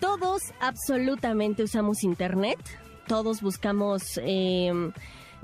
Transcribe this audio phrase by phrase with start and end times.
[0.00, 2.58] todos absolutamente usamos Internet,
[3.06, 4.20] todos buscamos...
[4.22, 4.92] Eh,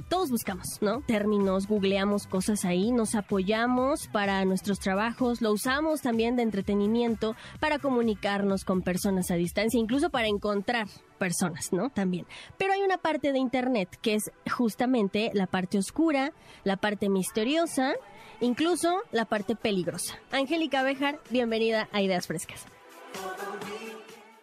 [0.08, 1.00] todos buscamos, ¿no?
[1.02, 7.78] Términos, googleamos cosas ahí, nos apoyamos para nuestros trabajos, lo usamos también de entretenimiento para
[7.78, 10.86] comunicarnos con personas a distancia, incluso para encontrar
[11.18, 11.90] personas, ¿no?
[11.90, 12.26] También.
[12.58, 16.32] Pero hay una parte de Internet que es justamente la parte oscura,
[16.64, 17.94] la parte misteriosa,
[18.40, 20.18] incluso la parte peligrosa.
[20.30, 22.66] Angélica Bejar, bienvenida a Ideas Frescas.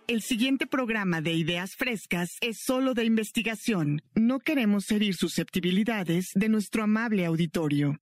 [0.05, 4.01] El siguiente programa de Ideas Frescas es solo de investigación.
[4.15, 7.97] No queremos herir susceptibilidades de nuestro amable auditorio.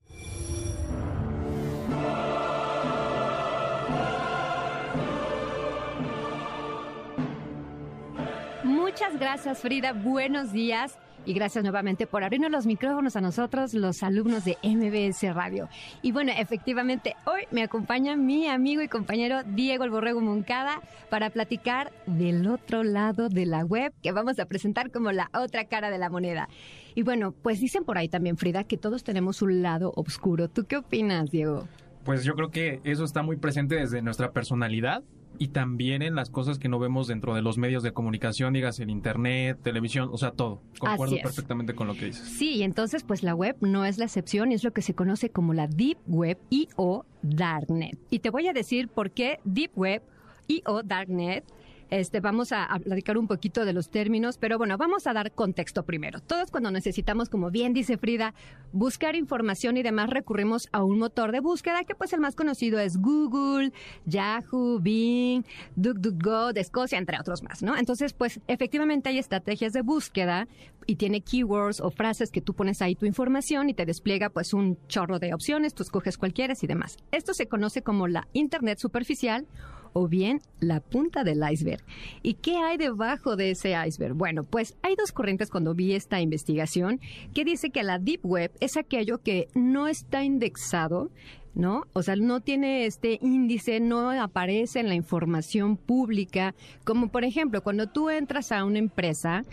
[8.63, 14.03] Muchas gracias Frida, buenos días y gracias nuevamente por abrirnos los micrófonos a nosotros, los
[14.03, 15.69] alumnos de MBS Radio.
[16.01, 21.29] Y bueno, efectivamente, hoy me acompaña mi amigo y compañero Diego El Borrego Moncada para
[21.29, 25.89] platicar del otro lado de la web que vamos a presentar como la otra cara
[25.89, 26.49] de la moneda.
[26.95, 30.47] Y bueno, pues dicen por ahí también, Frida, que todos tenemos un lado oscuro.
[30.49, 31.67] ¿Tú qué opinas, Diego?
[32.03, 35.03] Pues yo creo que eso está muy presente desde nuestra personalidad
[35.37, 38.79] y también en las cosas que no vemos dentro de los medios de comunicación, digas
[38.79, 40.61] el internet, televisión, o sea, todo.
[40.77, 42.27] Concuerdo perfectamente con lo que dices.
[42.27, 45.29] Sí, y entonces pues la web no es la excepción es lo que se conoce
[45.29, 47.97] como la Deep Web y o Darknet.
[48.09, 50.03] Y te voy a decir por qué Deep Web
[50.47, 51.43] y o Darknet
[51.91, 55.83] este, vamos a, platicar un poquito de los términos, pero bueno, vamos a dar contexto
[55.83, 56.19] primero.
[56.19, 58.33] Todos cuando necesitamos, como bien dice Frida,
[58.73, 62.79] buscar información y demás, recurrimos a un motor de búsqueda que pues el más conocido
[62.79, 63.71] es Google,
[64.05, 65.43] Yahoo, Bing,
[65.75, 67.77] DuckDuckGo de Escocia, entre otros más, ¿no?
[67.77, 70.47] Entonces, pues efectivamente hay estrategias de búsqueda
[70.87, 74.53] y tiene keywords o frases que tú pones ahí tu información y te despliega pues
[74.53, 76.97] un chorro de opciones, tú escoges cualquiera y demás.
[77.11, 79.45] Esto se conoce como la Internet superficial
[79.93, 81.83] o bien la punta del iceberg.
[82.21, 84.13] ¿Y qué hay debajo de ese iceberg?
[84.13, 86.99] Bueno, pues hay dos corrientes cuando vi esta investigación
[87.33, 91.09] que dice que la Deep Web es aquello que no está indexado
[91.53, 91.83] ¿no?
[91.93, 97.61] O sea, no tiene este índice, no aparece en la información pública, como por ejemplo,
[97.61, 99.43] cuando tú entras a una empresa,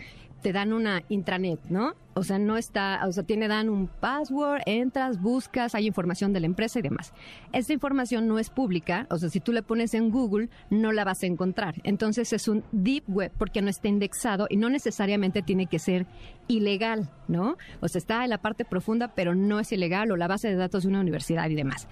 [0.41, 1.95] te dan una intranet, ¿no?
[2.19, 6.41] O sea, no está, o sea, tiene, dan un password, entras, buscas, hay información de
[6.41, 7.13] la empresa y demás.
[7.53, 11.05] Esta información no es pública, o sea, si tú le pones en Google, no la
[11.05, 11.75] vas a encontrar.
[11.83, 16.05] Entonces es un deep web porque no está indexado y no necesariamente tiene que ser
[16.49, 17.57] ilegal, ¿no?
[17.79, 20.55] O sea, está en la parte profunda, pero no es ilegal o la base de
[20.55, 21.87] datos de una universidad y demás.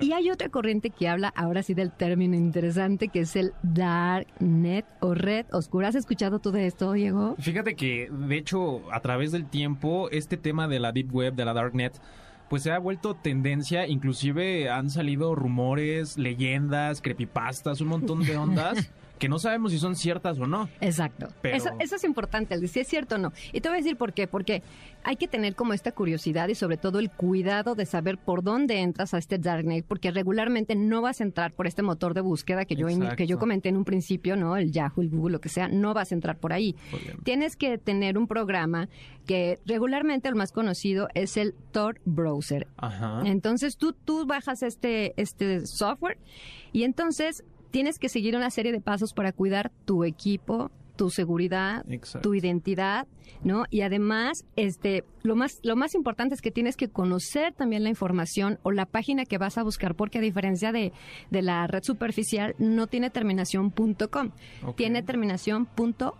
[0.00, 4.26] Y hay otra corriente que habla ahora sí del término interesante que es el dark
[4.40, 5.88] net o red oscura.
[5.88, 7.36] ¿Has escuchado tú de esto, Diego?
[7.38, 9.67] Fíjate que, de hecho, a través del tiempo,
[10.10, 12.00] este tema de la Deep Web, de la Darknet,
[12.48, 18.90] pues se ha vuelto tendencia, inclusive han salido rumores, leyendas, creepypastas, un montón de ondas
[19.18, 20.68] que no sabemos si son ciertas o no.
[20.80, 21.28] Exacto.
[21.42, 23.32] Eso, es importante, el si es cierto o no.
[23.52, 24.26] Y te voy a decir por qué.
[24.26, 24.62] Porque
[25.04, 28.80] hay que tener como esta curiosidad y sobre todo el cuidado de saber por dónde
[28.80, 32.64] entras a este Darknet, porque regularmente no vas a entrar por este motor de búsqueda
[32.64, 32.86] que yo,
[33.16, 34.56] que yo comenté en un principio, ¿no?
[34.56, 36.76] El Yahoo, el Google, lo que sea, no vas a entrar por ahí.
[37.24, 38.88] Tienes que tener un programa
[39.26, 42.66] que regularmente el más conocido es el Tor Browser.
[42.76, 43.22] Ajá.
[43.24, 46.18] Entonces tú, tú bajas este, este software
[46.72, 51.84] y entonces tienes que seguir una serie de pasos para cuidar tu equipo tu seguridad,
[51.88, 52.28] Exacto.
[52.28, 53.06] tu identidad,
[53.44, 53.66] ¿no?
[53.70, 57.88] Y además, este, lo más, lo más importante es que tienes que conocer también la
[57.88, 60.92] información o la página que vas a buscar, porque a diferencia de,
[61.30, 64.32] de la red superficial, no tiene terminación .com,
[64.64, 64.76] Ok.
[64.76, 65.68] tiene terminación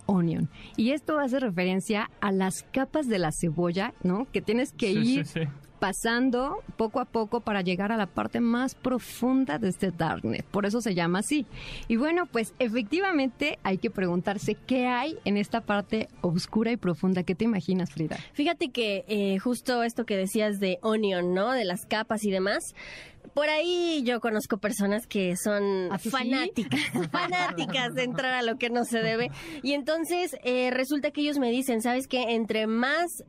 [0.07, 0.49] .onion.
[0.77, 4.29] Y esto hace referencia a las capas de la cebolla, ¿no?
[4.31, 5.49] Que tienes que Sí, ir sí, sí.
[5.79, 10.45] Pasando poco a poco para llegar a la parte más profunda de este Darknet.
[10.47, 11.47] Por eso se llama así.
[11.89, 17.23] Y bueno, pues efectivamente hay que preguntarse qué hay en esta parte oscura y profunda.
[17.23, 18.17] ¿Qué te imaginas, Frida?
[18.33, 21.53] Fíjate que eh, justo esto que decías de Onion, ¿no?
[21.53, 22.75] De las capas y demás.
[23.35, 26.11] Por ahí yo conozco personas que son ¿Ah, sí?
[26.11, 26.81] fanáticas,
[27.13, 29.31] fanáticas de entrar a lo que no se debe.
[29.63, 32.35] Y entonces eh, resulta que ellos me dicen, ¿sabes qué?
[32.35, 33.25] Entre más,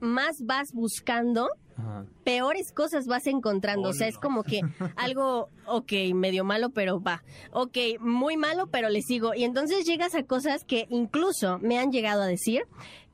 [0.00, 2.04] más vas buscando, Ajá.
[2.24, 3.88] peores cosas vas encontrando.
[3.88, 4.60] O sea, es como que
[4.96, 7.22] algo, ok, medio malo, pero va.
[7.52, 9.34] Ok, muy malo, pero le sigo.
[9.34, 12.62] Y entonces llegas a cosas que incluso me han llegado a decir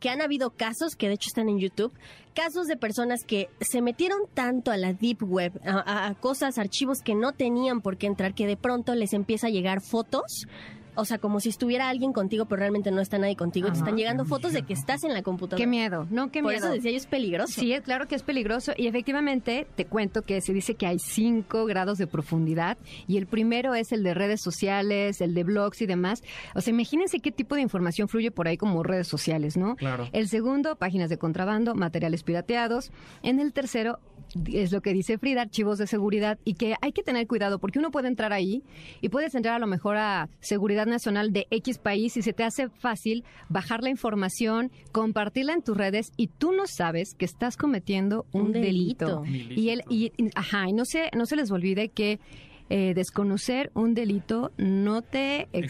[0.00, 1.92] que han habido casos, que de hecho están en YouTube,
[2.32, 6.56] casos de personas que se metieron tanto a la Deep Web, a, a- a cosas,
[6.58, 10.46] archivos que no tenían por qué entrar, que de pronto les empieza a llegar fotos.
[11.00, 13.66] O sea, como si estuviera alguien contigo, pero realmente no está nadie contigo.
[13.68, 13.78] Te Ajá.
[13.80, 15.62] están llegando fotos de que estás en la computadora.
[15.62, 16.30] Qué miedo, ¿no?
[16.32, 16.66] Qué Por miedo.
[16.66, 17.52] eso decía yo, es peligroso.
[17.60, 20.98] Sí, es claro que es peligroso y efectivamente te cuento que se dice que hay
[20.98, 25.80] cinco grados de profundidad y el primero es el de redes sociales, el de blogs
[25.82, 26.22] y demás.
[26.54, 29.76] O sea, imagínense qué tipo de información fluye por ahí como redes sociales, ¿no?
[29.76, 30.08] Claro.
[30.12, 32.90] El segundo, páginas de contrabando, materiales pirateados.
[33.22, 33.98] En el tercero,
[34.52, 37.78] es lo que dice Frida, archivos de seguridad y que hay que tener cuidado porque
[37.78, 38.62] uno puede entrar ahí
[39.00, 42.44] y puedes entrar a lo mejor a seguridad nacional de X país y se te
[42.44, 47.56] hace fácil bajar la información, compartirla en tus redes y tú no sabes que estás
[47.56, 49.22] cometiendo un, Un delito.
[49.22, 49.54] delito.
[49.60, 52.18] Y el y, y- ajá, y no se no se les olvide que
[52.70, 55.64] eh, desconocer un delito no te exime,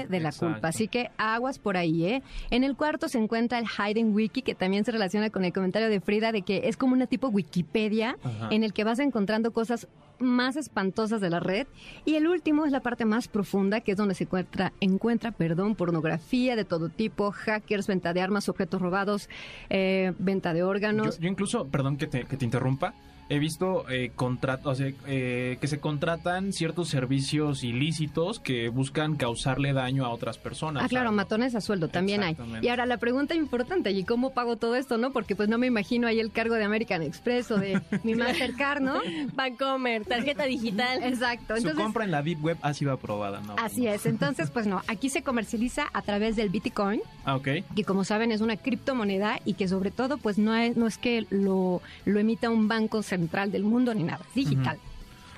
[0.00, 0.54] Exime, de la exacto.
[0.54, 0.68] culpa.
[0.68, 2.22] Así que aguas por ahí, ¿eh?
[2.50, 5.88] En el cuarto se encuentra el Hidden Wiki, que también se relaciona con el comentario
[5.88, 8.48] de Frida de que es como una tipo Wikipedia Ajá.
[8.50, 9.88] en el que vas encontrando cosas
[10.18, 11.66] más espantosas de la red.
[12.04, 15.74] Y el último es la parte más profunda, que es donde se encuentra, encuentra perdón,
[15.76, 19.28] pornografía de todo tipo, hackers, venta de armas, objetos robados,
[19.70, 21.18] eh, venta de Yo, órganos.
[21.18, 22.94] yo incluso, perdón que te, que te interrumpa,
[23.30, 29.16] he visto eh, contrat- o sea, eh, que se contratan ciertos servicios ilícitos que buscan
[29.16, 30.82] causarle daño a otras personas.
[30.84, 31.16] Ah, claro, ¿sabes?
[31.16, 32.36] matones a sueldo también hay.
[32.60, 35.12] Y ahora la pregunta importante, ¿y cómo pago todo esto, no?
[35.12, 38.80] Porque pues no me imagino ahí el cargo de American Express o de mi Mastercard,
[38.82, 38.94] ¿no?
[39.34, 41.02] Bancomer, tarjeta digital.
[41.04, 41.54] Exacto.
[41.54, 43.54] Su Entonces, compra en la Deep Web ha sido aprobada, ¿no?
[43.58, 44.06] así es.
[44.06, 47.48] Entonces, pues no, aquí se comercializa a través del Bitcoin, Ah, ok.
[47.76, 50.98] que como saben es una criptomoneda y que sobre todo pues no es, no es
[50.98, 54.78] que lo, lo emita un banco central del mundo ni nada, digital.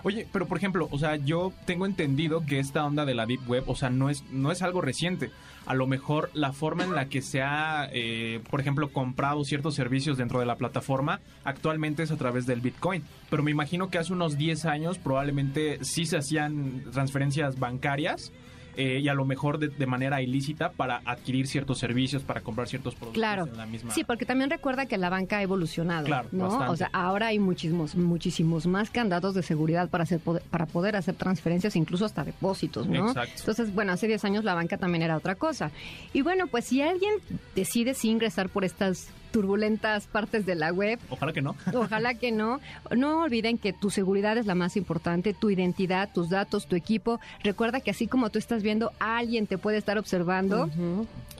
[0.05, 3.49] Oye, pero por ejemplo, o sea, yo tengo entendido que esta onda de la Deep
[3.49, 5.31] Web, o sea, no es, no es algo reciente.
[5.64, 9.76] A lo mejor la forma en la que se ha, eh, por ejemplo, comprado ciertos
[9.76, 13.05] servicios dentro de la plataforma actualmente es a través del Bitcoin.
[13.31, 18.32] Pero me imagino que hace unos 10 años probablemente sí se hacían transferencias bancarias
[18.76, 22.69] eh, y a lo mejor de, de manera ilícita para adquirir ciertos servicios, para comprar
[22.69, 23.46] ciertos productos Claro.
[23.46, 23.92] en la misma.
[23.92, 26.44] Sí, porque también recuerda que la banca ha evolucionado, Claro, ¿no?
[26.48, 26.72] bastante.
[26.72, 30.96] O sea, ahora hay muchísimos, muchísimos más candados de seguridad para hacer poder- para poder
[30.96, 33.08] hacer transferencias, incluso hasta depósitos, ¿no?
[33.08, 33.34] Exacto.
[33.38, 35.70] Entonces, bueno, hace 10 años la banca también era otra cosa.
[36.12, 37.12] Y bueno, pues si alguien
[37.55, 41.56] decide sí ingresar por estas turbulentas partes de la web, Ojalá que no.
[41.74, 42.60] Ojalá que no.
[42.94, 47.20] No olviden que tu seguridad es la más importante, tu identidad, tus datos, tu equipo.
[47.43, 50.70] Recuerda que así como tú estás viendo, alguien te puede estar observando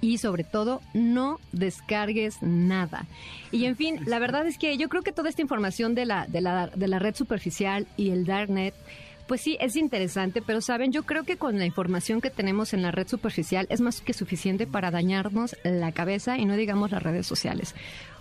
[0.01, 3.07] y sobre todo no descargues nada.
[3.53, 6.27] Y en fin, la verdad es que yo creo que toda esta información de la,
[6.27, 8.75] de la, de la red superficial y el darknet
[9.33, 12.83] pues sí, es interesante, pero saben, yo creo que con la información que tenemos en
[12.83, 17.03] la red superficial es más que suficiente para dañarnos la cabeza y no digamos las
[17.03, 17.75] redes sociales.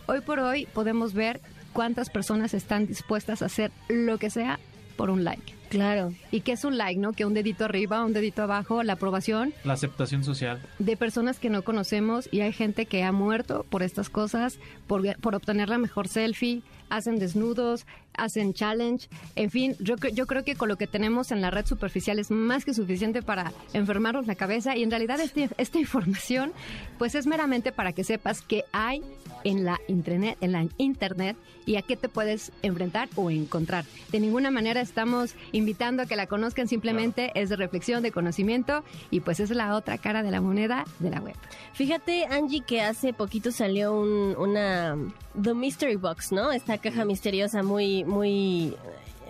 [0.06, 1.42] Hoy por hoy podemos ver
[1.74, 4.58] cuántas personas están dispuestas a hacer lo que sea
[4.96, 5.54] por un like.
[5.68, 6.14] Claro.
[6.32, 7.12] ¿Y qué es un like, no?
[7.12, 10.62] Que un dedito arriba, un dedito abajo, la aprobación La aceptación social.
[10.80, 15.04] de personas que no conocemos y hay gente que ha muerto por estas cosas, por,
[15.20, 16.62] por obtener la mejor selfie,
[16.92, 21.42] hacen desnudos, hacen challenge, en fin, yo, yo creo que con lo que tenemos en
[21.42, 25.50] la red superficial es más que suficiente para enfermarnos la cabeza y en realidad este-
[25.58, 26.52] esta información
[26.98, 29.02] pues es meramente para que sepas que hay
[29.44, 33.86] en la internet, en la internet y a qué te puedes enfrentar o encontrar.
[34.12, 38.84] De ninguna manera estamos invitando a que la conozcan, simplemente es de reflexión, de conocimiento
[39.10, 41.36] y pues es la otra cara de la moneda de la web.
[41.74, 44.96] Fíjate, Angie, que hace poquito salió un- una
[45.42, 46.52] The Mystery Box, ¿no?
[46.52, 48.76] Esta caja misteriosa muy, muy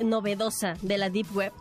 [0.01, 1.53] novedosa de la Deep Web.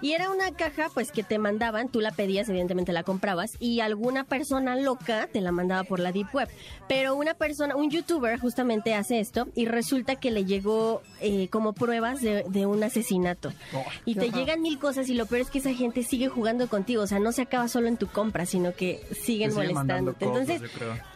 [0.00, 3.80] Y era una caja pues que te mandaban, tú la pedías, evidentemente la comprabas y
[3.80, 6.48] alguna persona loca te la mandaba por la deep web.
[6.88, 11.72] Pero una persona, un youtuber justamente hace esto y resulta que le llegó eh, como
[11.72, 13.52] pruebas de, de un asesinato.
[13.74, 13.84] Oh.
[14.04, 17.02] Y te llegan mil cosas y lo peor es que esa gente sigue jugando contigo,
[17.02, 20.26] o sea, no se acaba solo en tu compra, sino que siguen molestándote.
[20.26, 20.70] cosas, Entonces.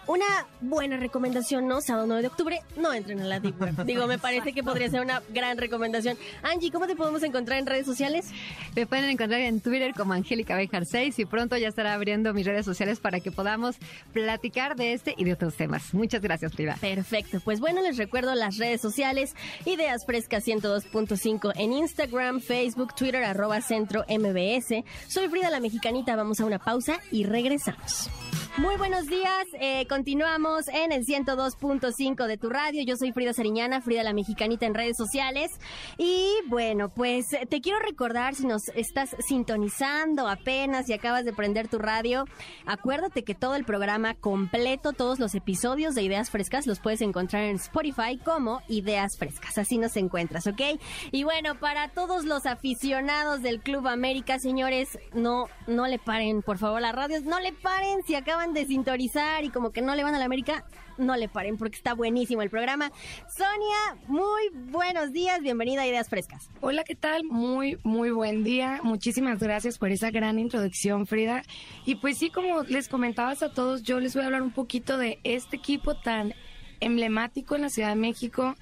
[0.07, 1.81] Una buena recomendación, ¿no?
[1.81, 3.85] Sábado 9 de octubre, no entren a la Deep Web.
[3.87, 6.17] Digo, me parece que podría ser una gran recomendación.
[6.43, 8.27] Angie, ¿cómo te podemos encontrar en redes sociales?
[8.75, 12.47] Me pueden encontrar en Twitter como Angélica Bejar 6 y pronto ya estará abriendo mis
[12.47, 13.77] redes sociales para que podamos
[14.13, 15.95] platicar de este y de otros temas.
[15.95, 16.77] Muchas gracias, Frida.
[16.81, 17.41] Perfecto.
[17.41, 23.61] Pues bueno, les recuerdo las redes sociales, Ideas Frescas 102.5 en Instagram, Facebook, Twitter, arroba
[23.61, 24.85] centro MBS.
[25.09, 28.11] Soy Frida la Mexicanita, vamos a una pausa y regresamos.
[28.59, 32.83] Muy buenos días, eh, continuamos en el 102.5 de tu radio.
[32.83, 35.51] Yo soy Frida Sariñana, Frida la Mexicanita en redes sociales.
[35.99, 41.35] Y bueno, pues eh, te quiero recordar si nos estás sintonizando apenas y acabas de
[41.35, 42.25] prender tu radio,
[42.65, 47.43] acuérdate que todo el programa completo, todos los episodios de Ideas Frescas los puedes encontrar
[47.43, 49.59] en Spotify como Ideas Frescas.
[49.59, 50.81] Así nos encuentras, ¿ok?
[51.11, 56.57] Y bueno, para todos los aficionados del Club América, señores, no, no le paren, por
[56.57, 60.05] favor, las radios, no le paren si acaban de sintonizar y como que no le
[60.05, 60.65] van a la América,
[60.99, 62.91] no le paren porque está buenísimo el programa.
[63.29, 66.49] Sonia, muy buenos días, bienvenida a Ideas Frescas.
[66.61, 67.25] Hola, ¿qué tal?
[67.25, 68.81] Muy, muy buen día.
[68.83, 71.43] Muchísimas gracias por esa gran introducción, Frida.
[71.85, 74.99] Y pues sí, como les comentabas a todos, yo les voy a hablar un poquito
[74.99, 76.35] de este equipo tan
[76.81, 78.55] emblemático en la Ciudad de México,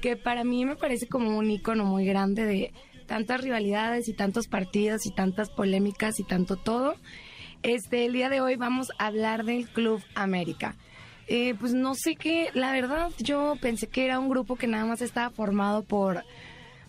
[0.00, 2.72] que para mí me parece como un icono muy grande de
[3.06, 6.94] tantas rivalidades y tantos partidos y tantas polémicas y tanto todo.
[7.62, 10.76] Este, el día de hoy vamos a hablar del Club América.
[11.26, 14.86] Eh, pues no sé qué, la verdad yo pensé que era un grupo que nada
[14.86, 16.24] más estaba formado por,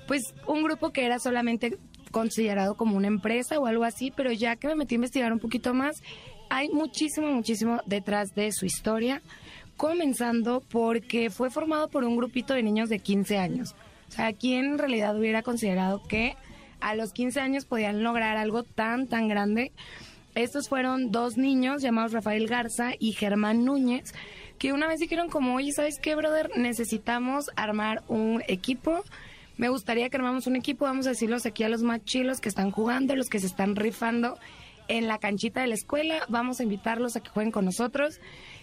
[0.07, 1.77] pues un grupo que era solamente
[2.11, 5.39] considerado como una empresa o algo así, pero ya que me metí a investigar un
[5.39, 5.97] poquito más,
[6.49, 9.21] hay muchísimo, muchísimo detrás de su historia,
[9.75, 13.75] comenzando porque fue formado por un grupito de niños de 15 años.
[14.07, 16.35] O sea, ¿quién en realidad hubiera considerado que
[16.79, 19.73] a los 15 años podían lograr algo tan, tan grande?
[20.39, 24.13] Estos fueron dos niños llamados Rafael Garza y Germán Núñez,
[24.57, 26.49] que una vez dijeron como, oye, ¿sabes qué, brother?
[26.55, 29.03] Necesitamos armar un equipo.
[29.57, 32.47] Me gustaría que armamos un equipo, vamos a decirlos aquí a los más chilos que
[32.47, 34.39] están jugando, los que se están rifando
[34.87, 36.21] en la canchita de la escuela.
[36.29, 38.21] Vamos a invitarlos a que jueguen con nosotros.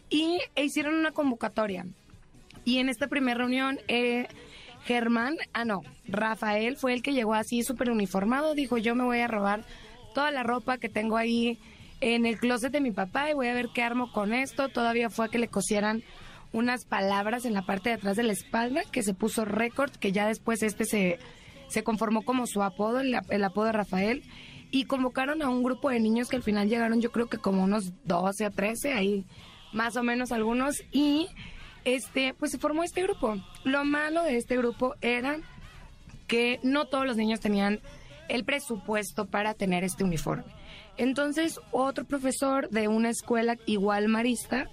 [0.09, 1.85] Y e hicieron una convocatoria.
[2.65, 4.29] Y en esta primera reunión, eh,
[4.87, 9.19] Germán, ah no, Rafael fue el que llegó así súper uniformado, dijo yo me voy
[9.19, 9.63] a robar
[10.17, 11.59] toda la ropa que tengo ahí
[12.01, 14.71] en el closet de mi papá y voy a ver qué armo con esto.
[14.71, 16.03] Todavía fue a que le cosieran
[16.55, 20.13] unas palabras en la parte de atrás de la espalda que se puso récord, que
[20.13, 21.19] ya después este se,
[21.69, 24.23] se conformó como su apodo, el, el apodo de Rafael.
[24.71, 27.63] Y convocaron a un grupo de niños que al final llegaron yo creo que como
[27.63, 29.27] unos 12 a 13, ahí
[29.75, 30.77] más o menos algunos.
[30.93, 31.29] Y
[31.85, 33.37] este, pues se formó este grupo.
[33.65, 35.37] Lo malo de este grupo era
[36.27, 37.83] que no todos los niños tenían
[38.29, 40.45] el presupuesto para tener este uniforme.
[40.97, 44.69] Entonces, otro profesor de una escuela igual marista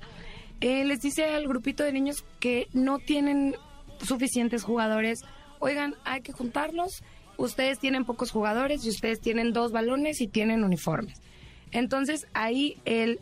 [0.61, 3.55] eh, les dice al grupito de niños que no tienen
[4.01, 5.19] suficientes jugadores,
[5.59, 7.03] oigan, hay que juntarlos,
[7.37, 11.21] ustedes tienen pocos jugadores y ustedes tienen dos balones y tienen uniformes.
[11.71, 13.19] Entonces, ahí el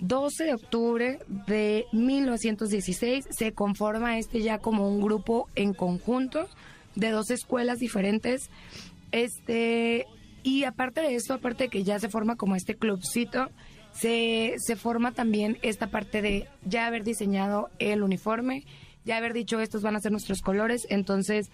[0.00, 6.48] 12 de octubre de 1916 se conforma este ya como un grupo en conjunto
[6.94, 8.50] de dos escuelas diferentes
[9.14, 10.06] este,
[10.42, 13.48] y aparte de esto, aparte de que ya se forma como este clubcito,
[13.92, 18.64] se, se forma también esta parte de ya haber diseñado el uniforme,
[19.04, 20.84] ya haber dicho estos van a ser nuestros colores.
[20.90, 21.48] Entonces,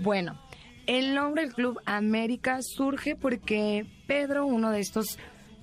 [0.00, 0.40] bueno,
[0.88, 5.16] el nombre del Club América surge porque Pedro, uno de estos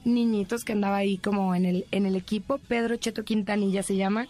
[0.05, 4.27] niñitos que andaba ahí como en el, en el equipo, Pedro Cheto Quintanilla se llama,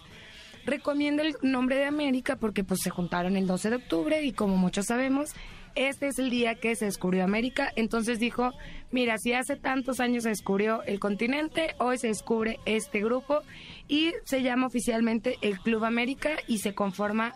[0.66, 4.58] recomienda el nombre de América porque pues se juntaron el 12 de octubre y como
[4.58, 5.36] muchos sabemos,
[5.75, 7.72] este es el día que se descubrió América.
[7.75, 8.51] Entonces dijo,
[8.92, 13.42] mira, si hace tantos años se descubrió el continente, hoy se descubre este grupo
[13.88, 17.34] y se llama oficialmente el Club América y se conforma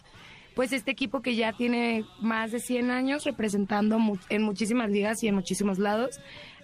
[0.56, 4.00] pues este equipo que ya tiene más de 100 años representando
[4.30, 6.20] en muchísimas ligas y en muchísimos lados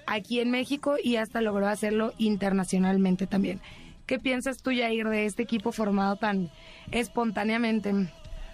[0.08, 3.60] aquí en México y hasta logró hacerlo internacionalmente también.
[4.06, 6.50] ¿Qué piensas tú, Yair, de este equipo formado tan
[6.92, 8.10] espontáneamente?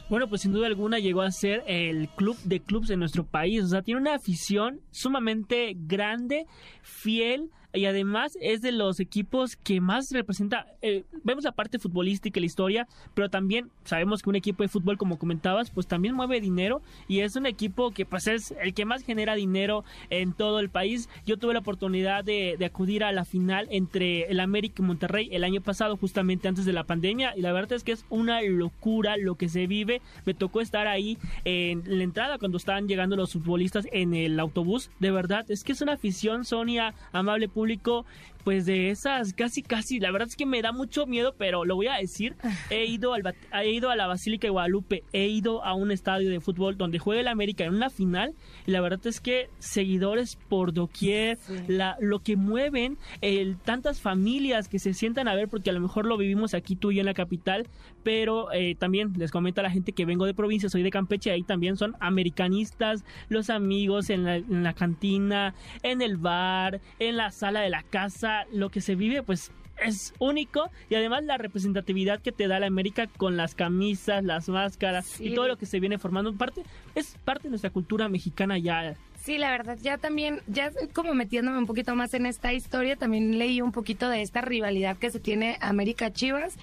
[0.09, 3.63] Bueno, pues sin duda alguna llegó a ser el club de clubs de nuestro país.
[3.63, 6.45] O sea, tiene una afición sumamente grande,
[6.81, 12.39] fiel y además es de los equipos que más representa, eh, vemos la parte futbolística
[12.39, 16.15] y la historia, pero también sabemos que un equipo de fútbol, como comentabas, pues también
[16.15, 20.33] mueve dinero y es un equipo que pues es el que más genera dinero en
[20.33, 21.09] todo el país.
[21.25, 25.29] Yo tuve la oportunidad de, de acudir a la final entre el América y Monterrey
[25.31, 28.41] el año pasado, justamente antes de la pandemia, y la verdad es que es una
[28.41, 30.01] locura lo que se vive.
[30.25, 34.89] Me tocó estar ahí en la entrada cuando estaban llegando los futbolistas en el autobús.
[34.99, 38.05] De verdad, es que es una afición, Sonia, amable público,
[38.47, 41.75] pues de esas casi casi, la verdad es que me da mucho miedo, pero lo
[41.75, 42.37] voy a decir,
[42.69, 46.29] he ido al he ido a la Basílica de Guadalupe, he ido a un estadio
[46.29, 48.35] de fútbol donde juega el América en una final
[48.65, 51.37] y la verdad es que seguidores por doquier,
[51.67, 55.81] la, lo que mueven, el, tantas familias que se sientan a ver porque a lo
[55.81, 57.67] mejor lo vivimos aquí tú y yo en la capital,
[58.03, 61.31] pero eh, también les comento a la gente que vengo de provincia, soy de Campeche,
[61.31, 67.17] ahí también son americanistas, los amigos en la, en la cantina, en el bar, en
[67.17, 69.51] la sala de la casa, lo que se vive pues
[69.85, 74.49] es único y además la representatividad que te da la América con las camisas, las
[74.49, 76.63] máscaras y todo lo que se viene formando parte
[76.95, 78.95] es parte de nuestra cultura mexicana ya.
[79.23, 83.37] Sí, la verdad, ya también, ya como metiéndome un poquito más en esta historia, también
[83.37, 86.55] leí un poquito de esta rivalidad que se tiene América Chivas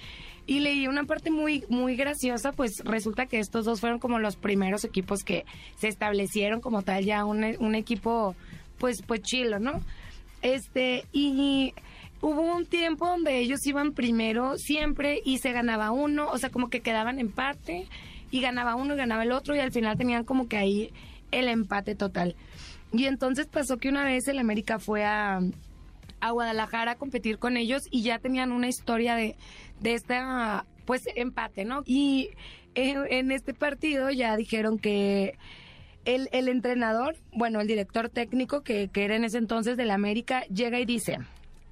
[0.47, 4.35] y leí una parte muy muy graciosa, pues resulta que estos dos fueron como los
[4.35, 5.45] primeros equipos que
[5.77, 8.35] se establecieron como tal ya un, un equipo
[8.77, 9.81] pues pues chilo, ¿no?
[10.45, 11.73] Este y
[12.21, 16.69] hubo un tiempo donde ellos iban primero siempre y se ganaba uno, o sea, como
[16.69, 17.87] que quedaban empate
[18.29, 20.91] y ganaba uno y ganaba el otro y al final tenían como que ahí
[21.31, 22.35] el empate total.
[22.93, 25.39] Y entonces pasó que una vez el América fue a,
[26.19, 29.35] a Guadalajara a competir con ellos y ya tenían una historia de,
[29.81, 31.81] de esta, pues, empate, ¿no?
[31.87, 32.29] Y
[32.75, 35.39] en este partido ya dijeron que
[36.05, 40.43] el, el, entrenador, bueno, el director técnico que, que era en ese entonces del América,
[40.45, 41.19] llega y dice,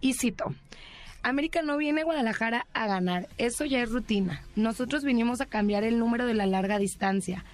[0.02, 0.54] y cito,
[1.24, 4.42] América no viene a Guadalajara a ganar, eso ya es rutina.
[4.58, 7.46] Nosotros vinimos a cambiar el número de la larga distancia.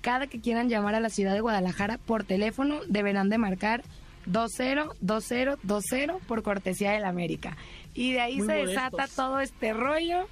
[0.00, 3.82] Cada que quieran llamar a la ciudad de Guadalajara por teléfono deberán de marcar
[4.26, 7.56] 202020 por cortesía del América.
[7.94, 10.28] Y de ahí Muy se desata todo este rollo.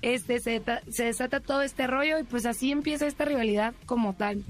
[0.00, 4.42] Este se, se desata todo este rollo y pues así empieza esta rivalidad como tal.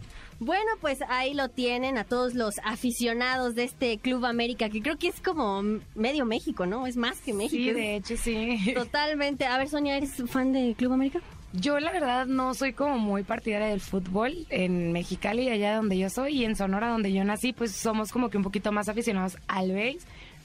[0.45, 4.99] Bueno, pues ahí lo tienen a todos los aficionados de este Club América, que creo
[4.99, 5.63] que es como
[5.95, 6.87] medio México, ¿no?
[6.87, 7.57] Es más que México.
[7.57, 8.59] Sí, de hecho sí.
[8.75, 9.47] Totalmente.
[9.47, 11.23] A ver, Sonia, ¿eres fan de Club América?
[11.55, 16.11] Yo la verdad no soy como muy partidaria del fútbol en Mexicali, allá donde yo
[16.11, 19.39] soy, y en Sonora donde yo nací, pues somos como que un poquito más aficionados
[19.49, 20.01] al base.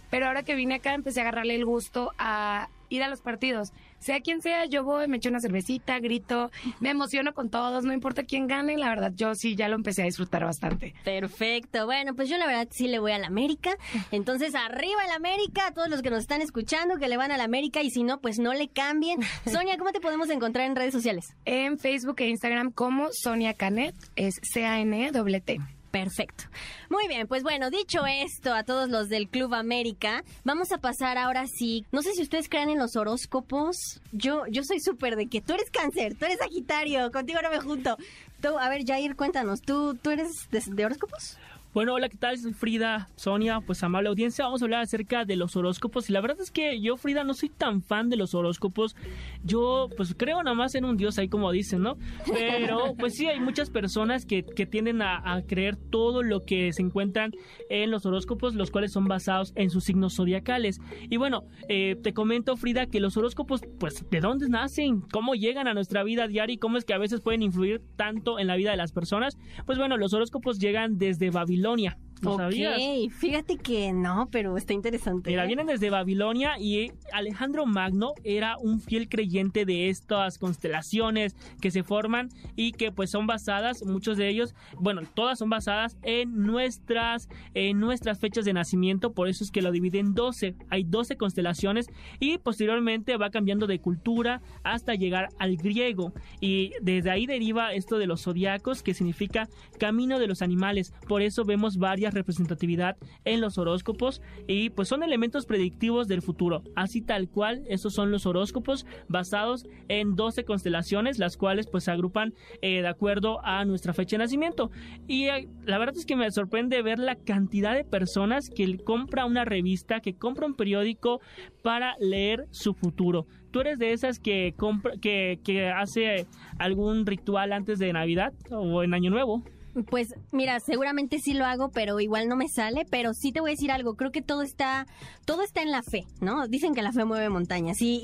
[0.09, 3.73] Pero ahora que vine acá empecé a agarrarle el gusto a ir a los partidos.
[3.99, 7.93] Sea quien sea, yo voy, me echo una cervecita, grito, me emociono con todos, no
[7.93, 10.93] importa quién gane, la verdad yo sí ya lo empecé a disfrutar bastante.
[11.03, 11.85] Perfecto.
[11.85, 13.77] Bueno, pues yo la verdad sí le voy al América.
[14.11, 17.41] Entonces, arriba el América, a todos los que nos están escuchando, que le van al
[17.41, 19.19] América y si no, pues no le cambien.
[19.45, 21.35] Sonia, ¿cómo te podemos encontrar en redes sociales?
[21.45, 25.78] En Facebook e Instagram como Sonia Canet, es C-A-N-E-T.
[25.91, 26.43] Perfecto.
[26.89, 31.17] Muy bien, pues bueno, dicho esto a todos los del Club América, vamos a pasar
[31.17, 31.85] ahora sí.
[31.91, 33.99] No sé si ustedes creen en los horóscopos.
[34.11, 37.59] Yo, yo soy súper de que tú eres cáncer, tú eres sagitario, contigo no me
[37.59, 37.97] junto.
[38.41, 41.37] Tú, a ver, Jair, cuéntanos, ¿tú, tú eres de, de horóscopos?
[41.79, 42.37] Bueno, hola, ¿qué tal?
[42.37, 44.43] Soy Frida, Sonia, pues amable audiencia.
[44.43, 46.09] Vamos a hablar acerca de los horóscopos.
[46.09, 48.97] Y la verdad es que yo, Frida, no soy tan fan de los horóscopos.
[49.45, 51.95] Yo, pues creo nada más en un dios, ahí como dicen, ¿no?
[52.33, 56.81] Pero, pues sí, hay muchas personas que, que tienden a, creer todo lo que se
[56.81, 57.31] encuentran
[57.69, 60.81] en los horóscopos, los cuales son basados en sus signos zodiacales.
[61.09, 64.99] Y bueno, eh, te comento, Frida, que los horóscopos, pues, ¿de dónde nacen?
[65.13, 68.37] ¿Cómo llegan a nuestra vida diaria y cómo es que a veces pueden influir tanto
[68.37, 69.37] en la vida de las personas?
[69.65, 71.68] Pues bueno, los horóscopos llegan desde Babilonia.
[71.69, 75.29] ¿Lo Ok, fíjate que no, pero está interesante.
[75.29, 75.47] Mira, ¿eh?
[75.47, 81.83] vienen desde Babilonia y Alejandro Magno era un fiel creyente de estas constelaciones que se
[81.83, 87.29] forman y que pues son basadas, muchos de ellos, bueno, todas son basadas en nuestras,
[87.53, 90.55] en nuestras fechas de nacimiento, por eso es que lo divide en 12.
[90.69, 91.87] Hay 12 constelaciones
[92.19, 97.97] y posteriormente va cambiando de cultura hasta llegar al griego y desde ahí deriva esto
[97.97, 100.93] de los zodiacos que significa camino de los animales.
[101.07, 106.63] Por eso vemos varias representatividad en los horóscopos y pues son elementos predictivos del futuro.
[106.75, 111.91] Así tal cual, estos son los horóscopos basados en 12 constelaciones, las cuales pues se
[111.91, 114.71] agrupan eh, de acuerdo a nuestra fecha de nacimiento.
[115.07, 119.25] Y eh, la verdad es que me sorprende ver la cantidad de personas que compra
[119.25, 121.21] una revista, que compra un periódico
[121.63, 123.25] para leer su futuro.
[123.51, 126.27] ¿Tú eres de esas que compra, que, que hace
[126.59, 129.43] algún ritual antes de Navidad o en Año Nuevo?
[129.87, 133.51] Pues mira, seguramente sí lo hago, pero igual no me sale, pero sí te voy
[133.51, 134.85] a decir algo, creo que todo está
[135.25, 136.47] todo está en la fe, ¿no?
[136.47, 137.99] Dicen que la fe mueve montañas y,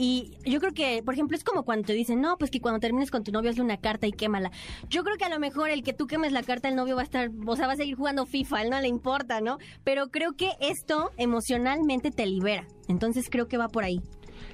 [0.45, 2.79] y yo creo que, por ejemplo, es como cuando te dicen, "No, pues que cuando
[2.79, 4.51] termines con tu novio hazle una carta y quémala."
[4.89, 7.01] Yo creo que a lo mejor el que tú quemes la carta el novio va
[7.01, 9.57] a estar, o sea, va a seguir jugando FIFA, él no le importa, ¿no?
[9.83, 12.67] Pero creo que esto emocionalmente te libera.
[12.87, 13.99] Entonces creo que va por ahí.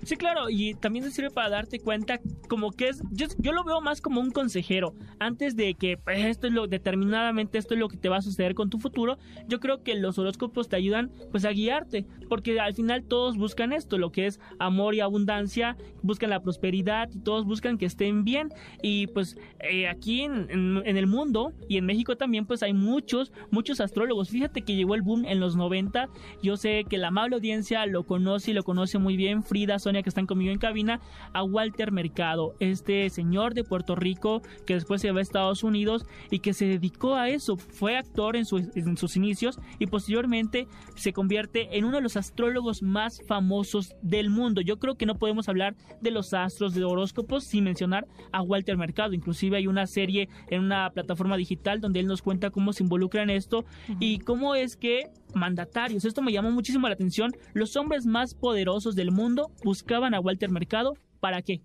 [0.03, 3.63] Sí, claro, y también te sirve para darte cuenta como que es, yo, yo lo
[3.63, 7.79] veo más como un consejero, antes de que pues, esto es lo, determinadamente esto es
[7.79, 10.75] lo que te va a suceder con tu futuro, yo creo que los horóscopos te
[10.75, 15.01] ayudan pues a guiarte, porque al final todos buscan esto, lo que es amor y
[15.01, 18.49] abundancia, buscan la prosperidad y todos buscan que estén bien,
[18.81, 22.73] y pues eh, aquí en, en, en el mundo y en México también pues hay
[22.73, 26.09] muchos, muchos astrólogos, fíjate que llegó el boom en los 90,
[26.41, 30.04] yo sé que la amable audiencia lo conoce y lo conoce muy bien, Frida, Sonia
[30.04, 31.01] que están conmigo en cabina,
[31.34, 36.06] a Walter Mercado, este señor de Puerto Rico que después se va a Estados Unidos
[36.30, 37.58] y que se dedicó a eso.
[37.58, 42.15] Fue actor en, su, en sus inicios y posteriormente se convierte en uno de los
[42.15, 44.62] astrólogos más famosos del mundo.
[44.62, 48.77] Yo creo que no podemos hablar de los astros de horóscopos sin mencionar a Walter
[48.77, 49.13] Mercado.
[49.13, 53.23] Inclusive hay una serie en una plataforma digital donde él nos cuenta cómo se involucra
[53.23, 53.97] en esto uh -huh.
[53.99, 56.05] y cómo es que mandatarios.
[56.05, 57.31] Esto me llamó muchísimo la atención.
[57.53, 60.93] Los hombres más poderosos del mundo buscaban a Walter Mercado.
[61.19, 61.61] ¿Para qué?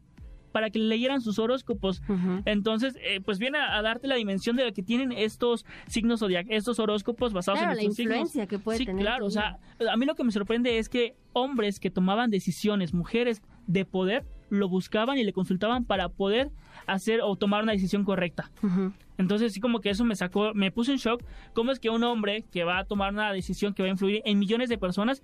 [0.53, 2.01] Para que le leyeran sus horóscopos.
[2.09, 2.43] Uh -huh.
[2.47, 6.21] Entonces, eh, pues viene a, a, darte la dimensión de lo que tienen estos signos
[6.21, 8.49] zodiacales, estos horóscopos basados claro, en estos la influencia signos.
[8.49, 9.03] que puede sí, tener.
[9.03, 9.27] claro.
[9.27, 9.59] O sea,
[9.91, 14.25] a mí lo que me sorprende es que hombres que tomaban decisiones, mujeres de poder,
[14.51, 16.51] lo buscaban y le consultaban para poder
[16.87, 18.51] hacer o tomar una decisión correcta.
[18.63, 18.93] Uh -huh.
[19.19, 21.23] Entonces sí como que eso me sacó, me puso en shock,
[21.55, 24.23] cómo es que un hombre que va a tomar una decisión que va a influir
[24.25, 25.23] en millones de personas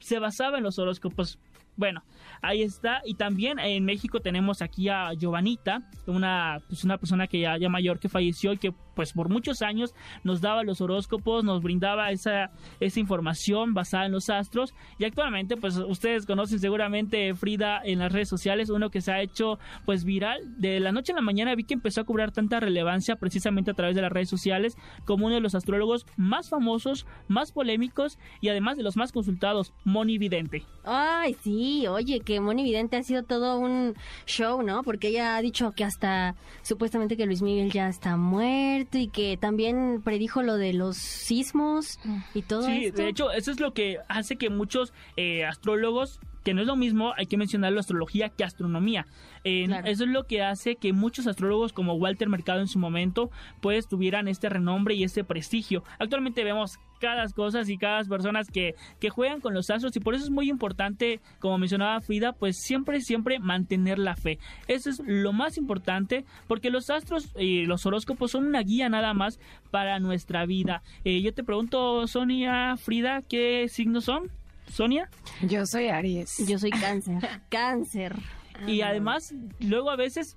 [0.00, 1.38] se basaba en los horóscopos.
[1.76, 2.02] Bueno,
[2.42, 3.02] ahí está.
[3.04, 7.68] Y también en México tenemos aquí a Giovanita, una, pues una persona que ya, ya
[7.68, 12.10] mayor que falleció y que pues por muchos años nos daba los horóscopos, nos brindaba
[12.10, 14.74] esa, esa información basada en los astros.
[14.98, 19.22] Y actualmente, pues ustedes conocen seguramente Frida en las redes sociales, uno que se ha
[19.22, 20.40] hecho pues viral.
[20.60, 23.74] De la noche a la mañana vi que empezó a cobrar tanta relevancia precisamente a
[23.74, 28.48] través de las redes sociales como uno de los astrólogos más famosos, más polémicos y
[28.48, 30.64] además de los más consultados, Moni Vidente.
[30.82, 33.94] Ay, sí, oye, que Moni Vidente ha sido todo un
[34.26, 34.82] show, ¿no?
[34.82, 39.36] Porque ella ha dicho que hasta supuestamente que Luis Miguel ya está muerto y que
[39.36, 41.98] también predijo lo de los sismos
[42.34, 43.02] y todo sí, esto.
[43.02, 46.76] de hecho, eso es lo que hace que muchos eh, astrólogos que no es lo
[46.76, 49.06] mismo, hay que mencionar la astrología que astronomía.
[49.44, 49.86] Eh, claro.
[49.86, 53.30] Eso es lo que hace que muchos astrólogos como Walter Mercado en su momento
[53.60, 55.84] pues tuvieran este renombre y este prestigio.
[55.98, 60.14] Actualmente vemos cada cosas y cada personas que, que juegan con los astros y por
[60.14, 64.38] eso es muy importante, como mencionaba Frida, pues siempre, siempre mantener la fe.
[64.68, 69.12] Eso es lo más importante porque los astros y los horóscopos son una guía nada
[69.12, 69.38] más
[69.70, 70.82] para nuestra vida.
[71.04, 74.30] Eh, yo te pregunto, Sonia, Frida, ¿qué signos son?
[74.70, 75.08] Sonia.
[75.42, 76.38] Yo soy Aries.
[76.46, 77.18] Yo soy cáncer.
[77.48, 78.14] cáncer.
[78.66, 80.36] Y además, luego a veces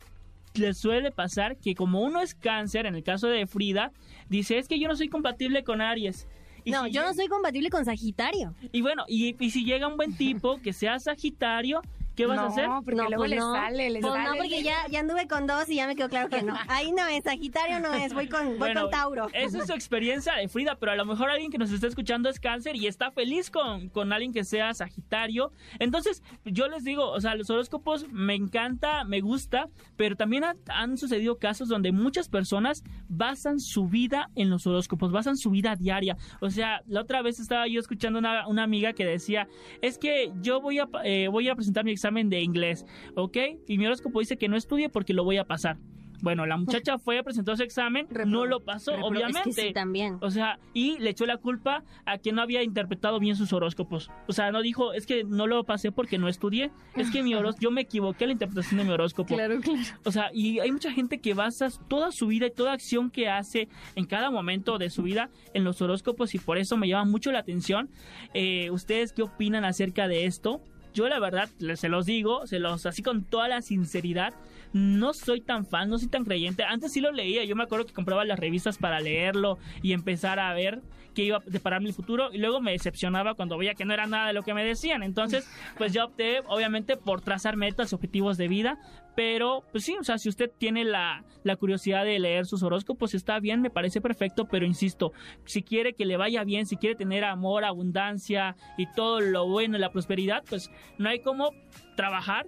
[0.54, 3.92] le suele pasar que como uno es cáncer, en el caso de Frida,
[4.30, 6.28] dice, es que yo no soy compatible con Aries.
[6.64, 7.08] Y no, si yo llega...
[7.08, 8.54] no soy compatible con Sagitario.
[8.72, 11.82] Y bueno, y, y si llega un buen tipo que sea Sagitario,
[12.16, 12.70] ¿Qué vas no, a hacer?
[12.84, 14.30] Porque no, luego pues les sale, les pues sale.
[14.30, 16.54] no, porque ya, ya anduve con dos y ya me quedó claro que no.
[16.68, 19.28] Ahí no es, Sagitario no es, voy con, voy bueno, con Tauro.
[19.34, 22.30] Esa es su experiencia de Frida, pero a lo mejor alguien que nos está escuchando
[22.30, 25.52] es cáncer y está feliz con, con alguien que sea Sagitario.
[25.80, 30.56] Entonces, yo les digo, o sea, los horóscopos me encanta, me gusta, pero también ha,
[30.68, 35.76] han sucedido casos donde muchas personas basan su vida en los horóscopos, basan su vida
[35.76, 36.18] diaria.
[36.40, 39.48] O sea, la otra vez estaba yo escuchando una, una amiga que decía,
[39.82, 42.86] es que yo voy a, eh, voy a presentar mi examen de inglés.
[43.16, 43.38] ¿ok?
[43.68, 45.78] Y mi horóscopo dice que no estudie porque lo voy a pasar.
[46.22, 49.50] Bueno, la muchacha fue a presentar su examen, Repro, no lo pasó, Repro, obviamente.
[49.50, 50.18] Es que sí, también.
[50.22, 54.12] O sea, y le echó la culpa a quien no había interpretado bien sus horóscopos.
[54.28, 57.34] O sea, no dijo, es que no lo pasé porque no estudié, es que mi
[57.36, 59.34] horóscopo, yo me equivoqué en la interpretación de mi horóscopo.
[59.34, 59.80] Claro, claro.
[60.04, 63.28] O sea, y hay mucha gente que basa toda su vida y toda acción que
[63.28, 67.10] hace en cada momento de su vida en los horóscopos y por eso me llama
[67.10, 67.90] mucho la atención.
[68.36, 70.62] Eh, ¿Ustedes qué opinan acerca de esto?
[70.94, 74.34] Yo la verdad se los digo, se los así con toda la sinceridad,
[74.74, 76.64] no soy tan fan, no soy tan creyente.
[76.64, 80.40] Antes sí lo leía, yo me acuerdo que compraba las revistas para leerlo y empezar
[80.40, 80.82] a ver
[81.14, 84.08] qué iba a deparar mi futuro y luego me decepcionaba cuando veía que no era
[84.08, 85.04] nada de lo que me decían.
[85.04, 88.80] Entonces, pues yo opté obviamente por trazar metas, objetivos de vida,
[89.16, 93.14] pero pues sí, o sea, si usted tiene la, la curiosidad de leer sus horóscopos,
[93.14, 95.12] está bien, me parece perfecto, pero insisto,
[95.46, 99.78] si quiere que le vaya bien, si quiere tener amor, abundancia y todo lo bueno
[99.78, 101.52] y la prosperidad, pues no hay como
[101.96, 102.48] trabajar,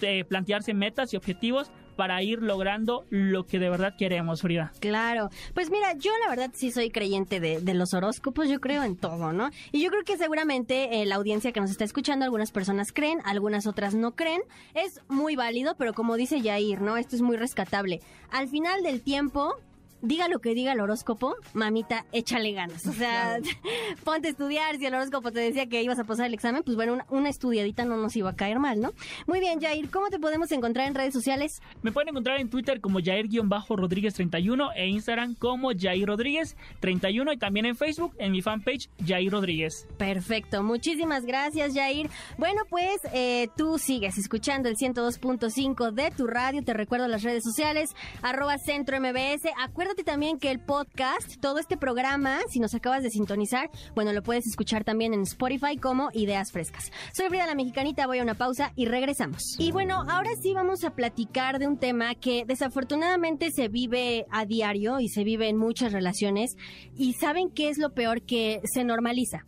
[0.00, 4.72] eh, plantearse metas y objetivos para ir logrando lo que de verdad queremos, Frida.
[4.78, 8.84] Claro, pues mira, yo la verdad sí soy creyente de, de los horóscopos, yo creo
[8.84, 9.50] en todo, ¿no?
[9.72, 13.18] Y yo creo que seguramente eh, la audiencia que nos está escuchando, algunas personas creen,
[13.24, 14.42] algunas otras no creen,
[14.74, 16.98] es muy válido, pero como dice Jair, ¿no?
[16.98, 18.00] Esto es muy rescatable.
[18.30, 19.56] Al final del tiempo,
[20.02, 22.86] diga lo que diga el horóscopo, mamita, échale ganas.
[22.86, 23.38] O sea,
[24.04, 24.76] ponte a estudiar.
[24.76, 27.28] Si el horóscopo te decía que ibas a pasar el examen, pues bueno, una, una
[27.28, 28.92] estudiadita no nos iba a caer mal, ¿no?
[29.26, 31.60] Muy bien, Jair, ¿cómo te podemos encontrar en redes sociales?
[31.82, 37.66] Me pueden encontrar en Twitter como Jair-Rodríguez31 e Instagram como Jair Rodríguez 31 y también
[37.66, 39.86] en Facebook en mi fanpage Jair Rodríguez.
[39.96, 42.08] Perfecto, muchísimas gracias, Jair.
[42.36, 46.62] Bueno, pues eh, tú sigues escuchando el 102.5 de tu radio.
[46.62, 49.48] Te recuerdo las redes sociales, arroba centro MBS.
[49.58, 54.22] Acuérdate también que el podcast, todo este programa, si nos acabas de sintonizar, bueno, lo
[54.22, 56.92] puedes escuchar también en Spotify como Ideas Frescas.
[57.12, 59.56] Soy Frida la Mexicanita, voy a una pausa y regresamos.
[59.58, 64.44] Y bueno, ahora sí vamos a platicar de un tema que desafortunadamente se vive a
[64.44, 66.56] diario y se vive en muchas relaciones.
[66.94, 69.46] Y saben qué es lo peor que se normaliza.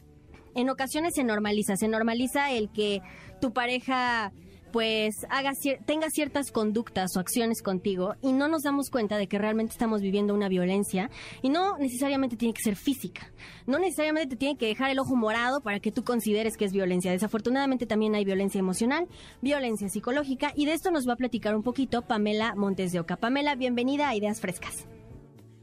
[0.55, 3.03] En ocasiones se normaliza, se normaliza el que
[3.41, 4.33] tu pareja
[4.73, 9.27] pues haga cier- tenga ciertas conductas o acciones contigo y no nos damos cuenta de
[9.27, 11.11] que realmente estamos viviendo una violencia
[11.43, 13.33] y no necesariamente tiene que ser física,
[13.67, 16.73] no necesariamente te tiene que dejar el ojo morado para que tú consideres que es
[16.73, 17.11] violencia.
[17.13, 19.09] Desafortunadamente también hay violencia emocional,
[19.41, 23.17] violencia psicológica y de esto nos va a platicar un poquito Pamela Montes de Oca.
[23.17, 24.87] Pamela, bienvenida a Ideas Frescas.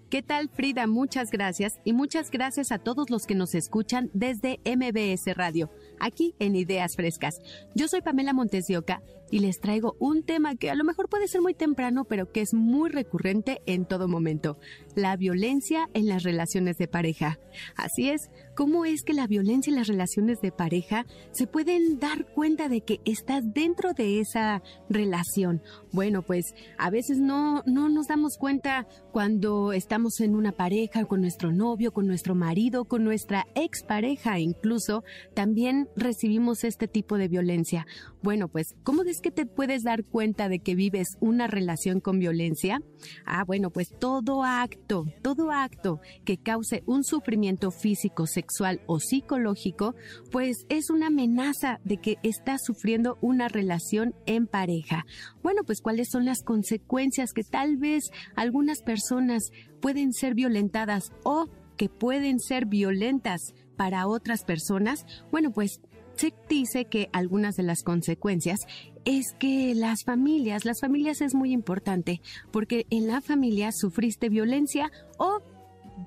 [0.10, 0.88] ¿Qué tal, Frida?
[0.88, 6.34] Muchas gracias y muchas gracias a todos los que nos escuchan desde MBS Radio, aquí
[6.40, 7.42] en Ideas Frescas.
[7.76, 8.70] Yo soy Pamela Montes
[9.32, 12.42] y les traigo un tema que a lo mejor puede ser muy temprano, pero que
[12.42, 14.58] es muy recurrente en todo momento,
[14.96, 17.40] la violencia en las relaciones de pareja.
[17.76, 22.26] Así es, ¿cómo es que la violencia en las relaciones de pareja se pueden dar
[22.34, 25.62] cuenta de que estás dentro de esa relación?
[25.92, 31.22] Bueno, pues a veces no, no nos damos cuenta cuando estamos en una pareja, con
[31.22, 37.88] nuestro novio, con nuestro marido, con nuestra expareja incluso, también recibimos este tipo de violencia.
[38.22, 42.20] Bueno, pues, ¿cómo es que te puedes dar cuenta de que vives una relación con
[42.20, 42.84] violencia?
[43.26, 49.96] Ah, bueno, pues todo acto, todo acto que cause un sufrimiento físico, sexual o psicológico,
[50.32, 55.08] pues es una amenaza de que estás sufriendo una relación en pareja.
[55.42, 58.04] Bueno, pues cuáles son las consecuencias que tal vez
[58.36, 59.50] algunas personas
[59.82, 65.08] pueden ser violentadas o que pueden ser violentas para otras personas.
[65.32, 65.82] Bueno, pues
[66.18, 68.60] se dice que algunas de las consecuencias
[69.08, 72.20] es que las familias, las familias es muy importante
[72.52, 75.42] porque en la familia sufriste violencia o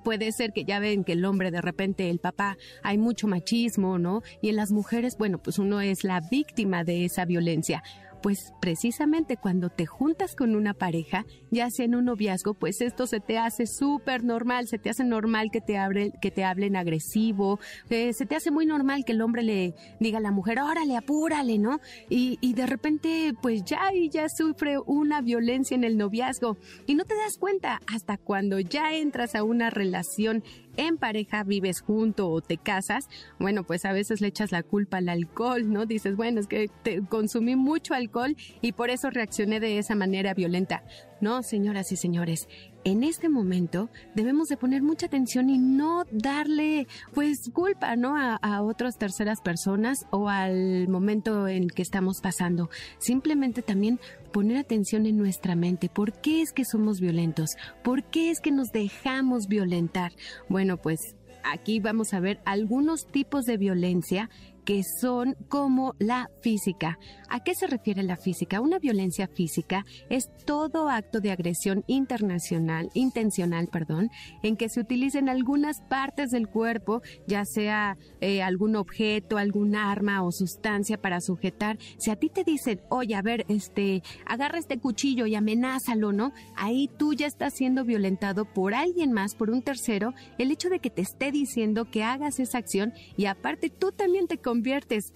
[0.04, 3.98] puede ser que ya ven que el hombre de repente, el papá, hay mucho machismo,
[3.98, 4.22] ¿no?
[4.42, 7.82] Y en las mujeres, bueno, pues uno es la víctima de esa violencia.
[8.22, 13.06] Pues precisamente cuando te juntas con una pareja, ya sea en un noviazgo, pues esto
[13.06, 16.76] se te hace súper normal, se te hace normal que te, abre, que te hablen
[16.76, 20.60] agresivo, eh, se te hace muy normal que el hombre le diga a la mujer,
[20.60, 21.80] órale, apúrale, ¿no?
[22.08, 26.56] Y, y de repente, pues ya y ya sufre una violencia en el noviazgo
[26.86, 30.44] y no te das cuenta hasta cuando ya entras a una relación
[30.76, 34.98] en pareja, vives junto o te casas, bueno, pues a veces le echas la culpa
[34.98, 35.86] al alcohol, ¿no?
[35.86, 40.34] Dices, bueno, es que te consumí mucho alcohol y por eso reaccioné de esa manera
[40.34, 40.84] violenta.
[41.20, 42.48] No, señoras y señores,
[42.84, 48.16] en este momento debemos de poner mucha atención y no darle pues culpa, ¿no?
[48.16, 52.70] A, a otras terceras personas o al momento en que estamos pasando.
[52.98, 54.00] Simplemente también
[54.32, 55.88] poner atención en nuestra mente.
[55.88, 57.50] ¿Por qué es que somos violentos?
[57.82, 60.12] ¿Por qué es que nos dejamos violentar?
[60.48, 64.30] Bueno, pues aquí vamos a ver algunos tipos de violencia
[64.70, 66.96] que son como la física.
[67.28, 68.60] ¿A qué se refiere la física?
[68.60, 74.10] Una violencia física es todo acto de agresión internacional, intencional, perdón,
[74.44, 80.22] en que se utilicen algunas partes del cuerpo, ya sea eh, algún objeto, algún arma
[80.22, 81.76] o sustancia para sujetar.
[81.98, 86.32] Si a ti te dicen, oye, a ver, este, agarra este cuchillo y amenázalo, ¿no?
[86.54, 90.78] Ahí tú ya estás siendo violentado por alguien más, por un tercero, el hecho de
[90.78, 94.59] que te esté diciendo que hagas esa acción y aparte tú también te conviertes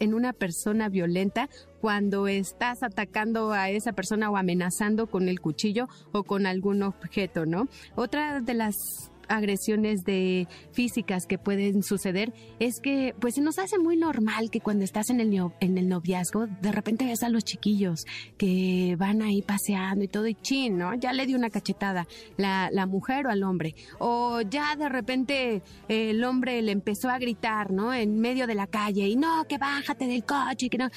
[0.01, 1.49] en una persona violenta
[1.81, 7.47] cuando estás atacando a esa persona o amenazando con el cuchillo o con algún objeto,
[7.47, 7.69] ¿no?
[7.95, 13.79] Otra de las agresiones de físicas que pueden suceder es que pues se nos hace
[13.79, 17.45] muy normal que cuando estás en el en el noviazgo de repente ves a los
[17.45, 18.05] chiquillos
[18.37, 20.95] que van ahí paseando y todo y chin, ¿no?
[20.95, 22.07] Ya le dio una cachetada
[22.37, 27.09] la, la mujer o al hombre o ya de repente eh, el hombre le empezó
[27.09, 27.93] a gritar, ¿no?
[27.93, 30.91] En medio de la calle y no, que bájate del coche y que no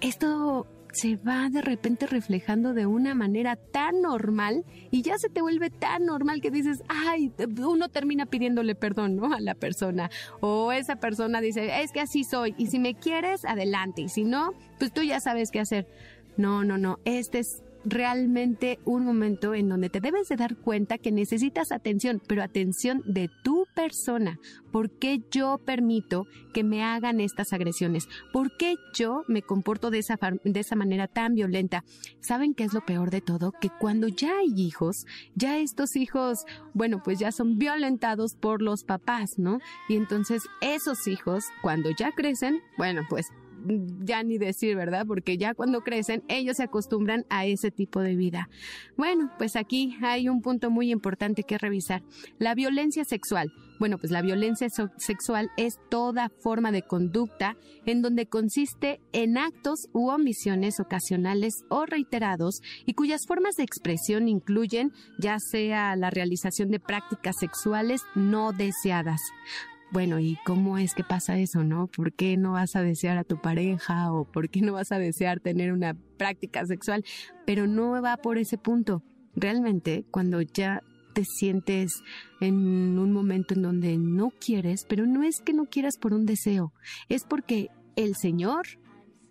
[0.00, 5.42] esto se va de repente reflejando de una manera tan normal y ya se te
[5.42, 9.32] vuelve tan normal que dices, ay, uno termina pidiéndole perdón, ¿no?
[9.34, 10.10] A la persona.
[10.40, 14.02] O esa persona dice, es que así soy y si me quieres, adelante.
[14.02, 15.86] Y si no, pues tú ya sabes qué hacer.
[16.36, 16.98] No, no, no.
[17.04, 22.20] Este es realmente un momento en donde te debes de dar cuenta que necesitas atención,
[22.26, 24.38] pero atención de tu persona.
[24.72, 28.08] ¿Por qué yo permito que me hagan estas agresiones?
[28.32, 31.84] ¿Por qué yo me comporto de esa, de esa manera tan violenta?
[32.20, 33.52] ¿Saben qué es lo peor de todo?
[33.60, 38.84] Que cuando ya hay hijos, ya estos hijos, bueno, pues ya son violentados por los
[38.84, 39.58] papás, ¿no?
[39.88, 43.28] Y entonces esos hijos, cuando ya crecen, bueno, pues
[44.00, 45.06] ya ni decir, ¿verdad?
[45.06, 48.48] Porque ya cuando crecen, ellos se acostumbran a ese tipo de vida.
[48.96, 52.02] Bueno, pues aquí hay un punto muy importante que revisar.
[52.38, 53.52] La violencia sexual.
[53.80, 59.88] Bueno, pues la violencia sexual es toda forma de conducta en donde consiste en actos
[59.92, 66.70] u omisiones ocasionales o reiterados y cuyas formas de expresión incluyen ya sea la realización
[66.70, 69.20] de prácticas sexuales no deseadas,
[69.90, 71.86] bueno, ¿y cómo es que pasa eso, no?
[71.86, 74.98] ¿Por qué no vas a desear a tu pareja o por qué no vas a
[74.98, 77.04] desear tener una práctica sexual?
[77.46, 79.02] Pero no va por ese punto.
[79.36, 82.02] Realmente, cuando ya te sientes
[82.40, 86.26] en un momento en donde no quieres, pero no es que no quieras por un
[86.26, 86.72] deseo,
[87.08, 88.66] es porque el Señor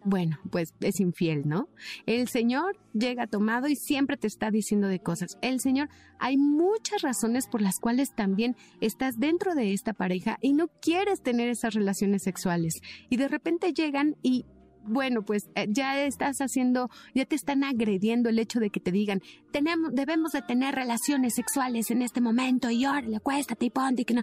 [0.06, 1.70] bueno, pues es infiel, ¿no?
[2.06, 5.38] El Señor llega tomado y siempre te está diciendo de cosas.
[5.42, 5.90] El Señor,
[6.20, 11.22] hay muchas razones por las cuales también estás dentro de esta pareja y no quieres
[11.22, 12.82] tener esas relaciones sexuales.
[13.10, 14.46] Y de repente llegan y
[14.86, 18.92] bueno, pues eh, ya estás haciendo, ya te están agrediendo el hecho de que te
[18.92, 23.70] digan, tenemos, debemos de tener relaciones sexuales en este momento y ahora le cuesta y
[23.70, 24.22] ponte y que no.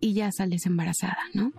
[0.00, 1.52] Y ya sales embarazada, ¿no?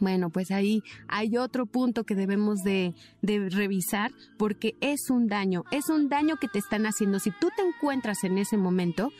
[0.00, 5.64] Bueno, pues ahí hay otro punto que debemos de, de, revisar porque es un daño,
[5.70, 7.20] es un daño que te están haciendo.
[7.20, 9.12] Si tú te encuentras en ese momento,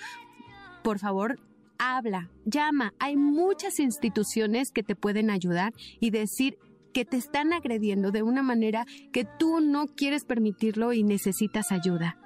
[0.82, 1.38] por favor,
[1.78, 2.92] habla, llama.
[2.98, 6.58] Hay muchas instituciones que te pueden ayudar y decir
[6.94, 12.16] que te están agrediendo de una manera que tú no quieres permitirlo y necesitas ayuda.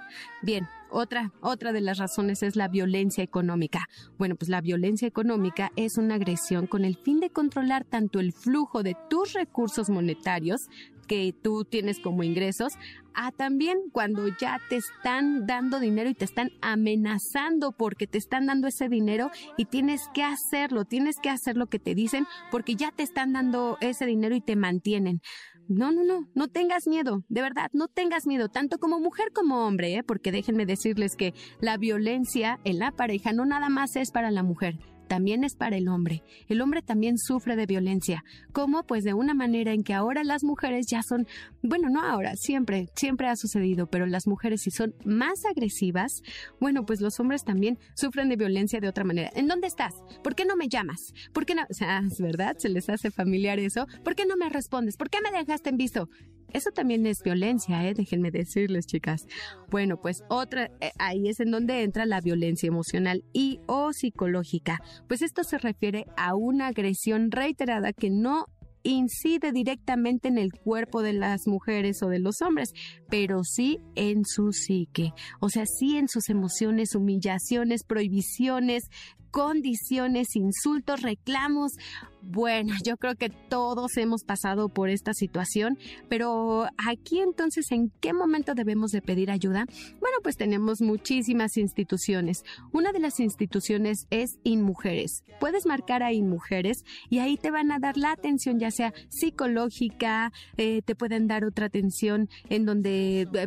[0.43, 3.89] Bien, otra, otra de las razones es la violencia económica.
[4.19, 8.33] Bueno, pues la violencia económica es una agresión con el fin de controlar tanto el
[8.33, 10.69] flujo de tus recursos monetarios
[11.09, 12.75] que tú tienes como ingresos,
[13.15, 18.47] a también cuando ya te están dando dinero y te están amenazando porque te están
[18.47, 22.77] dando ese dinero y tienes que hacerlo, tienes que hacer lo que te dicen porque
[22.77, 25.21] ya te están dando ese dinero y te mantienen.
[25.67, 29.67] No, no, no, no tengas miedo, de verdad, no tengas miedo, tanto como mujer como
[29.67, 30.03] hombre, ¿eh?
[30.03, 34.43] porque déjenme decirles que la violencia en la pareja no nada más es para la
[34.43, 36.23] mujer, también es para el hombre.
[36.49, 38.23] El hombre también sufre de violencia.
[38.53, 38.85] ¿Cómo?
[38.85, 41.27] Pues de una manera en que ahora las mujeres ya son,
[41.63, 46.23] bueno, no ahora, siempre, siempre ha sucedido, pero las mujeres si son más agresivas,
[46.61, 49.31] bueno, pues los hombres también sufren de violencia de otra manera.
[49.35, 49.95] ¿En dónde estás?
[50.23, 51.13] ¿Por qué no me llamas?
[51.33, 51.63] ¿Por qué no?
[51.69, 53.87] O sea, es verdad, se les hace familiar eso.
[54.05, 54.97] ¿Por qué no me respondes?
[54.97, 56.09] ¿Por qué me dejaste en visto?
[56.53, 57.93] Eso también es violencia, ¿eh?
[57.93, 59.27] déjenme decirles, chicas.
[59.71, 64.81] Bueno, pues otra, eh, ahí es en donde entra la violencia emocional y o psicológica.
[65.07, 68.47] Pues esto se refiere a una agresión reiterada que no
[68.83, 72.73] incide directamente en el cuerpo de las mujeres o de los hombres,
[73.09, 78.85] pero sí en su psique, o sea, sí en sus emociones, humillaciones, prohibiciones,
[79.31, 81.73] condiciones, insultos, reclamos.
[82.21, 88.13] Bueno, yo creo que todos hemos pasado por esta situación, pero aquí entonces, ¿en qué
[88.13, 89.67] momento debemos de pedir ayuda?
[90.01, 92.43] Bueno, pues tenemos muchísimas instituciones.
[92.73, 95.23] Una de las instituciones es InMujeres.
[95.39, 100.33] Puedes marcar a InMujeres y ahí te van a dar la atención ya sea psicológica,
[100.57, 103.47] eh, te pueden dar otra atención en donde eh,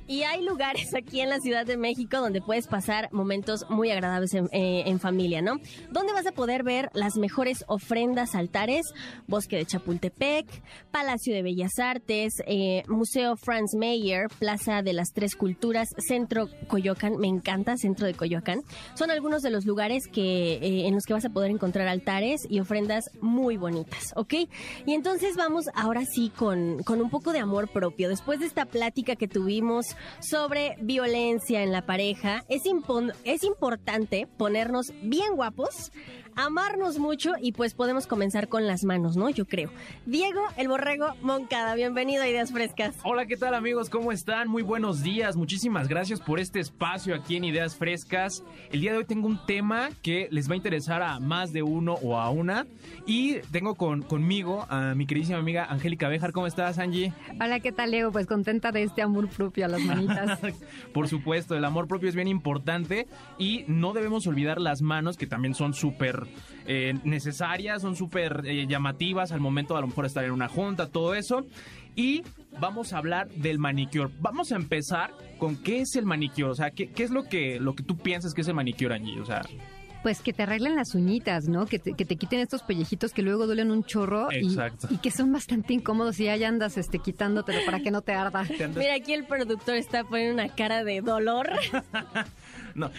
[0.07, 4.33] y hay lugares aquí en la Ciudad de México donde puedes pasar momentos muy agradables
[4.33, 5.59] en, eh, familia, ¿no?
[5.91, 8.85] Donde vas a poder ver las mejores ofrendas, altares,
[9.27, 10.47] Bosque de Chapultepec,
[10.91, 17.17] Palacio de Bellas Artes, eh, Museo Franz Mayer, Plaza de las Tres Culturas, Centro Coyoacán,
[17.17, 18.61] me encanta Centro de Coyoacán.
[18.95, 22.41] Son algunos de los lugares que, eh, en los que vas a poder encontrar altares
[22.49, 24.33] y ofrendas muy bonitas, ¿ok?
[24.85, 28.09] Y entonces vamos ahora sí con, con un poco de amor propio.
[28.09, 32.63] Después de esta plática que tuvimos sobre violencia en la pareja, es,
[33.23, 35.91] es importante ponernos bien guapos
[36.35, 39.29] amarnos mucho y pues podemos comenzar con las manos, ¿no?
[39.29, 39.71] Yo creo.
[40.05, 42.95] Diego, el borrego Moncada, bienvenido a Ideas Frescas.
[43.03, 43.89] Hola, ¿qué tal amigos?
[43.89, 44.49] ¿Cómo están?
[44.49, 45.35] Muy buenos días.
[45.35, 48.43] Muchísimas gracias por este espacio aquí en Ideas Frescas.
[48.71, 51.63] El día de hoy tengo un tema que les va a interesar a más de
[51.63, 52.65] uno o a una.
[53.05, 56.31] Y tengo con, conmigo a mi queridísima amiga Angélica Bejar.
[56.31, 57.13] ¿Cómo estás, Angie?
[57.39, 58.11] Hola, ¿qué tal, Leo?
[58.11, 60.39] Pues contenta de este amor propio a las manitas.
[60.93, 63.07] por supuesto, el amor propio es bien importante
[63.37, 66.24] y no debemos olvidar las manos que también son súper
[66.67, 70.47] eh, necesarias, son súper eh, llamativas al momento de a lo mejor estar en una
[70.47, 71.45] junta, todo eso.
[71.95, 72.23] Y
[72.59, 74.09] vamos a hablar del manicure.
[74.19, 77.59] Vamos a empezar con qué es el manicure, o sea, qué, qué es lo que,
[77.59, 79.43] lo que tú piensas que es el manicure allí, o sea...
[80.03, 81.65] Pues que te arreglen las uñitas, ¿no?
[81.65, 84.55] Que te, que te quiten estos pellejitos que luego duelen un chorro y,
[84.91, 88.45] y, que son bastante incómodos y ya andas este, quitándotelo para que no te arda.
[88.75, 91.49] Mira, aquí el productor está poniendo una cara de dolor.
[92.75, 92.91] No,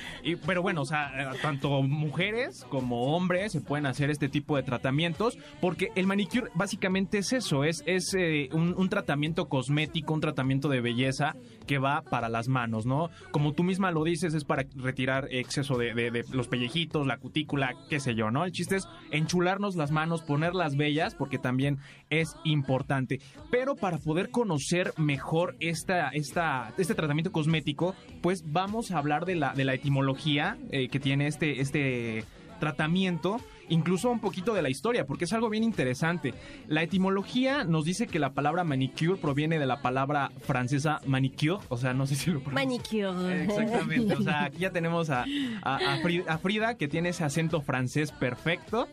[0.47, 4.63] pero bueno, o sea, eh, tanto mujeres como hombres se pueden hacer este tipo de
[4.63, 10.69] tratamientos porque el manicure básicamente es eso, es, es eh, un, tratamiento cosmético, un tratamiento
[10.69, 11.35] de belleza
[11.67, 13.11] que va para las manos, ¿no?
[13.33, 17.75] Como tú misma lo dices, es para retirar exceso de, de los pellejitos, la cutícula,
[17.91, 18.45] qué sé yo, ¿no?
[18.45, 21.79] El chiste es enchularnos las manos, ponerlas bellas porque también
[22.11, 23.21] es importante.
[23.51, 29.37] Pero para poder conocer mejor esta, esta, este tratamiento cosmético, pues vamos a hablar de
[29.37, 32.25] la, la etimología eh, que tiene este, este
[32.59, 36.35] tratamiento, incluso un poquito de la historia, porque es algo bien interesante.
[36.69, 41.77] La etimología nos dice que la palabra manicure proviene de la palabra francesa manicure, o
[41.77, 43.45] sea, no sé si lo Manicure.
[43.45, 45.25] Exactamente, o sea, aquí ya tenemos a,
[45.63, 48.89] a, Frida, que tiene ese acento francés perfecto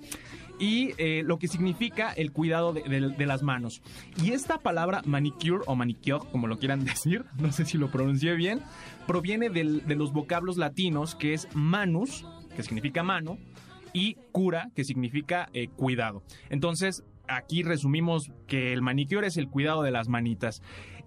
[0.64, 3.82] y eh, lo que significa el cuidado de, las manos.
[4.24, 8.34] Y esta palabra manicure o manicure, como lo quieran decir, no sé si lo pronuncié
[8.36, 8.62] bien,
[9.06, 13.38] proviene de los vocablos latinos que es manus, que significa mano,
[13.92, 16.24] y cura, que significa eh, cuidado.
[16.50, 20.62] Entonces, aquí resumimos que el manicure es el cuidado de las manitas.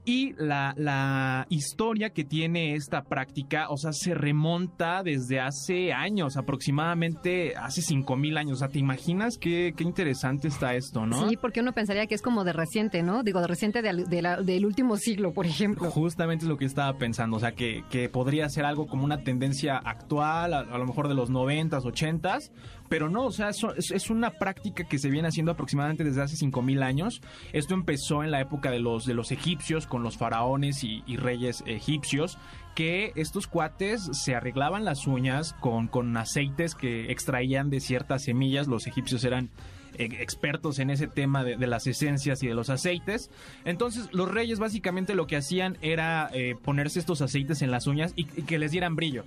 [0.09, 6.37] Y la, la, historia que tiene esta práctica, o sea, se remonta desde hace años,
[6.37, 8.53] aproximadamente hace 5000 años.
[8.53, 11.29] O sea, ¿te imaginas qué, qué, interesante está esto, no?
[11.29, 13.25] Sí, porque uno pensaría que es como de reciente, ¿no?
[13.25, 15.91] Digo, de reciente del último siglo, por ejemplo.
[15.91, 19.25] Justamente es lo que estaba pensando, o sea, que, que podría ser algo como una
[19.25, 22.53] tendencia actual, a, a lo mejor de los 90s, 80s,
[22.89, 26.83] pero no, o sea, es, una práctica que se viene haciendo aproximadamente desde hace 5000
[26.83, 27.21] años.
[27.53, 31.17] Esto empezó en la época de los, de los egipcios con los faraones y, y
[31.17, 32.39] reyes egipcios
[32.77, 38.69] que estos cuates se arreglaban las uñas con, con aceites que extraían de ciertas semillas.
[38.69, 39.49] Los egipcios eran
[39.95, 43.31] eh, expertos en ese tema de, de las esencias y de los aceites.
[43.65, 48.13] Entonces los reyes básicamente lo que hacían era eh, ponerse estos aceites en las uñas
[48.15, 49.25] y que les dieran brillo.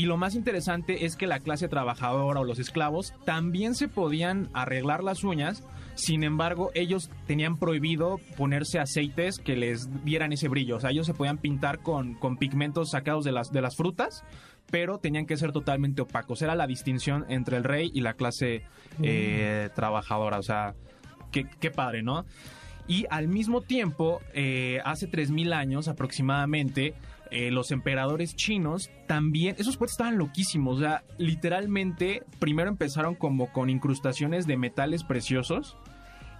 [0.00, 4.48] Y lo más interesante es que la clase trabajadora o los esclavos también se podían
[4.54, 5.62] arreglar las uñas,
[5.94, 11.04] sin embargo ellos tenían prohibido ponerse aceites que les dieran ese brillo, o sea, ellos
[11.04, 14.24] se podían pintar con, con pigmentos sacados de las, de las frutas,
[14.70, 18.62] pero tenían que ser totalmente opacos, era la distinción entre el rey y la clase
[19.02, 20.76] eh, trabajadora, o sea,
[21.30, 22.24] qué, qué padre, ¿no?
[22.88, 26.94] Y al mismo tiempo, eh, hace 3.000 años aproximadamente,
[27.30, 33.52] eh, los emperadores chinos también, esos puestos estaban loquísimos, o sea, literalmente primero empezaron como
[33.52, 35.76] con incrustaciones de metales preciosos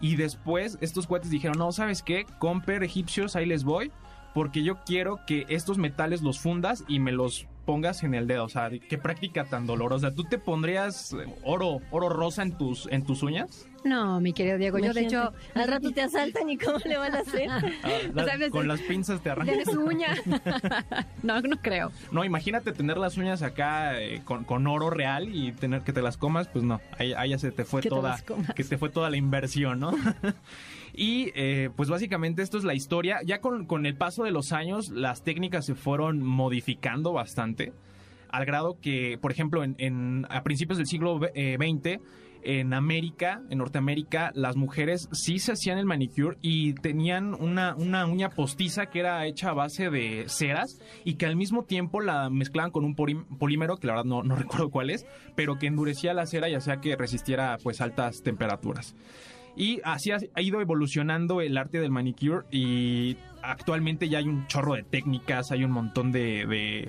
[0.01, 2.27] y después estos cuates dijeron, no, ¿sabes qué?
[2.39, 3.93] Comper egipcios, ahí les voy,
[4.35, 8.45] porque yo quiero que estos metales los fundas y me los pongas en el dedo,
[8.45, 10.15] o sea, qué práctica tan dolorosa.
[10.15, 13.69] ¿Tú te pondrías eh, oro, oro rosa en tus, en tus uñas?
[13.83, 15.33] No, mi querido Diego, yo de hecho...
[15.55, 17.49] Al rato te asaltan y cómo le van a hacer.
[18.17, 19.55] Ah, con las pinzas te arrancan.
[19.57, 20.09] Tienes uña.
[21.23, 21.91] no, no creo.
[22.13, 26.03] No, imagínate tener las uñas acá eh, con, con oro real y tener que te
[26.03, 28.19] las comas, pues no, ahí, ahí ya se te fue Que toda,
[28.55, 29.93] que te fue toda la inversión, ¿no?
[30.93, 33.21] y eh, pues básicamente esto es la historia.
[33.25, 37.73] Ya con, con el paso de los años, las técnicas se fueron modificando bastante,
[38.29, 42.01] al grado que, por ejemplo, en, en- a principios del siglo ve- eh, XX,
[42.43, 48.07] en América, en Norteamérica, las mujeres sí se hacían el manicure y tenían una, una
[48.07, 52.31] uña postiza que era hecha a base de ceras y que al mismo tiempo la
[52.31, 56.15] mezclaban con un polímero, que la verdad no, no recuerdo cuál es, pero que endurecía
[56.15, 58.95] la cera y hacía que resistiera pues altas temperaturas.
[59.57, 64.47] Y así ha, ha ido evolucionando el arte del manicure y actualmente ya hay un
[64.47, 66.89] chorro de técnicas, hay un montón de, de,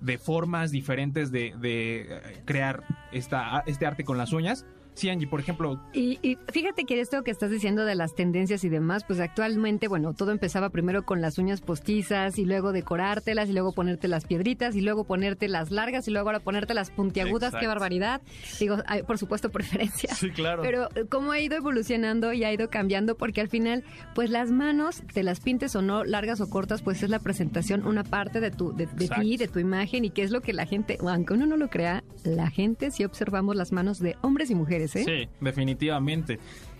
[0.00, 2.82] de formas diferentes de, de, eh, crear
[3.12, 4.66] esta, este arte con las uñas.
[4.98, 8.64] Sí, Angie, por ejemplo, Y, y fíjate que esto que estás diciendo de las tendencias
[8.64, 13.48] y demás, pues actualmente, bueno, todo empezaba primero con las uñas postizas y luego decorártelas
[13.48, 16.90] y luego ponerte las piedritas y luego ponerte las largas y luego ahora ponerte las
[16.90, 18.22] puntiagudas, qué barbaridad.
[18.58, 20.18] Digo, hay, por supuesto preferencias.
[20.18, 20.62] sí, claro.
[20.62, 23.84] Pero eh, cómo ha ido evolucionando y ha ido cambiando, porque al final,
[24.16, 27.86] pues las manos, te las pintes o no, largas o cortas, pues es la presentación,
[27.86, 30.52] una parte de tu, de, de ti, de tu imagen, y que es lo que
[30.52, 34.50] la gente, aunque uno no lo crea, la gente sí observamos las manos de hombres
[34.50, 36.38] y mujeres, Sí, definitivamente.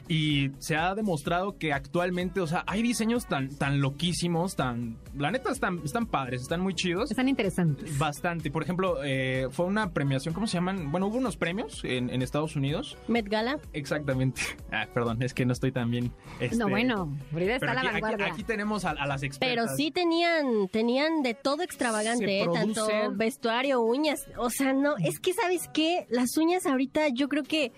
[0.08, 4.96] Y se ha demostrado que actualmente, o sea, hay diseños tan, tan loquísimos, tan...
[5.16, 7.10] La neta están, están padres, están muy chidos.
[7.10, 7.98] Están interesantes.
[7.98, 8.50] Bastante.
[8.50, 10.90] Por ejemplo, eh, fue una premiación, ¿cómo se llaman?
[10.90, 12.96] Bueno, hubo unos premios en, en Estados Unidos.
[13.06, 13.58] Met Gala.
[13.72, 14.40] Exactamente.
[14.70, 16.12] Ah, perdón, es que no estoy tan bien.
[16.40, 18.26] este, No, bueno, Frida está pero a la aquí, aquí- vanguardia.
[18.32, 19.64] aquí tenemos a, a las expertas.
[19.66, 22.46] Pero sí tenían, tenían de todo extravagante, Se ¿eh?
[22.52, 24.26] tanto vestuario, uñas.
[24.36, 27.72] O sea, no, es que sabes qué, las uñas ahorita yo creo que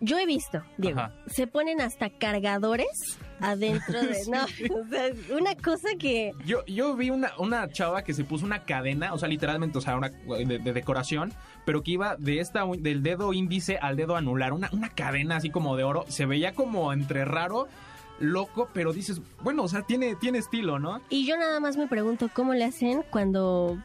[0.00, 1.12] yo he visto, Diego, Ajá.
[1.26, 7.10] se ponen hasta cargadores adentro de, no, o sea, una cosa que Yo, yo vi
[7.10, 10.58] una, una chava que se puso una cadena, o sea, literalmente, o sea, una de,
[10.58, 11.32] de decoración,
[11.64, 15.50] pero que iba de esta del dedo índice al dedo anular, una, una cadena así
[15.50, 16.04] como de oro.
[16.08, 17.68] Se veía como entre raro,
[18.18, 21.00] loco, pero dices, bueno, o sea, tiene, tiene estilo, ¿no?
[21.10, 23.78] y yo nada más me pregunto cómo le hacen cuando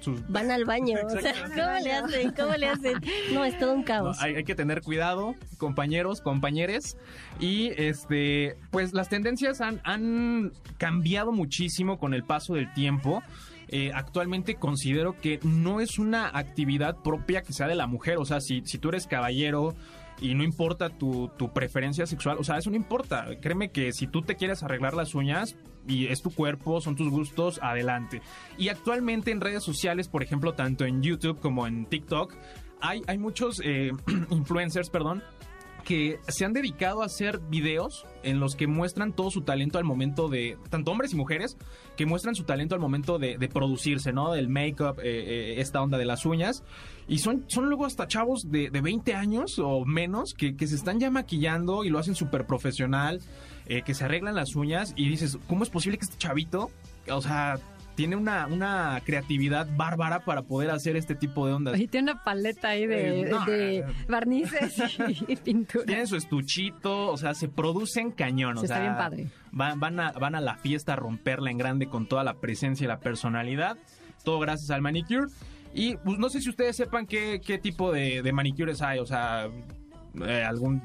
[0.00, 2.94] Sus- van al baño, o sea, cómo le hacen, cómo le hacen.
[3.32, 4.20] No, es todo un No, caos.
[4.20, 6.96] hay, hay que tener cuidado, compañeros, compañeres.
[7.38, 13.22] Y este, pues las tendencias han, han cambiado muchísimo con el paso del tiempo.
[13.68, 18.18] Eh, actualmente considero que no es una actividad propia que sea de la mujer.
[18.18, 19.74] O sea, si, si tú eres caballero
[20.20, 23.26] y no importa tu, tu preferencia sexual, o sea, eso no importa.
[23.40, 25.54] Créeme que si tú te quieres arreglar las uñas
[25.86, 28.22] y es tu cuerpo, son tus gustos, adelante.
[28.58, 32.34] Y actualmente en redes sociales, por ejemplo, tanto en YouTube como en TikTok,
[32.80, 33.92] hay, hay muchos eh,
[34.30, 35.22] influencers, perdón,
[35.80, 39.84] que se han dedicado a hacer videos en los que muestran todo su talento al
[39.84, 41.56] momento de, tanto hombres y mujeres,
[41.96, 44.32] que muestran su talento al momento de, producirse, ¿no?
[44.32, 46.62] Del make-up, eh, eh, esta onda de las uñas.
[47.08, 50.76] Y son, son luego hasta chavos de, de 20 años o menos que, que se
[50.76, 53.20] están ya maquillando y lo hacen súper profesional,
[53.70, 56.72] eh, que se arreglan las uñas y dices, ¿cómo es posible que este chavito,
[57.08, 57.56] o sea,
[57.94, 61.74] tiene una, una creatividad bárbara para poder hacer este tipo de ondas?
[61.74, 64.76] Ahí tiene una paleta ahí de, Eh, no, de barnices
[65.28, 65.84] y pintura.
[65.84, 68.56] Tienen su estuchito, o sea, se producen cañón.
[68.58, 69.26] o Sí, está sea, bien padre.
[69.52, 72.84] Van, van, a, van a la fiesta a romperla en grande con toda la presencia
[72.84, 73.78] y la personalidad.
[74.24, 75.26] Todo gracias al manicure.
[75.72, 78.98] Y pues no sé si ustedes sepan qué, qué tipo de, de manicures hay.
[78.98, 79.48] O sea,
[80.26, 80.80] eh, algún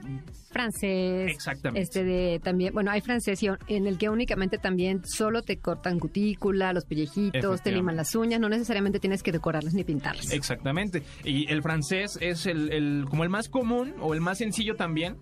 [0.52, 1.32] francés.
[1.32, 1.82] Exactamente.
[1.82, 6.00] Este de también, bueno, hay francés y- en el que únicamente también solo te cortan
[6.00, 10.32] cutícula, los pellejitos, te liman las uñas, no necesariamente tienes que decorarlas ni pintarlas.
[10.32, 11.04] Exactamente.
[11.24, 15.18] Y el francés es el, el- como el más común o el más sencillo también,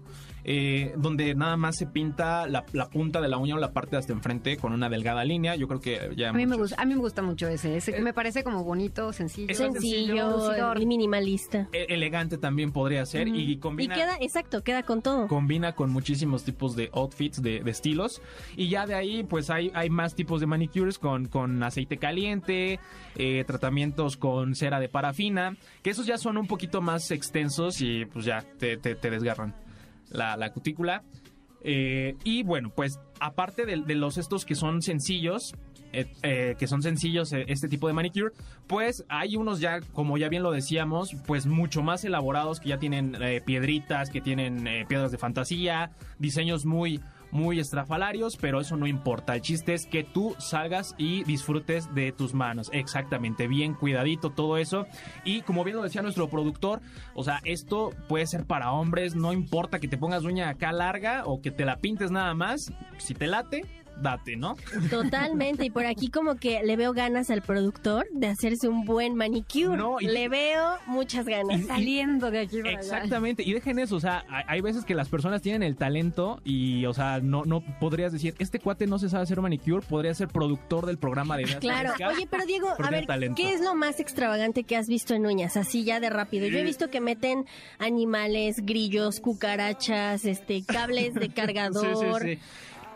[0.45, 3.91] eh, donde nada más se pinta la, la punta de la uña o la parte
[3.91, 5.55] de hasta enfrente con una delgada línea.
[5.55, 7.93] Yo creo que ya A mí, me gusta, a mí me gusta mucho ese, ese
[7.93, 9.47] que me parece como bonito, sencillo.
[9.49, 11.67] Es Sencillo y minimalista.
[11.71, 15.27] e- elegante también podría ser y Y combina queda, exacto, queda con todo.
[15.27, 18.21] combina con muchísimos tipos de outfits, de, de estilos.
[18.55, 22.79] Y ya de ahí, pues hay, hay más tipos de manicures con, con aceite caliente,
[23.15, 28.05] eh, tratamientos con cera de parafina, que esos ya son un poquito más extensos y
[28.05, 29.53] pues ya te, te- te desgarran
[30.13, 31.03] la, la cutícula.
[31.63, 35.53] Eh, y bueno, pues aparte de, de los estos que son sencillos,
[35.93, 38.33] eh, eh, que son sencillos este tipo de manicure,
[38.67, 42.79] pues hay unos ya, como ya bien lo decíamos, pues mucho más elaborados que ya
[42.79, 46.99] tienen piedritas, que tienen piedras de fantasía, diseños muy
[47.33, 49.35] muy estrafalarios, pero eso no importa.
[49.35, 52.69] El chiste es que tú salgas y disfrutes de tus manos.
[52.71, 54.85] Exactamente, bien cuidadito todo eso.
[55.25, 56.79] Y como bien lo decía nuestro productor,
[57.15, 61.23] o sea, esto puede ser para hombres, no importa que te pongas uña acá larga
[61.25, 62.71] o que te la pintes nada más.
[62.99, 64.55] Si te late, date, ¿no?
[64.89, 65.65] Totalmente.
[65.65, 69.77] Y por aquí como que le veo ganas al productor de hacerse un buen manicure.
[69.77, 71.65] No, y- le veo muchas ganas.
[71.65, 72.79] Saliendo de aquí para allá.
[72.79, 76.41] Exactamente, y dejen eso, o sea, hay, hay veces que las personas tienen el talento
[76.43, 80.13] y, o sea, no, no podrías decir, este cuate no se sabe hacer manicure, podría
[80.13, 81.93] ser productor del programa de Claro.
[82.09, 83.35] Oye, pero Diego, a ver, talento.
[83.35, 85.57] ¿qué es lo más extravagante que has visto en uñas?
[85.57, 86.47] Así ya de rápido.
[86.47, 87.45] Yo he visto que meten
[87.79, 92.21] animales, grillos, cucarachas, este, cables de Sí, cargador.
[92.21, 92.39] sí, sí.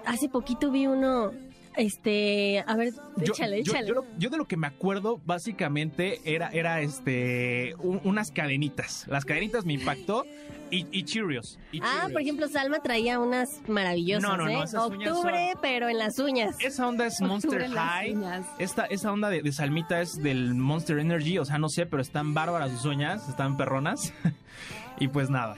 [0.08, 1.32] Hace poquito vi uno,
[1.76, 3.88] este, a ver, Yo, échale, yo- échale.
[3.88, 9.06] yo lo- yo de lo que me acuerdo básicamente era, era este un- unas cadenitas.
[9.08, 10.24] Las cadenitas me impactó
[10.72, 11.60] y, y Cheerios.
[11.72, 14.64] y Ah, por ejemplo, Salma traía unas maravillosas, No, no, no, ¿eh?
[14.64, 16.56] esas Octubre, son- pero en las uñas.
[16.60, 18.18] Esa onda es Monster Octubre High.
[18.60, 22.02] Esta, esa onda de, de Salmita es del Monster Energy, o sea, no sé, pero
[22.02, 24.14] están bárbaras sus uñas, están perronas.
[25.00, 25.56] y pues nada.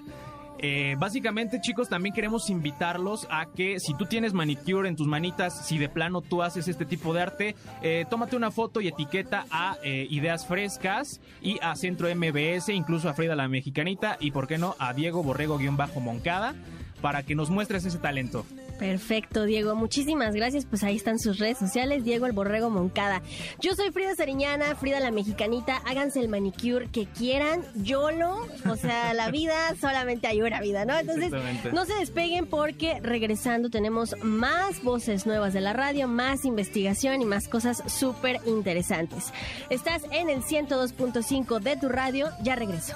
[0.62, 5.66] Eh, básicamente, chicos, también queremos invitarlos a que si tú tienes manicure en tus manitas,
[5.66, 9.46] si de plano tú haces este tipo de arte, eh, tómate una foto y etiqueta
[9.52, 14.48] a eh, Ideas Frescas y a Centro MBS, incluso a Frida la Mexicanita y, ¿por
[14.48, 16.56] qué no?, a Diego Borrego-Moncada
[17.02, 18.46] para que nos muestres ese talento.
[18.80, 19.76] Perfecto, Diego.
[19.76, 20.66] Muchísimas gracias.
[20.66, 23.22] Pues ahí están sus redes sociales, Diego el Borrego Moncada.
[23.60, 25.82] Yo soy Frida Sariñana, Frida la Mexicanita.
[25.86, 27.62] Háganse el manicure que quieran.
[27.76, 28.48] YOLO.
[28.70, 30.98] O sea, la vida solamente hay una vida, ¿no?
[30.98, 31.32] Entonces,
[31.74, 37.26] no se despeguen porque regresando tenemos más voces nuevas de la radio, más investigación y
[37.26, 39.34] más cosas súper interesantes.
[39.70, 42.30] Estás en el 102.5 de tu radio.
[42.44, 42.96] Ya regreso.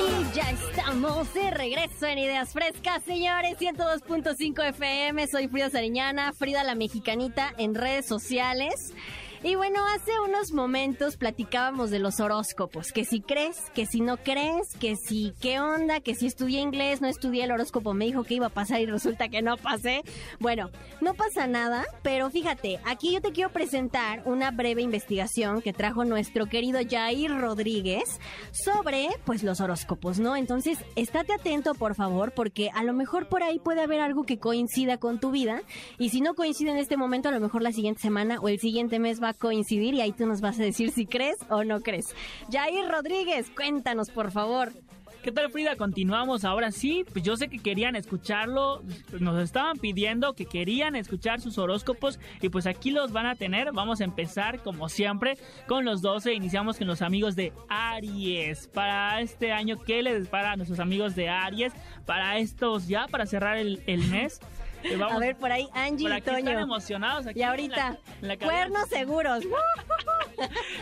[0.00, 3.56] Y ya estamos de regreso en Ideas Frescas, señores.
[3.58, 5.26] 102.5 FM.
[5.26, 8.92] Soy Frida Sariñana, Frida la Mexicanita en redes sociales.
[9.46, 14.16] Y bueno, hace unos momentos platicábamos de los horóscopos, que si crees, que si no
[14.16, 18.24] crees, que si qué onda, que si estudié inglés, no estudié el horóscopo, me dijo
[18.24, 20.02] que iba a pasar y resulta que no pasé.
[20.40, 20.70] Bueno,
[21.00, 26.04] no pasa nada, pero fíjate, aquí yo te quiero presentar una breve investigación que trajo
[26.04, 28.18] nuestro querido Jair Rodríguez
[28.50, 30.34] sobre pues los horóscopos, ¿no?
[30.34, 34.40] Entonces, estate atento, por favor, porque a lo mejor por ahí puede haber algo que
[34.40, 35.62] coincida con tu vida
[35.98, 38.58] y si no coincide en este momento, a lo mejor la siguiente semana o el
[38.58, 41.64] siguiente mes va a coincidir y ahí tú nos vas a decir si crees o
[41.64, 42.14] no crees.
[42.50, 44.72] Jair Rodríguez, cuéntanos, por favor.
[45.26, 45.74] ¿Qué tal Frida?
[45.74, 47.04] Continuamos ahora sí.
[47.12, 48.84] Pues yo sé que querían escucharlo,
[49.18, 53.72] nos estaban pidiendo que querían escuchar sus horóscopos y pues aquí los van a tener.
[53.72, 56.32] Vamos a empezar como siempre con los 12.
[56.32, 58.68] Iniciamos con los amigos de Aries.
[58.68, 61.72] Para este año, ¿qué les para a nuestros amigos de Aries?
[62.04, 64.40] Para estos ya, para cerrar el mes.
[64.98, 66.58] Vamos- A ver, por ahí Angie por y aquí están Toño.
[66.60, 67.26] emocionados.
[67.26, 69.44] aquí Y en ahorita, la- en la cuernos seguros.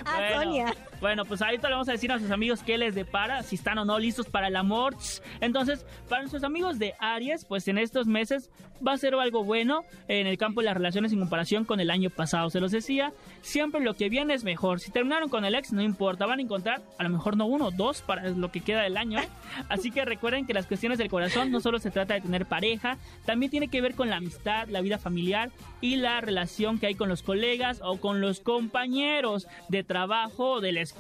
[0.05, 0.75] a Bueno, Sonia.
[1.05, 3.77] Bueno, pues ahorita le vamos a decir a sus amigos qué les depara, si están
[3.77, 4.97] o no listos para el amor.
[5.43, 8.49] Entonces, para nuestros amigos de Aries, pues en estos meses
[8.87, 11.91] va a ser algo bueno en el campo de las relaciones en comparación con el
[11.91, 12.49] año pasado.
[12.49, 14.81] Se los decía, siempre lo que viene es mejor.
[14.81, 17.71] Si terminaron con el ex, no importa, van a encontrar a lo mejor no uno,
[17.71, 19.19] dos para lo que queda del año.
[19.19, 19.29] ¿eh?
[19.69, 22.97] Así que recuerden que las cuestiones del corazón no solo se trata de tener pareja,
[23.27, 25.51] también tiene que ver con la amistad, la vida familiar
[25.83, 30.61] y la relación que hay con los colegas o con los compañeros de trabajo o
[30.61, 30.94] de la escuela.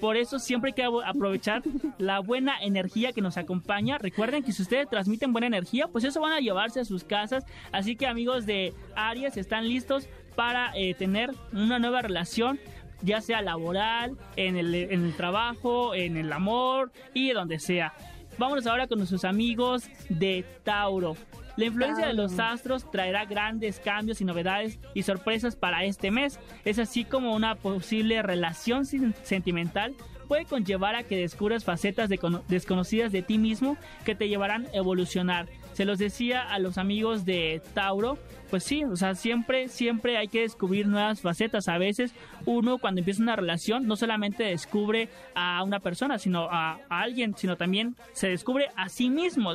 [0.00, 1.62] Por eso siempre hay que aprovechar
[1.98, 3.98] la buena energía que nos acompaña.
[3.98, 7.44] Recuerden que si ustedes transmiten buena energía, pues eso van a llevarse a sus casas.
[7.72, 12.58] Así que amigos de Aries, están listos para eh, tener una nueva relación
[13.02, 17.92] ya sea laboral, en el, en el trabajo, en el amor y donde sea.
[18.38, 21.14] vámonos ahora con nuestros amigos de Tauro.
[21.56, 26.40] La influencia de los astros traerá grandes cambios y novedades y sorpresas para este mes.
[26.64, 29.94] Es así como una posible relación sentimental
[30.24, 32.10] puede conllevar a que descubras facetas
[32.48, 35.48] desconocidas de ti mismo que te llevarán a evolucionar.
[35.74, 38.16] Se los decía a los amigos de Tauro,
[38.48, 41.66] pues sí, o sea, siempre, siempre hay que descubrir nuevas facetas.
[41.66, 42.14] A veces
[42.46, 47.34] uno cuando empieza una relación no solamente descubre a una persona, sino a, a alguien,
[47.36, 49.52] sino también se descubre a sí mismo.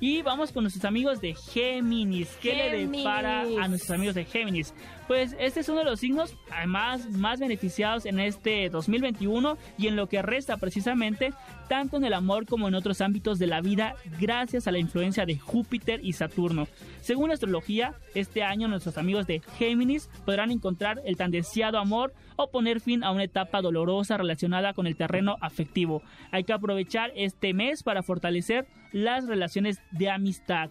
[0.00, 2.28] Y vamos con nuestros amigos de Géminis.
[2.40, 4.74] ¿Qué le depara a nuestros amigos de Géminis?
[5.06, 9.94] Pues este es uno de los signos además más beneficiados en este 2021 y en
[9.94, 11.32] lo que resta precisamente
[11.68, 15.24] tanto en el amor como en otros ámbitos de la vida gracias a la influencia
[15.24, 16.66] de Júpiter y Saturno.
[17.02, 22.12] Según la astrología, este año nuestros amigos de Géminis podrán encontrar el tan deseado amor
[22.34, 26.02] o poner fin a una etapa dolorosa relacionada con el terreno afectivo.
[26.32, 30.70] Hay que aprovechar este mes para fortalecer las relaciones de amistad.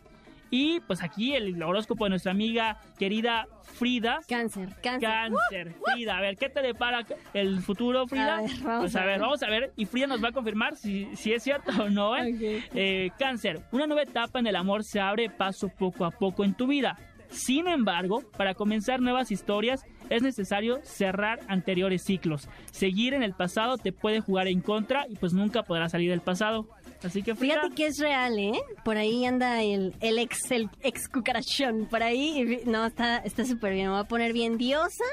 [0.58, 4.20] Y pues aquí el horóscopo de nuestra amiga querida Frida.
[4.26, 5.10] Cáncer, cáncer.
[5.10, 6.18] Cáncer, Frida.
[6.18, 8.42] A ver, ¿qué te depara el futuro, Frida?
[8.80, 9.74] pues a ver, vamos a ver.
[9.76, 12.16] Y Frida nos va a confirmar si, si es cierto o no.
[12.16, 12.64] ¿eh?
[12.74, 13.12] ¿eh?
[13.20, 16.68] cáncer, una nueva etapa en el amor se abre paso poco a poco en tu
[16.68, 16.98] vida.
[17.28, 22.48] Sin embargo, para comenzar nuevas historias es necesario cerrar anteriores ciclos.
[22.72, 26.22] Seguir en el pasado te puede jugar en contra y pues nunca podrás salir del
[26.22, 26.70] pasado.
[27.06, 28.60] Así que Fíjate que es real, ¿eh?
[28.84, 31.86] Por ahí anda el, el ex el ex cucarachón.
[31.86, 33.88] Por ahí, no, está súper bien.
[33.88, 35.04] Me voy a poner bien diosa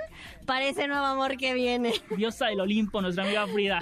[0.47, 1.93] para ese nuevo amor que viene.
[2.16, 3.80] Diosa del Olimpo, nuestra amiga Frida.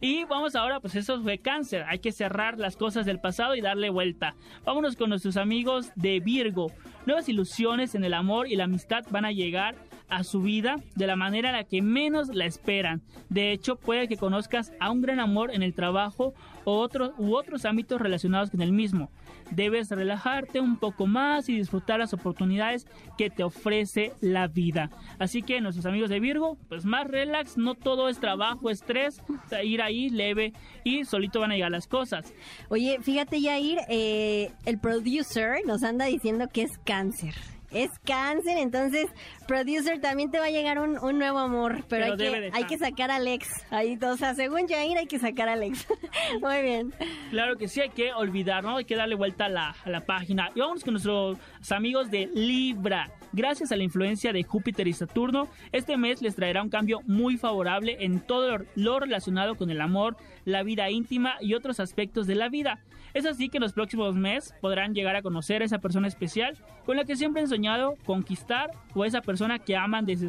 [0.00, 1.84] Y vamos ahora, pues eso fue cáncer.
[1.86, 4.34] Hay que cerrar las cosas del pasado y darle vuelta.
[4.64, 6.72] Vámonos con nuestros amigos de Virgo.
[7.04, 9.74] Nuevas ilusiones en el amor y la amistad van a llegar
[10.08, 13.02] a su vida de la manera en la que menos la esperan.
[13.28, 16.34] De hecho, puede que conozcas a un gran amor en el trabajo
[16.64, 19.10] o otros, u otros ámbitos relacionados con el mismo.
[19.50, 22.86] Debes relajarte un poco más y disfrutar las oportunidades
[23.18, 24.90] que te ofrece la vida.
[25.18, 29.22] Así que nuestros amigos de Virgo, pues más relax, no todo es trabajo, estrés,
[29.62, 32.32] ir ahí leve y solito van a llegar las cosas.
[32.68, 37.34] Oye, fíjate Yair, eh, el producer nos anda diciendo que es cáncer
[37.74, 39.06] es cáncer, entonces,
[39.46, 43.10] producer, también te va a llegar un, nuevo amor, pero, hay, que, hay que sacar
[43.10, 43.48] a Alex.
[43.70, 45.86] Ahí, o sea, según Jair, hay que sacar a Alex.
[46.40, 46.94] Muy bien.
[47.30, 48.76] Claro que sí, hay que olvidar, ¿no?
[48.76, 50.50] Hay que darle vuelta a la, a la página.
[50.54, 51.38] Y vamos con nuestros
[51.70, 53.10] amigos de Libra.
[53.32, 57.36] Gracias a la influencia de Júpiter y Saturno, este mes les traerá un cambio muy
[57.36, 62.36] favorable en todo lo relacionado con el amor, la vida íntima y otros aspectos de
[62.36, 62.78] la vida.
[63.14, 66.56] Es así que en los próximos meses podrán llegar a conocer a esa persona especial
[66.84, 70.28] con la que siempre han soñado conquistar o esa persona que aman desde,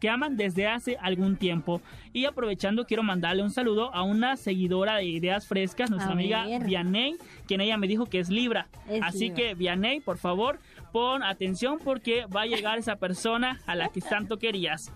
[0.00, 1.82] que aman desde hace algún tiempo.
[2.12, 7.16] Y aprovechando quiero mandarle un saludo a una seguidora de Ideas Frescas, nuestra amiga Vianey,
[7.46, 8.68] quien ella me dijo que es Libra.
[9.02, 10.58] así que Vianey, por favor,
[10.94, 14.92] pon atención porque va a llegar esa persona a la que tanto querías.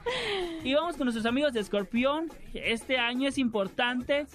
[0.63, 2.29] Y vamos con nuestros amigos de Escorpión.
[2.55, 4.27] Este año es importante.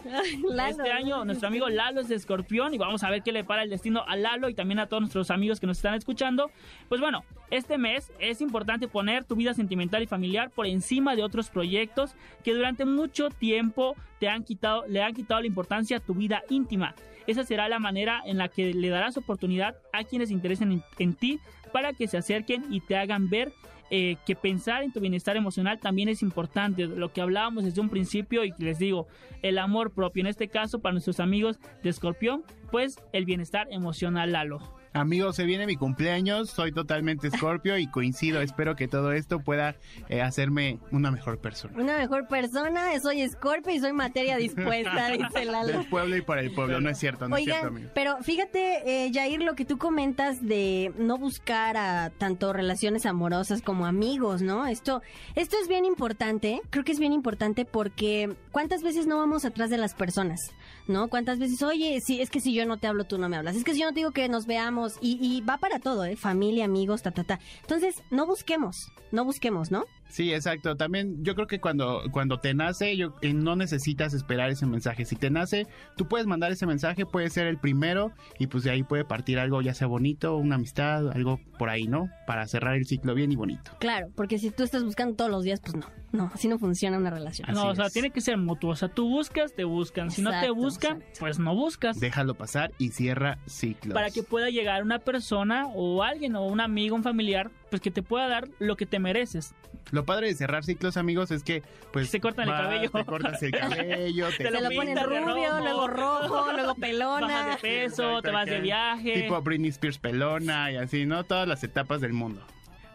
[0.68, 3.64] este año nuestro amigo Lalo es de Escorpión y vamos a ver qué le para
[3.64, 6.52] el destino a Lalo y también a todos nuestros amigos que nos están escuchando.
[6.90, 11.24] Pues bueno, este mes es importante poner tu vida sentimental y familiar por encima de
[11.24, 16.00] otros proyectos que durante mucho tiempo te han quitado, le han quitado la importancia a
[16.02, 16.94] tu vida íntima.
[17.28, 21.40] Esa será la manera en la que le darás oportunidad a quienes interesen en, ti
[21.72, 23.54] para que se acerquen y te hagan ver
[23.90, 26.88] eh, que pensar en tu bienestar emocional también es importante.
[26.88, 29.08] Lo que hablábamos desde un principio y les digo,
[29.42, 34.32] el amor propio, en este caso para nuestros amigos de Escorpión, pues el bienestar emocional,
[34.32, 34.83] Lalo.
[34.96, 39.76] Amigos, se viene mi cumpleaños, soy totalmente Scorpio y coincido, espero que todo esto pueda
[40.08, 41.74] eh, hacerme una mejor persona.
[41.82, 45.80] Una mejor persona, soy Scorpio y soy materia dispuesta, dice Lalo.
[45.80, 47.90] Del pueblo y para el pueblo, no es cierto, no es cierto, amigo.
[47.96, 53.64] Pero fíjate, eh, Jair, lo que tú comentas de no buscar a tanto relaciones amorosas
[53.64, 54.68] como amigos, ¿no?
[54.68, 55.02] Esto,
[55.34, 59.72] esto es bien importante, creo que es bien importante porque ¿cuántas veces no vamos atrás
[59.72, 60.40] de las personas?
[60.88, 61.08] ¿No?
[61.08, 63.56] ¿Cuántas veces, oye, si, es que si yo no te hablo, tú no me hablas,
[63.56, 66.18] es que si yo no te digo que nos veamos, y, va para todo, ¿eh?
[66.18, 67.40] Familia, amigos, ta, ta, ta.
[67.62, 69.86] Entonces, no busquemos, no busquemos, ¿no?
[70.14, 70.76] Sí, exacto.
[70.78, 75.06] También yo creo que cuando, cuando te nace, yo, eh, no necesitas esperar ese mensaje.
[75.06, 75.66] Si te nace,
[75.98, 79.40] tú puedes mandar ese mensaje, puede ser el primero y pues de ahí puede partir
[79.40, 82.12] algo ya sea bonito, una amistad, algo por ahí, ¿no?
[82.28, 83.72] Para cerrar el ciclo bien y bonito.
[83.80, 87.00] Claro, porque si tú estás buscando todos los días, pues no, no, así no funciona
[87.00, 87.52] una relación.
[87.52, 88.70] no, o sea, tiene que ser mutuo.
[88.70, 90.12] O sea, tú buscas, te buscan.
[90.12, 92.00] Si no te buscan, pues no buscas.
[92.00, 93.96] Déjalo pasar y cierra ciclos.
[93.96, 97.90] Para que pueda llegar una persona o alguien o un amigo, un familiar pues que
[97.90, 99.56] te pueda dar lo que te mereces.
[99.90, 102.92] Lo padre de cerrar ciclos, amigos, es que pues Se cortan el cabello.
[102.92, 107.48] Te cortas el cabello, te, Te lo ponen de rubio, luego rojo, luego Bajas pelona.
[107.48, 109.24] de peso, te vas de viaje.
[109.24, 111.24] Tipo Britney Spears pelona y así, ¿no?
[111.24, 112.44] Todas las etapas del mundo.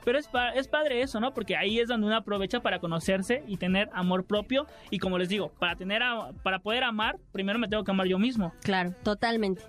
[0.04, 1.34] Pero es, pa- es padre eso, ¿no?
[1.34, 4.68] Porque ahí es donde uno aprovecha para conocerse y tener amor propio.
[4.90, 8.06] Y como les digo, para, tener a- para poder amar, primero me tengo que amar
[8.06, 8.54] yo mismo.
[8.62, 9.60] Claro, totalmente.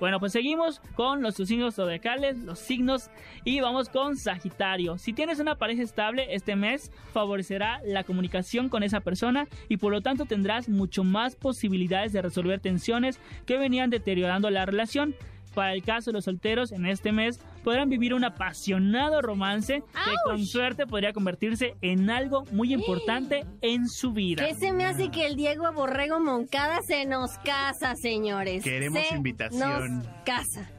[0.00, 3.10] Bueno, pues seguimos con los signos zodiacales, los signos,
[3.44, 4.96] y vamos con Sagitario.
[4.96, 9.92] Si tienes una pareja estable, este mes favorecerá la comunicación con esa persona y por
[9.92, 15.14] lo tanto tendrás mucho más posibilidades de resolver tensiones que venían deteriorando la relación.
[15.54, 20.14] Para el caso de los solteros, en este mes podrán vivir un apasionado romance que
[20.24, 24.46] con suerte podría convertirse en algo muy importante en su vida.
[24.46, 28.64] ¿Qué se me hace que el Diego Borrego Moncada se nos casa, señores?
[28.64, 29.98] Queremos Se invitación.
[29.98, 30.70] Nos casa.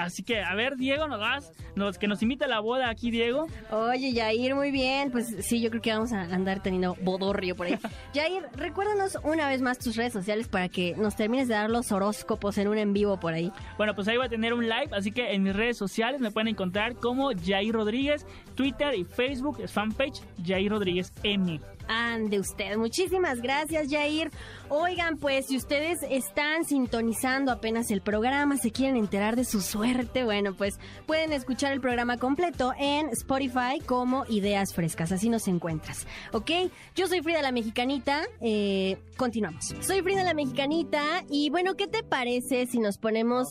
[0.00, 3.10] Así que, a ver, Diego, nos das, nos, que nos invita a la boda aquí,
[3.10, 3.46] Diego.
[3.70, 5.10] Oye, Yair, muy bien.
[5.10, 7.78] Pues sí, yo creo que vamos a andar teniendo bodorrio por ahí.
[8.14, 11.92] Yair, recuérdanos una vez más tus redes sociales para que nos termines de dar los
[11.92, 13.52] horóscopos en un en vivo por ahí.
[13.76, 16.30] Bueno, pues ahí voy a tener un live, así que en mis redes sociales me
[16.30, 21.60] pueden encontrar como Jair Rodríguez, Twitter y Facebook es fanpage Jair Rodríguez M.
[21.90, 22.76] Ande usted.
[22.76, 24.30] Muchísimas gracias, Jair.
[24.68, 30.22] Oigan, pues si ustedes están sintonizando apenas el programa, se quieren enterar de su suerte,
[30.22, 35.10] bueno, pues pueden escuchar el programa completo en Spotify como Ideas Frescas.
[35.10, 36.06] Así nos encuentras.
[36.32, 36.50] ¿Ok?
[36.94, 38.22] Yo soy Frida la Mexicanita.
[38.40, 39.74] eh, continuamos.
[39.80, 43.48] Soy Frida la Mexicanita y bueno, ¿qué te parece si nos ponemos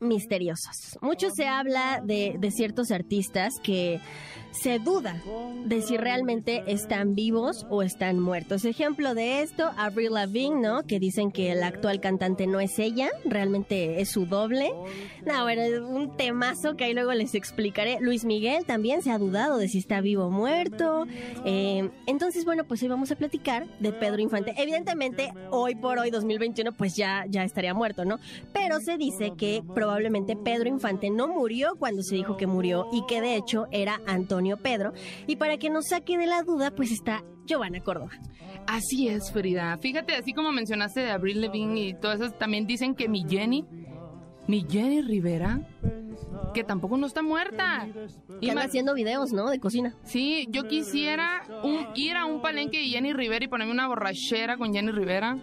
[0.00, 0.98] misteriosos?
[1.00, 4.00] Mucho se habla de, de ciertos artistas que
[4.50, 5.22] se duda
[5.64, 8.64] de si realmente están vivos o están muertos.
[8.64, 10.82] Ejemplo de esto, Avril Lavigne, ¿no?
[10.84, 14.72] Que dicen que el actual cantante no es ella, realmente es su doble.
[15.26, 17.98] No, bueno, es un temazo que ahí luego les explicaré.
[18.00, 21.06] Luis Miguel también se ha dudado de si está vivo o muerto.
[21.44, 24.54] Eh, entonces, bueno, pues hoy vamos a platicar de Pedro Infante.
[24.56, 28.18] Evidentemente, hoy por hoy, 2021, pues ya, ya estaría muerto, ¿no?
[28.52, 33.04] Pero se dice que probablemente Pedro Infante no murió cuando se dijo que murió y
[33.06, 34.92] que de hecho era Antonio Pedro.
[35.26, 38.10] Y para que nos saque de la duda, pues está Giovanna Córdoba.
[38.66, 39.76] Así es, Frida.
[39.78, 43.64] Fíjate, así como mencionaste de Abril Levine y todo eso, también dicen que mi Jenny,
[44.46, 45.60] mi Jenny Rivera,
[46.54, 47.86] que tampoco no está muerta.
[48.40, 49.48] Que anda haciendo videos, ¿no?
[49.50, 49.94] De cocina.
[50.04, 54.56] Sí, yo quisiera un- ir a un palenque de Jenny Rivera y ponerme una borrachera
[54.56, 55.38] con Jenny Rivera.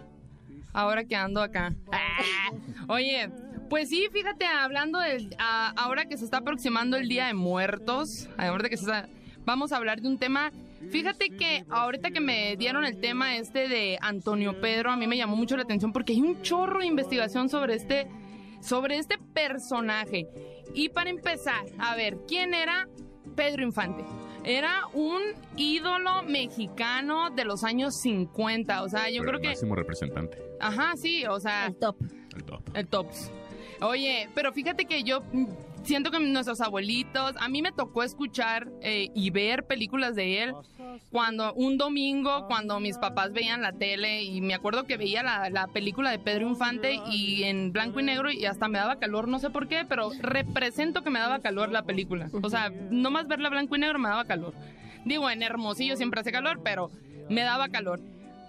[0.72, 1.74] Ahora que ando acá.
[1.90, 2.52] Ah,
[2.88, 3.30] Oye,
[3.68, 5.34] pues sí, fíjate, hablando del.
[5.38, 9.08] a- ahora que se está aproximando el Día de Muertos, ahora que se está-
[9.44, 10.52] vamos a hablar de un tema.
[10.90, 15.16] Fíjate que ahorita que me dieron el tema este de Antonio Pedro, a mí me
[15.16, 18.06] llamó mucho la atención porque hay un chorro de investigación sobre este,
[18.60, 20.28] sobre este personaje.
[20.74, 22.88] Y para empezar, a ver, ¿quién era
[23.34, 24.04] Pedro Infante?
[24.44, 25.22] Era un
[25.56, 28.82] ídolo mexicano de los años 50.
[28.84, 29.48] O sea, yo creo que.
[29.48, 30.38] Máximo representante.
[30.60, 31.66] Ajá, sí, o sea.
[31.66, 31.96] El top.
[32.36, 32.60] El top.
[32.74, 33.32] El tops.
[33.80, 35.46] Oye, pero fíjate que yo mm,
[35.82, 40.54] siento que nuestros abuelitos, a mí me tocó escuchar eh, y ver películas de él
[41.10, 45.50] cuando un domingo, cuando mis papás veían la tele y me acuerdo que veía la,
[45.50, 49.28] la película de Pedro Infante y en blanco y negro y hasta me daba calor,
[49.28, 52.28] no sé por qué, pero represento que me daba calor la película.
[52.42, 54.54] O sea, nomás verla blanco y negro me daba calor.
[55.04, 56.90] Digo, en Hermosillo siempre hace calor, pero
[57.28, 58.00] me daba calor.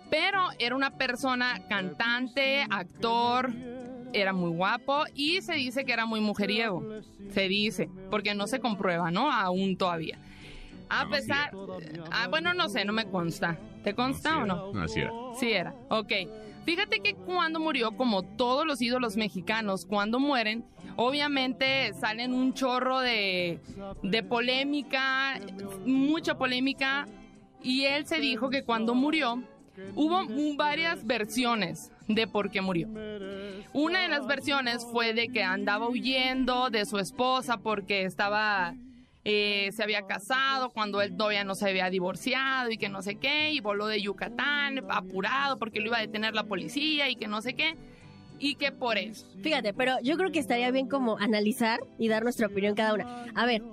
[0.10, 3.54] Pero era una persona cantante, actor,
[4.20, 6.84] era muy guapo y se dice que era muy mujeriego.
[7.34, 9.32] Se dice, porque no se comprueba, ¿no?
[9.32, 10.18] Aún todavía.
[10.90, 11.52] A No, pesar...
[12.12, 13.58] Ah, bueno, no sé, no me consta.
[13.84, 14.74] ¿Te consta o no?
[14.74, 15.12] No, así era.
[15.40, 15.74] Sí era.
[15.90, 16.12] Ok.
[16.66, 20.66] Fíjate que cuando murió, como todos los ídolos mexicanos, cuando mueren,
[20.98, 23.60] obviamente salen un chorro de,
[24.04, 25.40] de polémica,
[25.86, 27.08] mucha polémica,
[27.64, 29.42] y él se dijo que cuando murió,
[29.96, 30.26] hubo
[30.58, 32.88] varias versiones de por qué murió.
[33.74, 38.76] Una de las versiones fue de que andaba huyendo de su esposa porque estaba
[39.30, 43.16] eh, se había casado cuando él todavía no se había divorciado y que no sé
[43.16, 47.28] qué, y voló de Yucatán apurado porque lo iba a detener la policía y que
[47.28, 47.76] no sé qué,
[48.40, 49.26] y que por eso.
[49.42, 53.26] Fíjate, pero yo creo que estaría bien como analizar y dar nuestra opinión cada una.
[53.36, 53.64] A ver,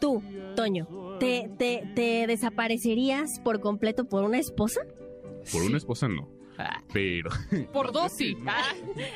[0.00, 0.22] tú,
[0.54, 0.88] Toño,
[1.20, 4.80] ¿te, te, te desaparecerías por completo por una esposa?
[5.52, 6.35] Por una esposa no.
[6.92, 7.30] Pero.
[7.72, 8.36] Por dos sí.
[8.46, 8.72] Ah,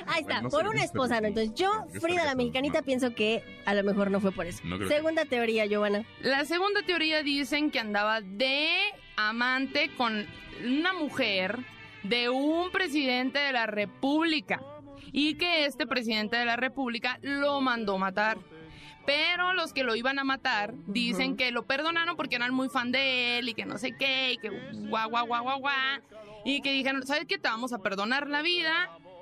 [0.07, 1.20] Ahí está, No por una esposa.
[1.20, 1.28] ¿no?
[1.28, 4.61] Entonces yo, Frida la mexicanita, pienso que a lo mejor no fue por eso.
[4.64, 6.05] No creo que- Segunda teoría, Giovanna.
[6.22, 8.68] La segunda teoría dicen que andaba de
[9.16, 10.26] amante con
[10.64, 11.59] una mujer
[12.03, 14.61] de un presidente de la República.
[15.12, 18.38] y que este presidente de la República lo mandó matar.
[19.07, 22.93] Pero los que lo iban a matar dicen que lo perdonaron porque eran muy fan
[22.93, 24.51] de él y que no sé qué, y que
[24.88, 26.01] guau, guau, guau, guau, guau.
[26.45, 27.38] Y que dijeron, ¿sabes qué?
[27.38, 28.72] Te vamos a perdonar la vida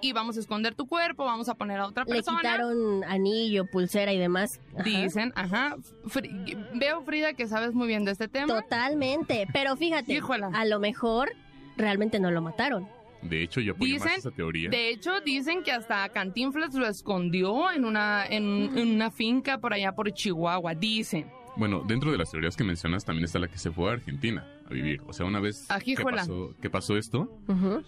[0.00, 2.38] y vamos a esconder tu cuerpo, vamos a poner a otra Le persona.
[2.38, 4.60] quitaron anillo, pulsera y demás.
[4.74, 4.82] Ajá.
[4.84, 5.76] Dicen, ajá.
[6.04, 8.62] Fri- Veo, Frida, que sabes muy bien de este tema.
[8.62, 9.46] Totalmente.
[9.52, 10.50] Pero fíjate, Híjola.
[10.54, 11.32] a lo mejor
[11.76, 12.88] realmente no lo mataron.
[13.22, 14.70] De hecho, yo apoyo más Dicen, esa teoría.
[14.70, 19.72] de hecho, dicen que hasta Cantinflas lo escondió en una, en, en una finca por
[19.74, 20.74] allá por Chihuahua.
[20.76, 21.28] Dicen.
[21.56, 24.46] Bueno, dentro de las teorías que mencionas también está la que se fue a Argentina
[24.68, 25.00] a vivir.
[25.06, 27.28] O sea, una vez que pasó, que pasó esto,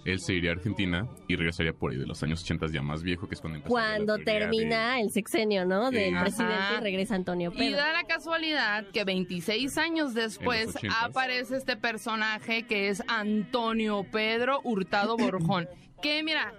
[0.05, 3.03] él se iría a Argentina y regresaría por ahí de los años 80 ya más
[3.03, 5.91] viejo, que es cuando empezó la Cuando de- termina el sexenio, ¿no?
[5.91, 6.25] Del Ajá.
[6.25, 7.77] presidente y regresa Antonio Y Pedro.
[7.79, 11.05] da la casualidad que 26 años después En los 80s.
[11.11, 15.69] aparece este personaje que es Antonio Pedro Hurtado Borjón.
[16.03, 16.53] que mira,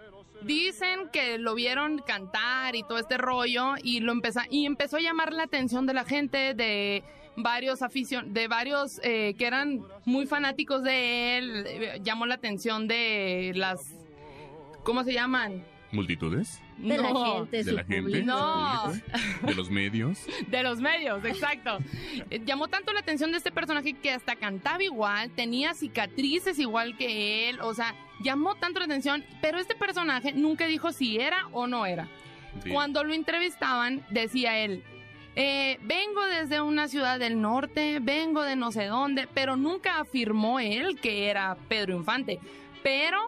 [0.43, 4.99] dicen que lo vieron cantar y todo este rollo y lo empezó y empezó a
[4.99, 7.03] llamar la atención de la gente de
[7.36, 12.88] varios aficion de varios eh, que eran muy fanáticos de él eh, llamó la atención
[12.88, 13.94] de las
[14.84, 15.64] ¿cómo se llaman?
[15.92, 16.62] ¿Multitudes?
[16.78, 17.36] De la No.
[17.40, 18.02] gente, ¿De su la gente?
[18.02, 18.26] público.
[18.26, 18.94] No.
[18.94, 19.48] ¿Su público?
[19.48, 20.20] ¿De los medios?
[20.48, 21.80] De los medios, exacto.
[22.46, 27.50] Llamó tanto la atención de este personaje que hasta cantaba igual, tenía cicatrices igual que
[27.50, 31.68] él, o sea, llamó tanto la atención, pero este personaje nunca dijo si era o
[31.68, 32.08] no era.
[32.64, 32.70] Sí.
[32.70, 34.84] Cuando lo entrevistaban, decía él,
[35.36, 40.60] eh, vengo desde una ciudad del norte, vengo de no sé dónde, pero nunca afirmó
[40.60, 42.40] él que era Pedro Infante.
[42.84, 43.20] Pero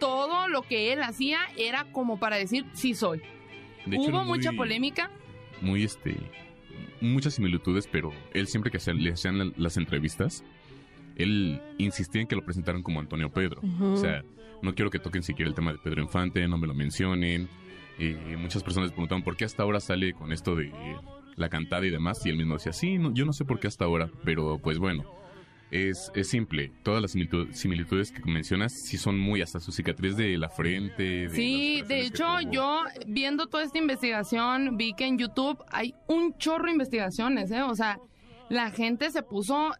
[0.00, 3.20] todo lo que él hacía era como para decir, sí soy.
[3.86, 5.10] De hecho, Hubo muy- mucha polémica.
[5.60, 6.16] Muy, este...
[7.00, 10.44] Muchas similitudes, pero él siempre que le hacían la- las entrevistas,
[11.16, 13.60] él insistía en que lo presentaran como Antonio Pedro.
[13.82, 14.22] O sea,
[14.62, 17.48] no quiero que toquen siquiera el tema de Pedro Infante, no me lo mencionen.
[17.98, 20.70] Eh, muchas personas preguntaban por qué hasta ahora sale con esto de
[21.36, 23.66] la cantada y demás, y él mismo decía, sí, no, yo no sé por qué
[23.68, 25.04] hasta ahora, pero pues bueno,
[25.70, 26.72] es, es simple.
[26.82, 31.02] Todas las similitu- similitudes que mencionas sí son muy hasta su cicatriz de la frente.
[31.28, 36.36] de Sí, de hecho yo viendo toda esta investigación vi que en YouTube hay un
[36.38, 37.62] chorro de investigaciones, ¿eh?
[37.62, 37.98] O sea,
[38.48, 39.72] la gente se puso...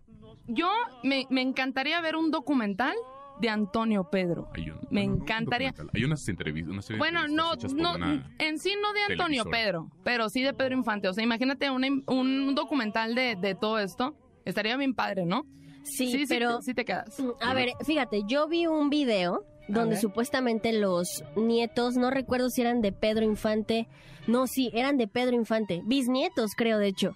[0.48, 0.68] Yo
[1.02, 2.94] me, me encantaría ver un documental
[3.40, 4.48] de Antonio Pedro.
[4.54, 7.54] Hay un- me bueno, no un encantaría- Hay unas entrevistas, una serie de Bueno, no,
[7.98, 9.50] no, en sí no de Antonio televisora.
[9.50, 11.08] Pedro, pero sí de Pedro Infante.
[11.08, 14.16] O sea, imagínate una un documental de, de todo esto.
[14.44, 15.44] Estaría bien padre, ¿no?
[15.82, 17.22] Sí, sí, pero sí te quedas.
[17.40, 22.80] a ver, fíjate, yo vi un video donde supuestamente los nietos, no recuerdo si eran
[22.80, 23.88] de Pedro Infante,
[24.28, 27.14] no, sí, eran de Pedro Infante, bisnietos creo de hecho.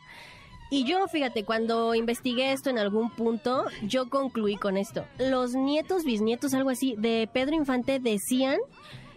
[0.70, 5.04] Y yo, fíjate, cuando investigué esto en algún punto, yo concluí con esto.
[5.18, 8.58] Los nietos, bisnietos, algo así, de Pedro Infante decían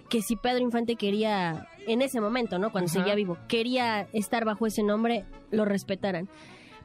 [0.09, 2.71] que si Pedro Infante quería, en ese momento, ¿no?
[2.71, 6.27] Cuando seguía vivo, quería estar bajo ese nombre, lo respetaran.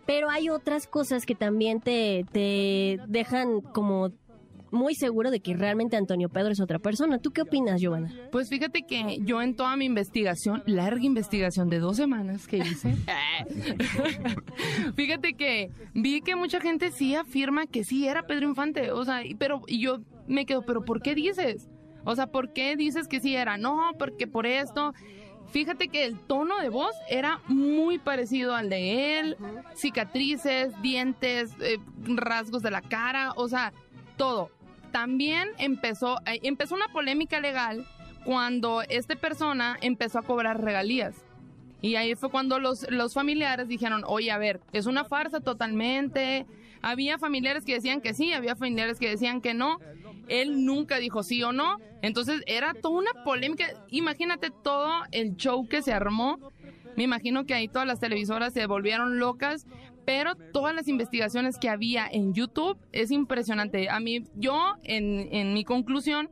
[0.04, 4.12] Pero hay otras cosas que también te, te dejan como
[4.70, 7.18] muy seguro de que realmente Antonio Pedro es otra persona.
[7.18, 8.12] ¿Tú qué opinas, Giovanna?
[8.30, 12.94] Pues fíjate que yo en toda mi investigación, larga investigación de dos semanas que hice,
[14.96, 19.22] fíjate que vi que mucha gente sí afirma que sí era Pedro Infante, o sea,
[19.38, 21.68] pero y yo me quedo, pero ¿por qué dices?
[22.04, 23.58] O sea, ¿por qué dices que sí era?
[23.58, 24.92] No, porque por esto.
[25.50, 29.36] Fíjate que el tono de voz era muy parecido al de él,
[29.74, 33.72] cicatrices, dientes, eh, rasgos de la cara, o sea,
[34.18, 34.50] todo.
[34.90, 37.86] También empezó, eh, empezó una polémica legal
[38.24, 41.14] cuando esta persona empezó a cobrar regalías.
[41.80, 46.46] Y ahí fue cuando los, los familiares dijeron, oye, a ver, es una farsa totalmente.
[46.82, 49.78] Había familiares que decían que sí, había familiares que decían que no.
[50.26, 51.78] Él nunca dijo sí o no.
[52.02, 53.66] Entonces era toda una polémica.
[53.90, 56.38] Imagínate todo el show que se armó.
[56.96, 59.66] Me imagino que ahí todas las televisoras se volvieron locas.
[60.08, 63.90] Pero todas las investigaciones que había en YouTube es impresionante.
[63.90, 66.30] A mí, yo, en, en mi conclusión,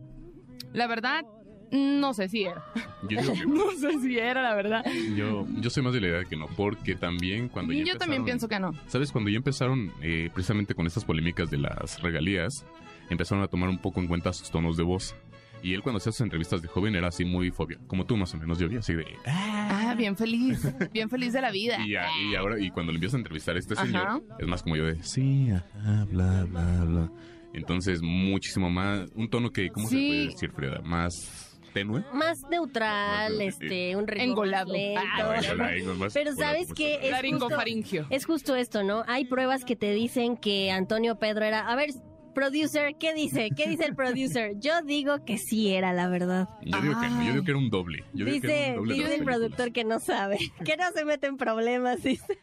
[0.72, 1.24] la verdad,
[1.70, 2.64] no sé si era.
[3.06, 4.82] Yo, digo que- No sé si era, la verdad.
[5.14, 7.98] yo, yo soy más de la idea de que no, porque también cuando ya Yo
[7.98, 8.72] también pienso que no.
[8.86, 9.12] ¿Sabes?
[9.12, 12.64] Cuando ya empezaron eh, precisamente con estas polémicas de las regalías,
[13.10, 15.14] empezaron a tomar un poco en cuenta sus tonos de voz.
[15.62, 18.32] Y él cuando hacía sus entrevistas de joven era así muy fobia, como tú más
[18.34, 19.04] o menos, yo vi así de...
[19.26, 20.62] Ah, bien feliz.
[20.92, 21.78] Bien feliz de la vida.
[21.84, 23.84] Y, ya- y ahora, y cuando le empiezas a entrevistar a este Ajá.
[23.86, 25.02] señor, es más como yo de...
[25.02, 27.12] Sí, ajá, bla, bla, bla.
[27.52, 29.10] Entonces, muchísimo más...
[29.14, 30.80] Un tono que, ¿cómo se puede decir, Freda?
[30.82, 32.04] Más tenue.
[32.12, 34.72] Más neutral, Más este, un ritmo Engolado.
[34.72, 35.04] más.
[35.18, 36.84] Ah, Pero ¿sabes está.
[36.84, 38.02] Es Laringofaringio.
[38.02, 39.04] justo, es justo esto, ¿no?
[39.08, 41.66] Hay pruebas que te dicen que Antonio Pedro era...
[41.68, 41.90] A ver,
[42.36, 43.48] Producer, ¿qué dice?
[43.56, 44.52] ¿Qué dice el producer?
[44.60, 46.46] Yo digo que sí era, la verdad.
[46.62, 48.04] Yo digo que no, yo digo que era un doble.
[48.12, 49.36] Yo digo que era Dice, un doble dice el películas.
[49.38, 52.38] productor que no sabe, que no se mete en problemas, dice.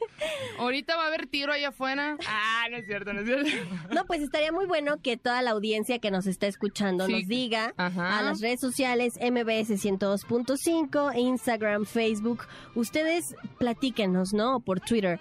[0.57, 2.17] Ahorita va a haber tiro allá afuera.
[2.27, 3.49] Ah, no es cierto, no es cierto.
[3.93, 7.11] No, pues estaría muy bueno que toda la audiencia que nos está escuchando Sí.
[7.13, 8.17] nos diga Ajá.
[8.17, 12.45] a las redes sociales MBS 102.5, Instagram, Facebook.
[12.73, 14.55] Ustedes platíquenos, ¿no?
[14.55, 15.19] O por Twitter.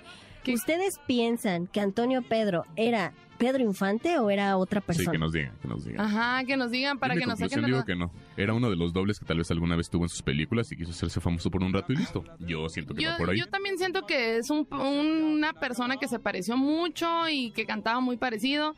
[0.49, 3.13] ¿Ustedes piensan que Antonio Pedro era
[3.43, 5.11] Pedro Infante o era otra Sí, persona?
[5.13, 6.01] que nos digan, que nos digan.
[6.01, 8.13] Ajá, que nos digan para que nos saquen digo la- que no.
[8.37, 10.77] Era uno de los dobles que tal vez alguna vez tuvo en sus películas y
[10.77, 12.23] quiso hacerse famoso por un rato y listo.
[12.39, 13.39] Yo siento que Yo, va por ahí.
[13.39, 17.99] yo también siento que es un- una persona que se pareció mucho y que cantaba
[18.01, 18.77] muy parecido.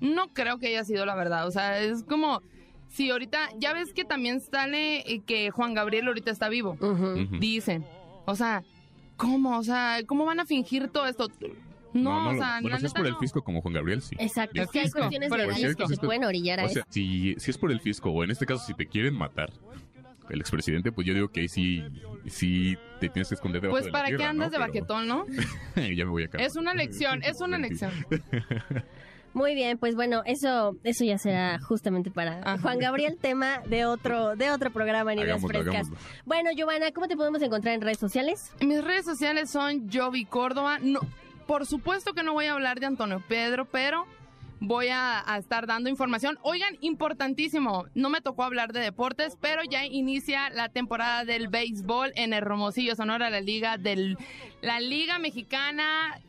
[0.00, 1.46] No creo que haya sido la verdad.
[1.46, 2.40] O sea, es como
[2.88, 6.78] si ahorita, ya ves que también sale eh, que Juan Gabriel ahorita está vivo.
[7.38, 7.84] Dicen.
[8.24, 8.62] O sea,
[9.16, 9.58] ¿cómo?
[9.58, 11.28] O sea, ¿cómo van a fingir todo esto?
[11.92, 13.18] No, no, o lo- sea, bueno, si es por el no.
[13.18, 14.16] fisco como Juan Gabriel, sí.
[14.18, 14.98] Exacto, es que hay fisco.
[15.00, 16.90] cuestiones si hay que pueden orillar a O sea, eso.
[16.92, 19.50] si, si es por el fisco o en este caso si te quieren matar
[20.28, 21.84] el expresidente, pues yo digo que ahí sí,
[22.26, 24.52] sí te tienes que esconder debajo Pues de la para qué andas ¿no?
[24.52, 25.24] de baquetón, ¿no?
[25.76, 26.46] Ya me voy a calmar.
[26.46, 27.92] Es una lección, es una lección.
[29.32, 34.34] Muy bien, pues bueno, eso eso ya será justamente para Juan Gabriel, tema de otro
[34.34, 35.74] de otro programa en Ideas Frescas.
[35.74, 35.96] hagámoslo.
[36.24, 38.50] Bueno, Giovanna, ¿cómo te podemos encontrar en redes sociales?
[38.62, 40.78] Mis redes sociales son Jovi Córdoba.
[40.80, 41.00] No,
[41.46, 44.06] por supuesto que no voy a hablar de Antonio Pedro, pero
[44.60, 46.38] voy a, estar dando información.
[46.42, 52.12] Oigan, importantísimo, no me tocó hablar de deportes, pero ya inicia la temporada del béisbol
[52.16, 54.16] en Hermosillo, Sonora, la liga del
[54.62, 56.20] la Liga Mexicana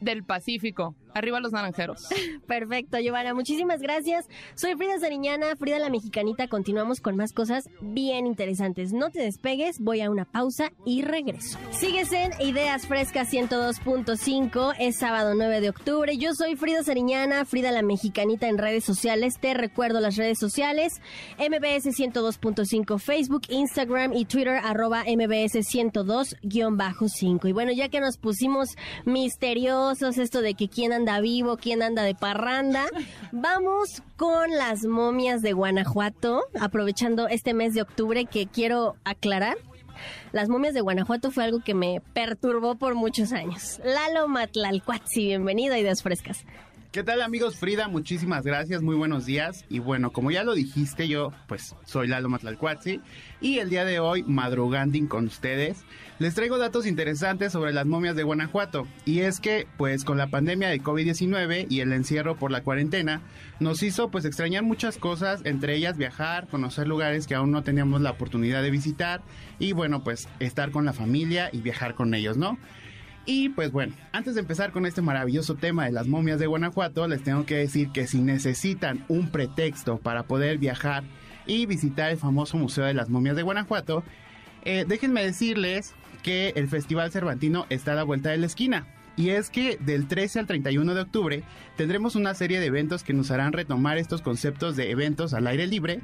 [0.00, 0.94] del Pacífico.
[1.18, 2.06] Arriba los naranjeros.
[2.46, 4.26] Perfecto, Giovanna, muchísimas gracias.
[4.54, 6.48] Soy Frida Sariñana, Frida la Mexicanita.
[6.48, 8.92] Continuamos con más cosas bien interesantes.
[8.92, 11.58] No te despegues, voy a una pausa y regreso.
[11.70, 16.16] Sigues en Ideas Frescas 102.5, es sábado 9 de octubre.
[16.16, 19.38] Yo soy Frida Sariñana, Frida la Mexicanita en redes sociales.
[19.40, 21.00] Te recuerdo las redes sociales,
[21.38, 27.48] MBS 102.5 Facebook, Instagram y Twitter, arroba MBS 102-5.
[27.48, 32.02] Y bueno, ya que nos pusimos misteriosos, esto de que quién anda vivo, quién anda
[32.02, 32.86] de parranda,
[33.32, 39.56] vamos con las momias de Guanajuato, aprovechando este mes de octubre que quiero aclarar.
[40.32, 43.80] Las momias de Guanajuato fue algo que me perturbó por muchos años.
[43.82, 46.44] Lalo Matlalcuatzi, bienvenido a Ideas Frescas.
[46.90, 47.86] ¿Qué tal amigos Frida?
[47.86, 49.66] Muchísimas gracias, muy buenos días.
[49.68, 53.02] Y bueno, como ya lo dijiste, yo pues soy Lalo Matlalcuatzi
[53.42, 55.84] y el día de hoy, madruganding con ustedes,
[56.18, 58.88] les traigo datos interesantes sobre las momias de Guanajuato.
[59.04, 63.20] Y es que pues con la pandemia de COVID-19 y el encierro por la cuarentena,
[63.60, 68.00] nos hizo pues extrañar muchas cosas, entre ellas viajar, conocer lugares que aún no teníamos
[68.00, 69.20] la oportunidad de visitar
[69.58, 72.56] y bueno pues estar con la familia y viajar con ellos, ¿no?
[73.24, 77.06] Y pues bueno, antes de empezar con este maravilloso tema de las momias de Guanajuato,
[77.08, 81.04] les tengo que decir que si necesitan un pretexto para poder viajar
[81.46, 84.04] y visitar el famoso Museo de las Momias de Guanajuato,
[84.64, 88.86] eh, déjenme decirles que el Festival Cervantino está a la vuelta de la esquina.
[89.16, 91.42] Y es que del 13 al 31 de octubre
[91.76, 95.66] tendremos una serie de eventos que nos harán retomar estos conceptos de eventos al aire
[95.66, 96.00] libre,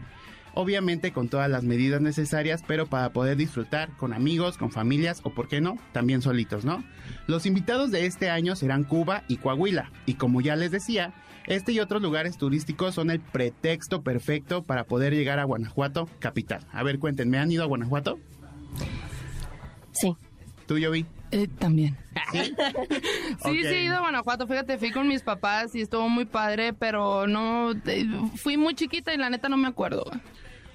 [0.54, 5.30] obviamente con todas las medidas necesarias, pero para poder disfrutar con amigos, con familias o,
[5.30, 6.84] por qué no, también solitos, ¿no?
[7.26, 11.12] Los invitados de este año serán Cuba y Coahuila, y como ya les decía,
[11.46, 16.66] este y otros lugares turísticos son el pretexto perfecto para poder llegar a Guanajuato, capital.
[16.72, 18.18] A ver, cuéntenme, ¿han ido a Guanajuato?
[19.92, 20.16] Sí.
[20.66, 21.06] ¿Tú, Yovi?
[21.34, 21.96] Eh, también.
[22.32, 22.54] Sí,
[23.44, 24.46] sí he ido a Guanajuato.
[24.46, 27.72] Fíjate, fui con mis papás y estuvo muy padre, pero no.
[27.86, 28.06] eh,
[28.36, 30.04] fui muy chiquita y la neta no me acuerdo.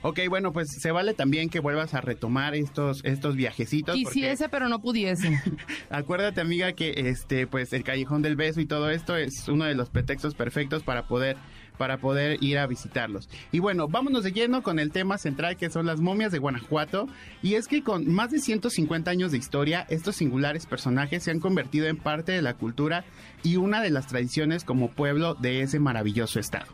[0.02, 3.98] Ok, bueno, pues se vale también que vuelvas a retomar estos, estos viajecitos.
[4.02, 5.42] porque- Quisiese, pero no pudiese.
[5.90, 9.76] Acuérdate, amiga, que este, pues el callejón del beso y todo esto es uno de
[9.76, 11.36] los pretextos perfectos para poder
[11.80, 13.30] para poder ir a visitarlos.
[13.54, 17.08] Y bueno, vámonos de lleno con el tema central que son las momias de Guanajuato.
[17.42, 21.40] Y es que con más de 150 años de historia, estos singulares personajes se han
[21.40, 23.06] convertido en parte de la cultura
[23.44, 26.68] y una de las tradiciones como pueblo de ese maravilloso estado.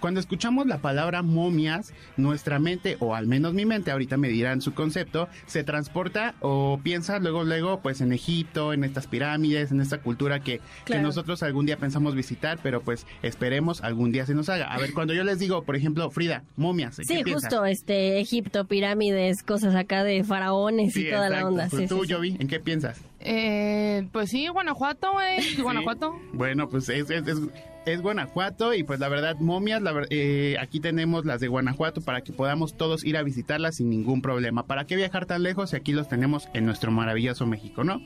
[0.00, 4.60] Cuando escuchamos la palabra momias, nuestra mente, o al menos mi mente, ahorita me dirán
[4.62, 9.80] su concepto, se transporta o piensa luego, luego, pues en Egipto, en estas pirámides, en
[9.80, 14.34] esta cultura que, que nosotros algún día pensamos visitar, pero pues esperemos algún día se
[14.34, 14.72] nos haga.
[14.72, 17.42] A ver, cuando yo les digo, por ejemplo, Frida, momias, ¿qué Sí, piensas?
[17.50, 21.68] justo, este, Egipto, pirámides, cosas acá de faraones Sí, y toda la onda.
[21.68, 22.14] Pues sí, tú, sí, sí.
[22.14, 23.00] Jovi, ¿en qué piensas?
[23.20, 25.56] Eh, pues sí, Guanajuato, güey.
[25.62, 26.14] Guanajuato.
[26.32, 27.38] Bueno, pues es, es, es-
[27.86, 32.20] es Guanajuato y pues la verdad, momias, la eh, aquí tenemos las de Guanajuato para
[32.20, 34.66] que podamos todos ir a visitarlas sin ningún problema.
[34.66, 38.02] ¿Para qué viajar tan lejos si aquí los tenemos en nuestro maravilloso México, no?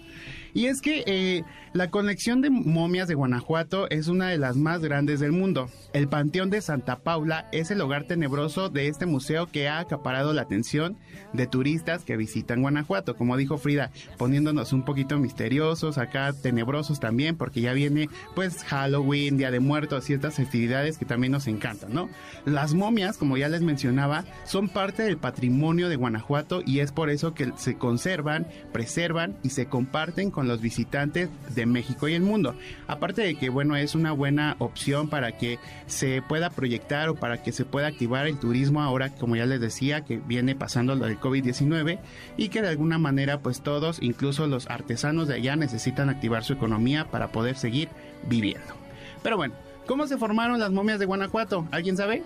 [0.55, 4.81] Y es que eh, la colección de momias de Guanajuato es una de las más
[4.81, 5.69] grandes del mundo.
[5.93, 10.33] El Panteón de Santa Paula es el hogar tenebroso de este museo que ha acaparado
[10.33, 10.97] la atención
[11.33, 13.17] de turistas que visitan Guanajuato.
[13.17, 19.37] Como dijo Frida, poniéndonos un poquito misteriosos, acá tenebrosos también, porque ya viene pues Halloween,
[19.37, 22.09] Día de Muertos y estas festividades que también nos encantan, ¿no?
[22.45, 27.11] Las momias, como ya les mencionaba, son parte del patrimonio de Guanajuato y es por
[27.11, 32.23] eso que se conservan, preservan y se comparten con los visitantes de México y el
[32.23, 32.55] mundo.
[32.87, 37.43] Aparte de que, bueno, es una buena opción para que se pueda proyectar o para
[37.43, 41.07] que se pueda activar el turismo ahora, como ya les decía, que viene pasando lo
[41.07, 41.99] del COVID-19
[42.37, 46.53] y que de alguna manera, pues todos, incluso los artesanos de allá, necesitan activar su
[46.53, 47.89] economía para poder seguir
[48.27, 48.75] viviendo.
[49.23, 49.55] Pero bueno,
[49.87, 51.67] ¿cómo se formaron las momias de Guanajuato?
[51.71, 52.23] ¿Alguien sabe?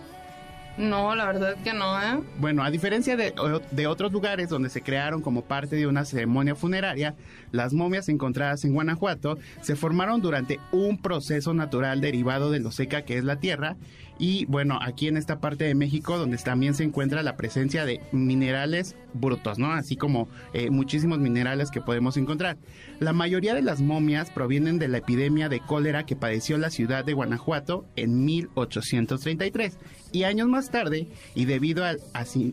[0.79, 2.21] No, la verdad que no, ¿eh?
[2.39, 3.35] Bueno, a diferencia de,
[3.73, 7.17] de, otros lugares donde se crearon como parte de una ceremonia funeraria,
[7.51, 13.03] las momias encontradas en Guanajuato se formaron durante un proceso natural derivado de lo seca
[13.03, 13.77] que es la tierra
[14.19, 18.01] y bueno, aquí en esta parte de México donde también se encuentra la presencia de
[18.13, 19.73] minerales brutos, ¿no?
[19.73, 22.59] Así como eh, muchísimos minerales que podemos encontrar.
[23.01, 27.05] La mayoría de las momias provienen de la epidemia de cólera que padeció la ciudad
[27.05, 29.79] de Guanajuato en 1833
[30.13, 32.01] y años más tarde, y debido al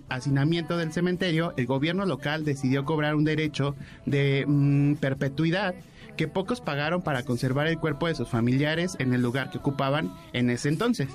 [0.10, 3.76] hacinamiento del cementerio, el gobierno local decidió cobrar un derecho
[4.06, 5.76] de mm, perpetuidad
[6.16, 10.14] que pocos pagaron para conservar el cuerpo de sus familiares en el lugar que ocupaban
[10.34, 11.10] en ese entonces.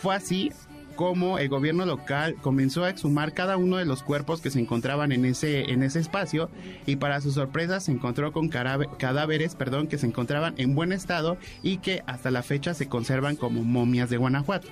[0.00, 0.50] Fue así
[0.96, 5.12] como el gobierno local comenzó a exhumar cada uno de los cuerpos que se encontraban
[5.12, 6.50] en ese, en ese espacio
[6.84, 11.38] y para su sorpresa se encontró con cadáveres perdón, que se encontraban en buen estado
[11.62, 14.68] y que hasta la fecha se conservan como momias de Guanajuato.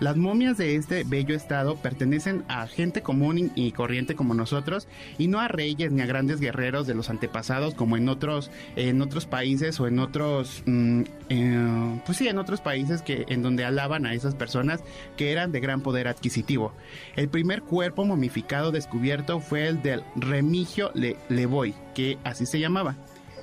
[0.00, 4.86] Las momias de este bello estado pertenecen a gente común y corriente como nosotros
[5.18, 9.02] y no a reyes ni a grandes guerreros de los antepasados como en otros en
[9.02, 13.64] otros países o en otros mm, eh, pues sí en otros países que en donde
[13.64, 14.84] alaban a esas personas
[15.16, 16.72] que eran de gran poder adquisitivo.
[17.16, 22.96] El primer cuerpo momificado descubierto fue el del Remigio Le Levoy, que así se llamaba.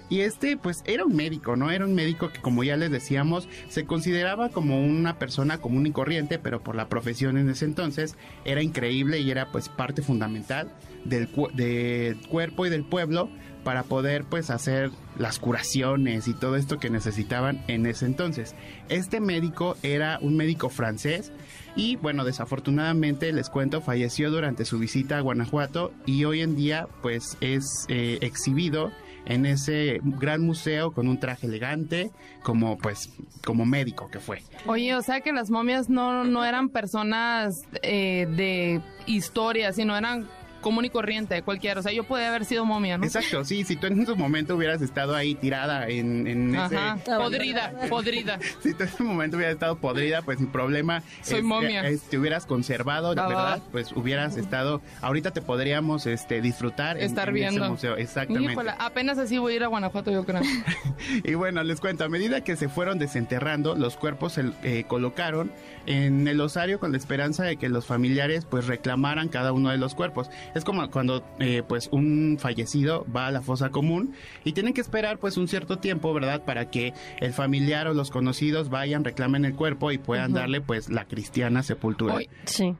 [0.10, 1.72] Y este, pues, era un médico, ¿no?
[1.72, 5.92] Era un médico que, como ya les decíamos, se consideraba como una persona común y
[5.92, 10.72] corriente, pero por la profesión en ese entonces era increíble y era, pues, parte fundamental
[11.04, 13.30] del, del cuerpo y del pueblo
[13.64, 18.56] para poder, pues, hacer las curaciones y todo esto que necesitaban en ese entonces.
[18.90, 21.32] Este médico era un médico francés
[21.76, 26.88] y bueno, desafortunadamente les cuento, falleció durante su visita a Guanajuato y hoy en día
[27.02, 28.92] pues es eh, exhibido
[29.26, 32.12] en ese gran museo con un traje elegante,
[32.44, 33.10] como pues,
[33.44, 34.42] como médico que fue.
[34.66, 40.28] Oye, o sea que las momias no, no eran personas eh, de historia, sino eran
[40.66, 41.80] común y corriente, cualquiera.
[41.80, 43.06] O sea, yo podía haber sido momia, ¿no?
[43.06, 43.64] Exacto, sí.
[43.64, 46.98] Si tú en ese momento hubieras estado ahí tirada en, en Ajá.
[47.06, 48.40] Podrida, podrida.
[48.64, 51.04] si tú en ese momento hubieras estado podrida, pues sin problema.
[51.22, 51.84] Soy momia.
[52.10, 54.82] te hubieras conservado, la verdad, pues hubieras estado.
[55.02, 57.62] Ahorita te podríamos este, disfrutar Estar en, viendo.
[57.62, 57.98] ese museo.
[57.98, 58.60] Exactamente.
[58.80, 60.42] apenas así voy a ir a Guanajuato, yo creo.
[61.24, 65.52] y bueno, les cuento, a medida que se fueron desenterrando, los cuerpos se eh, colocaron
[65.86, 69.78] en el osario con la esperanza de que los familiares pues reclamaran cada uno de
[69.78, 70.32] los cuerpos.
[70.56, 74.14] Es como cuando eh, pues un fallecido va a la fosa común
[74.46, 76.46] y tienen que esperar pues un cierto tiempo, ¿verdad?
[76.46, 80.90] Para que el familiar o los conocidos vayan, reclamen el cuerpo y puedan darle pues
[80.90, 82.18] la cristiana sepultura.
[82.46, 82.74] Sí.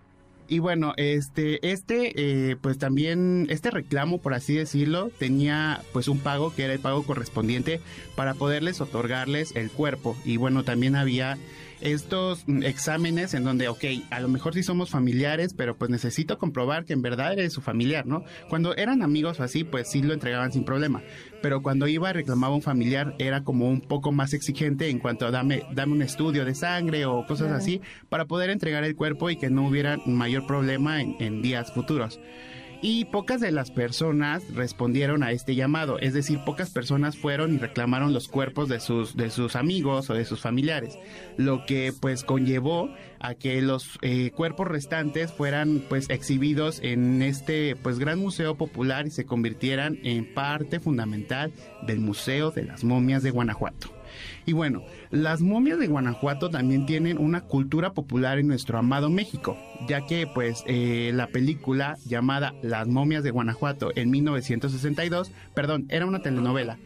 [0.48, 2.14] Y bueno, este, este,
[2.52, 6.80] eh, pues también, este reclamo, por así decirlo, tenía pues un pago que era el
[6.80, 7.82] pago correspondiente
[8.16, 10.16] para poderles otorgarles el cuerpo.
[10.24, 11.38] Y bueno, también había
[11.86, 16.86] estos exámenes en donde, ok, a lo mejor sí somos familiares, pero pues necesito comprobar
[16.86, 18.24] que en verdad eres su familiar, ¿no?
[18.50, 21.04] Cuando eran amigos o así, pues sí lo entregaban sin problema.
[21.42, 25.28] Pero cuando iba a reclamar un familiar era como un poco más exigente en cuanto
[25.28, 29.30] a dame, dame un estudio de sangre o cosas así para poder entregar el cuerpo
[29.30, 32.20] y que no hubiera mayor problema en días futuros
[32.88, 37.58] y pocas de las personas respondieron a este llamado, es decir, pocas personas fueron y
[37.58, 41.00] reclamaron los cuerpos de sus de sus amigos o de sus familiares,
[41.36, 47.76] lo que pues conllevó a que los eh, cuerpos restantes fueran pues exhibidos en este
[47.76, 51.54] pues gran museo popular y se convirtieran en parte fundamental
[51.88, 53.95] del Museo de las Momias de Guanajuato.
[54.46, 59.58] Y bueno, las momias de Guanajuato también tienen una cultura popular en nuestro amado México,
[59.88, 66.06] ya que pues eh, la película llamada Las momias de Guanajuato en 1962, perdón, era
[66.06, 66.78] una telenovela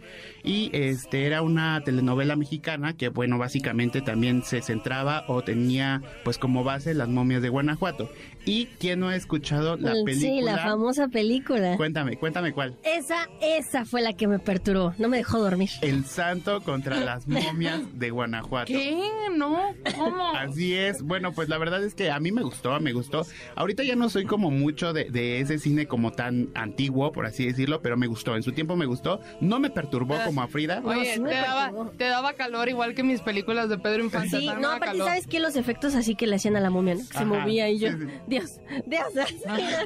[0.44, 6.38] y este era una telenovela mexicana que bueno básicamente también se centraba o tenía pues
[6.38, 8.10] como base las momias de Guanajuato
[8.45, 10.16] ¿Y quién no ha escuchado la película?
[10.16, 11.78] Sí, la famosa película.
[11.78, 12.78] Cuéntame, cuéntame cuál.
[12.84, 15.70] Esa, esa fue la que me perturbó, no me dejó dormir.
[15.82, 18.68] El santo contra las momias de Guanajuato.
[18.68, 18.98] ¿Qué?
[19.36, 20.30] No, ¿cómo?
[20.36, 21.03] Así es.
[21.03, 23.26] Bueno, pues la verdad es que a mí me gustó, me gustó.
[23.56, 27.45] Ahorita ya no soy como mucho de, de ese cine como tan antiguo, por así
[27.45, 28.36] decirlo, pero me gustó.
[28.36, 29.20] En su tiempo me gustó.
[29.41, 30.82] No me perturbó como a Frida.
[30.84, 31.91] Oye, sí me te, daba, perturbó.
[31.91, 34.40] te daba calor igual que mis películas de Pedro Infante.
[34.40, 35.07] Sí, no, aparte, calor.
[35.07, 35.40] ¿sabes qué?
[35.40, 37.02] Los efectos así que le hacían a la momia, ¿no?
[37.07, 38.06] Que se movía y yo, sí, sí.
[38.28, 39.07] Dios, Dios.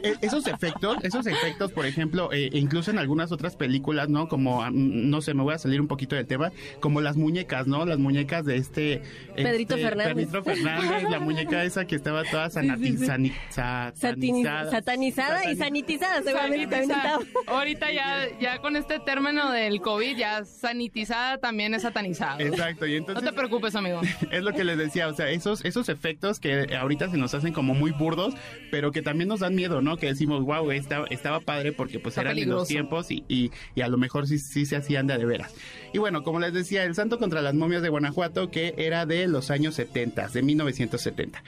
[0.04, 4.28] Eh, esos efectos, esos efectos, por ejemplo, eh, incluso en algunas otras películas, ¿no?
[4.28, 7.68] Como, mm, no sé, me voy a salir un poquito del tema, como las muñecas,
[7.68, 7.86] ¿no?
[7.86, 9.02] Las muñecas de este...
[9.36, 10.14] Pedrito este, Fernández.
[10.16, 14.72] Pedrito Fernández, la muñeca esa que estaba toda sanati- sani- Satini- satanizada.
[14.72, 17.20] satanizada y sanitizada, seguramente Sanitizada.
[17.48, 22.38] Ahorita ya, ya con este término del COVID, ya sanitizada también es satanizada.
[22.40, 24.02] Exacto, y No te preocupes, amigo.
[24.32, 27.54] es lo que les decía, o sea, esos, esos efectos que ahorita se nos hacen
[27.54, 28.34] como muy burdos,
[28.72, 29.98] pero que también nos dan miedo, ¿no?
[29.98, 32.68] Que decimos, wow, estaba, estaba padre porque pues Está eran en los peligroso.
[32.68, 35.54] tiempos y, y, y a lo mejor sí, sí se hacían de veras.
[35.94, 39.28] Y bueno, como les decía, El Santo contra las momias de Guanajuato, que era de
[39.28, 41.44] los años 70, de 1970.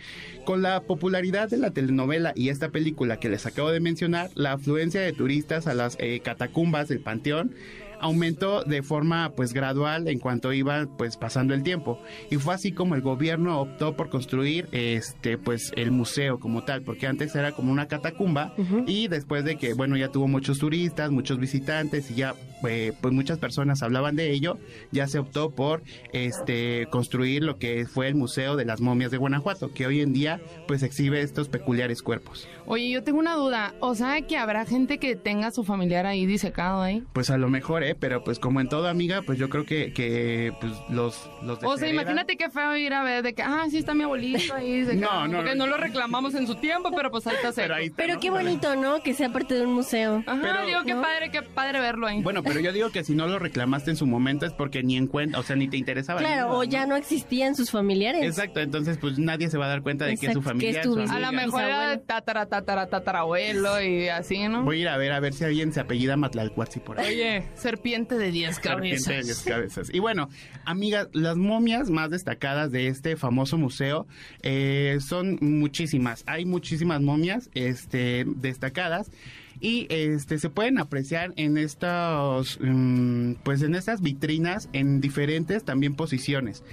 [0.46, 4.54] Con la popularidad de la telenovela y esta película que les acabo de mencionar, la
[4.54, 7.54] afluencia de turistas a las eh, catacumbas del Panteón
[8.00, 12.00] aumentó de forma pues gradual en cuanto iba pues pasando el tiempo.
[12.30, 16.82] Y fue así como el gobierno optó por construir este pues el museo como tal
[16.82, 18.54] porque antes era como una catacumba
[18.88, 22.36] y después de que bueno ya tuvo muchos turistas muchos visitantes y ya
[22.68, 24.58] eh, pues muchas personas hablaban de ello
[24.92, 25.84] ya se optó por
[26.14, 30.14] este construir lo que fue el museo de las momias de Guanajuato que hoy en
[30.14, 33.76] día pues exhibe estos peculiares cuerpos Oye, yo tengo una duda.
[33.80, 37.04] O sea, que habrá gente que tenga a su familiar ahí disecado ahí.
[37.14, 39.94] pues a lo mejor eh pero pues como en todo amiga pues yo creo que
[39.94, 43.66] que pues los los O sea, imagínate qué feo ir a ver de que, ah,
[43.70, 44.80] sí está mi abuelito ahí.
[44.82, 45.22] disecado.
[45.22, 45.66] No, no, Porque no.
[45.66, 47.52] no lo reclamamos en su tiempo, pero pues ahí está.
[47.54, 48.20] Pero ahí está, Pero ¿no?
[48.20, 49.04] qué bonito, ¿no?
[49.04, 50.24] Que sea parte de un museo.
[50.26, 51.02] Ajá, Pero- digo, qué ¿no?
[51.04, 52.24] padre, qué padre verlo ahí.
[52.24, 54.96] Bueno, pero yo digo que si no lo reclamaste en su momento es porque ni
[54.96, 56.20] en cuenta, o sea, ni te interesaba.
[56.20, 58.24] Claro, nada, o ya no existían sus familiares.
[58.24, 60.66] Exacto, entonces pues nadie se va a dar cuenta de que es su Exacto, que
[60.66, 60.80] familia.
[60.82, 64.64] es tu su a lo mejor era tatara, tatara, tatarabuelo y así, ¿no?
[64.64, 67.14] Voy a ir a ver a ver si alguien se apellida Matlalcuatzi por ahí.
[67.16, 69.26] Oye, serpiente de 10 Serpiente de cabezas.
[69.26, 69.90] diez cabezas.
[69.94, 70.30] Y bueno,
[70.66, 74.08] amigas, las momias más destacadas de este famoso museo
[74.42, 76.24] eh, son muchísimas.
[76.28, 79.12] Hay muchísimas momias este, destacadas
[79.60, 85.96] y este se pueden apreciar en estos mm, pues en estas vitrinas en diferentes también
[85.96, 86.64] posiciones.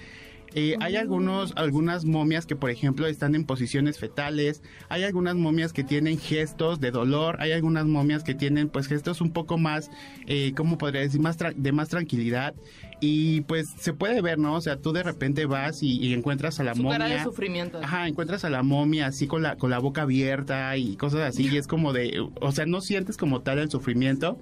[0.54, 4.62] Eh, hay algunos, algunas momias que, por ejemplo, están en posiciones fetales.
[4.88, 7.36] Hay algunas momias que tienen gestos de dolor.
[7.40, 9.90] Hay algunas momias que tienen, pues, gestos un poco más,
[10.26, 11.20] eh, ¿cómo podría decir?
[11.20, 12.54] Más tra- de más tranquilidad.
[13.00, 14.54] Y, pues, se puede ver, ¿no?
[14.54, 17.24] O sea, tú de repente vas y, y encuentras a la Su cara de momia.
[17.24, 17.80] sufrimiento.
[17.82, 21.48] Ajá, encuentras a la momia así con la, con la boca abierta y cosas así.
[21.50, 24.38] Y es como de, o sea, no sientes como tal el sufrimiento.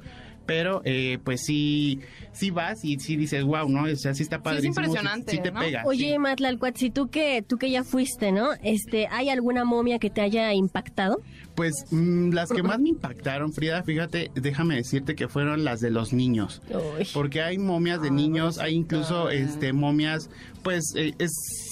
[0.50, 2.00] Pero, eh, pues sí,
[2.32, 3.84] sí vas y sí dices, wow, ¿no?
[3.84, 4.66] O sea, sí está padre.
[4.66, 5.60] impresionante, Sí, te ¿no?
[5.60, 5.84] pega.
[5.86, 6.18] Oye, sí.
[6.18, 8.48] Matlalcuatzi, tú que, tú que ya fuiste, ¿no?
[8.64, 11.20] Este, ¿hay alguna momia que te haya impactado?
[11.54, 15.90] Pues mm, las que más me impactaron, Frida, fíjate, déjame decirte que fueron las de
[15.90, 16.62] los niños.
[17.14, 20.30] Porque hay momias de niños, hay incluso este momias,
[20.64, 21.30] pues eh, es,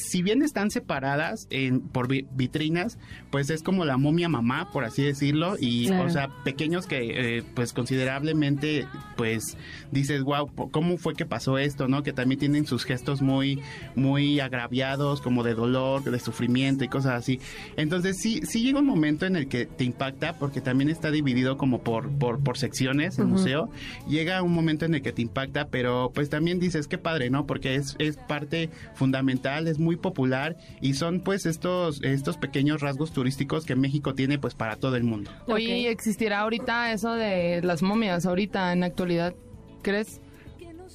[0.09, 2.99] si bien están separadas en, por vi- vitrinas,
[3.31, 6.05] pues es como la momia mamá, por así decirlo, y Claro.
[6.07, 8.87] o sea, pequeños que eh, pues considerablemente,
[9.17, 9.57] pues
[9.93, 11.89] dices, wow, ¿cómo fue que pasó esto?
[11.89, 12.03] ¿No?
[12.03, 13.61] Que también tienen sus gestos muy,
[13.95, 17.41] muy agraviados, como de dolor, de sufrimiento y cosas así.
[17.77, 21.57] Entonces sí, sí llega un momento en el que te impacta, porque también está dividido
[21.57, 23.35] como por, por, por secciones el Ujú.
[23.35, 23.71] museo.
[24.09, 27.47] Llega un momento en el que te impacta, pero pues también dices, qué padre, ¿no?
[27.47, 33.12] Porque es, es parte fundamental, es muy popular y son pues estos, estos pequeños rasgos
[33.12, 35.31] turísticos que México tiene pues para todo el mundo.
[35.47, 39.35] Oye, ¿y ¿existirá ahorita eso de las momias ahorita en la actualidad?
[39.83, 40.20] ¿Crees?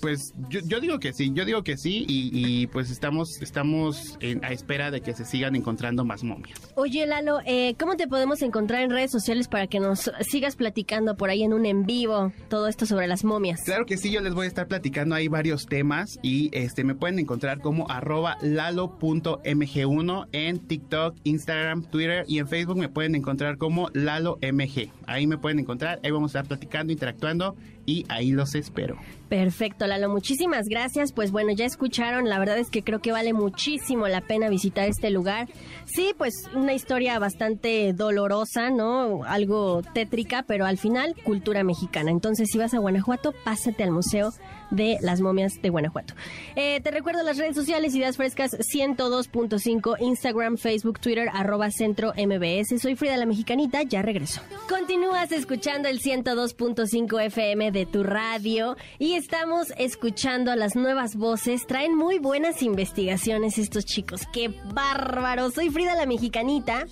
[0.03, 4.17] Pues yo, yo digo que sí, yo digo que sí y, y, pues estamos, estamos
[4.19, 6.59] en- a espera de que se sigan encontrando más momias.
[6.75, 11.15] Oye, Lalo, eh, ¿cómo te podemos encontrar en redes sociales para que nos sigas platicando
[11.15, 13.61] por ahí en un en vivo todo esto sobre las momias?
[13.63, 16.95] Claro que sí, yo les voy a estar platicando ahí varios temas y este me
[16.95, 23.57] pueden encontrar como arroba lalo.mg1 en TikTok, Instagram, Twitter y en Facebook me pueden encontrar
[23.57, 24.89] como lalomg.
[25.07, 27.55] Ahí me pueden encontrar, ahí vamos a estar platicando, interactuando
[27.85, 28.97] y ahí los espero.
[29.29, 29.87] Perfecto.
[29.93, 31.13] Lalo, muchísimas gracias.
[31.13, 34.89] Pues bueno, ya escucharon, la verdad es que creo que vale muchísimo la pena visitar
[34.89, 35.47] este lugar.
[35.85, 39.23] Sí, pues una historia bastante dolorosa, ¿no?
[39.23, 42.09] Algo tétrica, pero al final cultura mexicana.
[42.09, 44.31] Entonces, si vas a Guanajuato, pásate al Museo
[44.73, 46.15] de las momias de Guanajuato.
[46.55, 52.79] Eh, te recuerdo las redes sociales, Ideas Frescas 102.5, Instagram, Facebook, Twitter, arroba centro MBS.
[52.81, 54.41] Soy Frida la Mexicanita, ya regreso.
[54.67, 61.67] Continúas escuchando el 102.5 FM de tu radio y estamos escuchando las nuevas voces.
[61.67, 64.21] Traen muy buenas investigaciones estos chicos.
[64.33, 65.51] ¡Qué bárbaro!
[65.51, 66.85] Soy Frida la Mexicanita.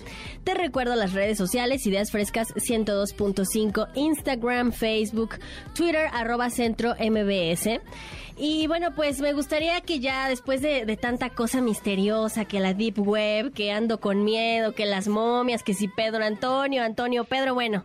[0.44, 5.38] Te recuerdo las redes sociales, Ideas Frescas 102.5, Instagram, Facebook,
[5.74, 7.71] Twitter, arroba centro MBS.
[8.36, 12.74] Y bueno, pues me gustaría que ya después de, de, tanta cosa misteriosa, que la
[12.74, 17.54] Deep Web, que ando con miedo, que las momias, que si Pedro Antonio, Antonio Pedro,
[17.54, 17.84] bueno,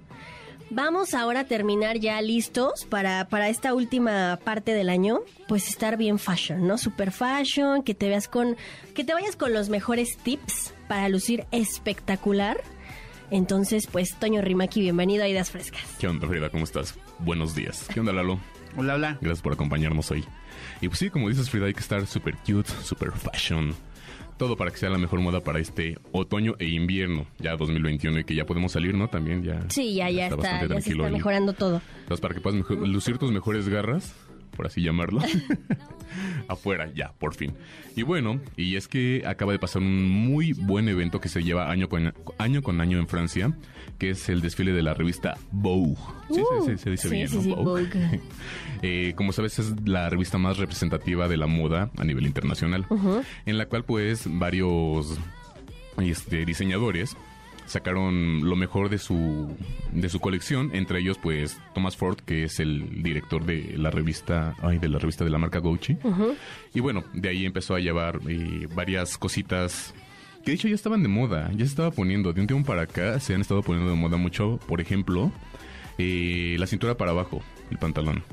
[0.70, 5.98] vamos ahora a terminar ya listos para, para esta última parte del año, pues estar
[5.98, 6.78] bien fashion, ¿no?
[6.78, 8.58] Super fashion, que te veas con,
[8.94, 12.62] que te vayas con los mejores tips para lucir espectacular.
[13.30, 15.82] Entonces, pues, Toño Rimaki, bienvenido a Ideas Frescas.
[16.00, 16.50] ¿Qué onda, Frida?
[16.50, 16.96] ¿Cómo estás?
[17.20, 17.86] Buenos días.
[17.94, 18.40] ¿Qué onda, Lalo?
[18.78, 19.18] Hola, hola.
[19.20, 20.24] Gracias por acompañarnos hoy.
[20.82, 23.74] Y pues sí, como dices, Frida, hay que estar super cute, super fashion.
[24.38, 28.24] Todo para que sea la mejor moda para este otoño e invierno, ya 2021, y
[28.24, 29.08] que ya podemos salir, ¿no?
[29.08, 29.66] También ya.
[29.70, 31.82] Sí, ya, ya está, está ya se está mejorando todo.
[32.02, 34.14] Entonces, para que puedas mejor, lucir tus mejores garras,
[34.58, 35.22] por así llamarlo,
[36.50, 37.54] afuera, ya, por fin.
[37.96, 41.72] Y bueno, y es que acaba de pasar un muy buen evento que se lleva
[41.72, 43.54] año con año, con año en Francia,
[43.98, 45.96] que es el desfile de la revista Vogue.
[46.32, 47.56] Sí, Uh, sí, se dice sí, bien, sí, ¿no?
[47.56, 47.84] Vogue.
[47.84, 48.20] Vogue.
[48.84, 52.86] Eh, como sabes, es la revista más representativa de la moda a nivel internacional,
[53.48, 55.18] en la cual pues varios
[56.00, 57.18] este, diseñadores
[57.68, 59.56] sacaron lo mejor de su
[59.92, 64.56] de su colección entre ellos pues Thomas Ford que es el director de la revista
[64.62, 65.98] ay de la revista de la marca Gucci.
[66.74, 69.94] Y bueno de ahí empezó a llevar eh, varias cositas
[70.44, 72.34] que de hecho ya estaban de moda ya se estaba poniendo.
[72.34, 74.60] De un tiempo para acá se han estado poniendo de moda mucho.
[74.68, 75.32] Por ejemplo
[75.98, 78.24] eh, la cintura para abajo el pantalón.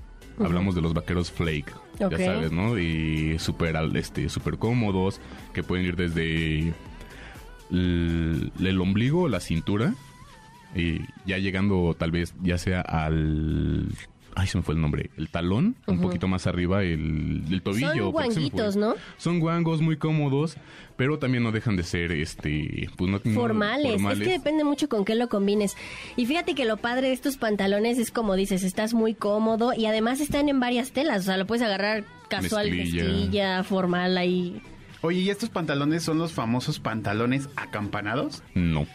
[0.40, 1.72] Hablamos de los vaqueros flake
[2.10, 5.20] ya sabes no y súper al- este súper cómodos
[5.52, 6.72] que pueden ir desde
[7.74, 9.94] el, el ombligo, la cintura,
[10.74, 13.88] y ya llegando tal vez ya sea al...
[14.36, 15.10] Ay, se me fue el nombre.
[15.16, 17.92] El talón, un poquito más arriba, el, el tobillo.
[17.94, 18.96] Son guanguitos, ¿no?
[19.16, 20.56] Son guangos muy cómodos,
[20.96, 24.02] pero también no dejan de ser, este, pues no no- Formales.
[24.02, 25.76] Es que depende mucho con qué lo combines.
[26.16, 29.86] Y fíjate que lo padre de estos pantalones es como dices, estás muy cómodo y
[29.86, 31.20] además están en varias telas.
[31.20, 33.04] O sea, lo puedes agarrar casual, Mezclilla.
[33.04, 34.60] mezclilla, formal ahí.
[35.04, 38.42] Oye, ¿y estos pantalones son los famosos pantalones acampanados?
[38.54, 38.86] No.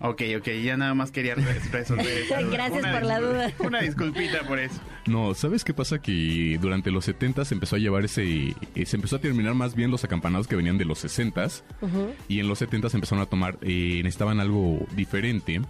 [0.00, 2.50] Ok, ok, ya nada más quería re- resolver esa duda.
[2.50, 3.52] Gracias Una por la duda.
[3.60, 4.80] Una disculpita por eso.
[5.06, 6.00] No, ¿sabes qué pasa?
[6.02, 8.56] Que durante los 70 se empezó a llevar ese...
[8.74, 11.62] eh, Se empezó a terminar más bien los acampanados que venían de los 60s.
[11.82, 12.12] Ujú.
[12.26, 15.60] Y en los 70 se empezaron a tomar, eh, necesitaban algo diferente.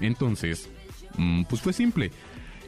[0.00, 0.68] Entonces,
[1.16, 2.10] mm, pues fue simple.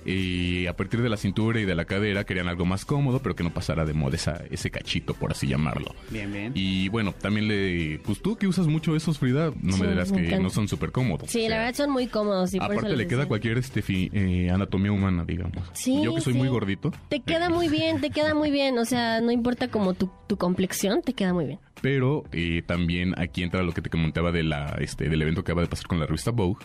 [0.04, 3.34] Eh, a partir de la cintura y de la cadera querían algo más cómodo, pero
[3.36, 5.94] que no pasara de moda esa- ese cachito, por así llamarlo.
[6.10, 6.52] Bien, bien.
[6.54, 7.98] Y bueno, también le...
[8.04, 10.92] Pues tú que usas mucho esos, Frida, no Sí, me dirás que no son súper
[10.92, 11.30] cómodos.
[11.30, 12.52] Sí, O sea, la verdad son muy cómodos.
[12.54, 15.62] Y por eso Aparte le queda cualquier este, fi- eh, anatomía humana, digamos.
[15.72, 16.38] Sí, Yo que soy sí.
[16.38, 18.78] muy gordito, Te queda muy bien, te queda muy bien.
[18.78, 21.58] O sea, no importa como tu, tu complexión, te queda muy bien.
[21.80, 25.52] Pero eh, también aquí entra lo que te comentaba de la, este, del evento que
[25.52, 26.64] acaba de pasar con la revista Vogue.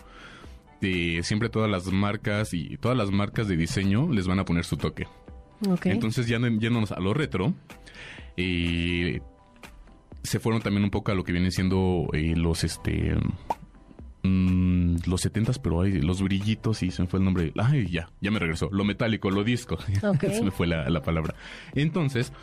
[0.82, 4.64] Eh, siempre todas las marcas y todas las marcas de diseño les van a poner
[4.66, 5.08] su toque.
[5.91, 7.54] Entonces ya no- yéndonos a lo retro,
[8.38, 9.22] eh,
[10.24, 13.16] se fueron también un poco a lo que vienen siendo eh, los este
[14.24, 17.54] mm, los setentas, pero hay los brillitos y se me fue el nombre.
[17.58, 18.70] Ay, ya, ya me regresó.
[18.72, 19.78] Lo metálico, lo disco.
[20.34, 21.36] Se me fue la, la palabra.
[21.74, 22.34] Entonces,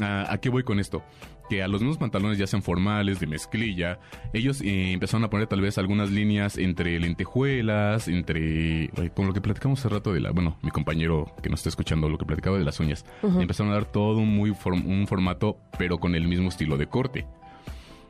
[0.00, 1.02] ¿a, a qué voy con esto?
[1.50, 3.98] Que a los mismos pantalones, ya sean formales, de mezclilla,
[4.32, 8.88] ellos eh, empezaron a poner tal vez algunas líneas entre lentejuelas, entre.
[9.14, 10.30] Con lo que platicamos hace rato de la.
[10.30, 13.04] Bueno, mi compañero que nos está escuchando, lo que platicaba de las uñas.
[13.22, 16.86] Empezaron a dar todo un, muy form- un formato, pero con el mismo estilo de
[16.86, 17.26] corte.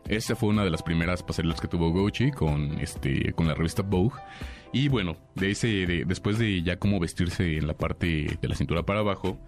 [0.06, 3.82] Esa fue una de las primeras pasarelas que tuvo Gucci con este con la revista
[3.82, 4.14] Vogue.
[4.72, 8.54] Y bueno, de ese de- después de ya cómo vestirse en la parte de la
[8.54, 9.38] cintura para abajo,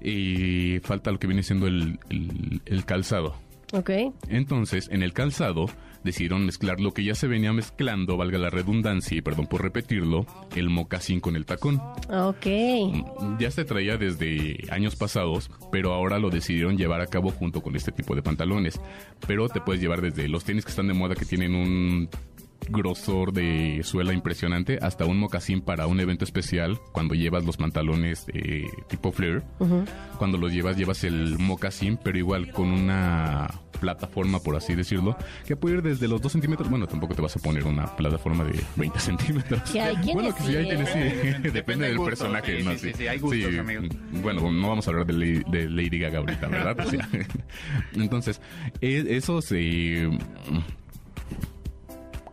[0.00, 3.34] eh, falta lo que viene siendo el, el- el calzado.
[3.72, 3.90] Ok.
[4.28, 5.66] Entonces, en el calzado
[6.02, 10.24] decidieron mezclar lo que ya se venía mezclando, valga la redundancia, y perdón por repetirlo,
[10.56, 11.76] el mocasín con el tacón.
[12.08, 12.46] Ok.
[13.38, 17.76] Ya se traía desde años pasados, pero ahora lo decidieron llevar a cabo junto con
[17.76, 18.80] este tipo de pantalones.
[19.26, 22.08] Pero te puedes llevar desde los tenis que están de moda que tienen un
[22.68, 28.26] grosor de suela impresionante hasta un mocasín para un evento especial cuando llevas los pantalones
[28.32, 29.42] eh, tipo flare.
[30.18, 33.48] Cuando los llevas, llevas el mocasín, pero igual con una
[33.80, 35.16] plataforma, por así decirlo,
[35.46, 36.68] que puede ir desde los 2 centímetros.
[36.68, 39.62] Bueno, tampoco te vas a poner una plataforma de 20 centímetros.
[39.70, 40.98] Que hay quienes bueno, que sí, hay quienes sí.
[40.98, 41.12] ¿eh?
[41.42, 42.58] Depende, Depende del gusto, personaje.
[42.58, 42.72] sí, ¿no?
[42.72, 43.86] sí, sí, sí, hay gustos, amigos.
[44.22, 46.76] Bueno, no vamos a hablar de, Lady- de Lady Gaga ahorita, ¿verdad?
[46.86, 47.08] O sea,
[47.94, 48.40] entonces,
[48.82, 49.50] e- esos...
[49.52, 50.10] eh,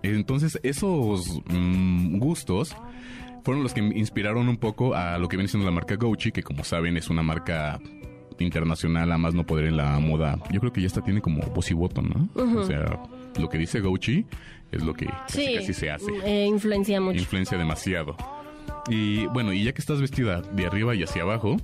[0.03, 2.76] entonces, esos mm, gustos
[3.44, 6.32] fueron los que me inspiraron un poco a lo que viene siendo la marca Gucci,
[6.32, 7.80] que como saben es una marca
[8.40, 10.38] internacional a más no poder en la moda.
[10.52, 12.30] Yo creo que ya hasta tiene como voz y voto, ¿no?
[12.36, 12.99] O sea,
[13.40, 14.26] lo que dice Gucci
[14.72, 16.11] es lo que casi, Sí, casi se hace.
[16.26, 17.18] eh, influencia mucho.
[17.19, 18.15] Influencia demasiado.
[18.90, 21.57] Y bueno, y ya que estás vestida de arriba y hacia abajo,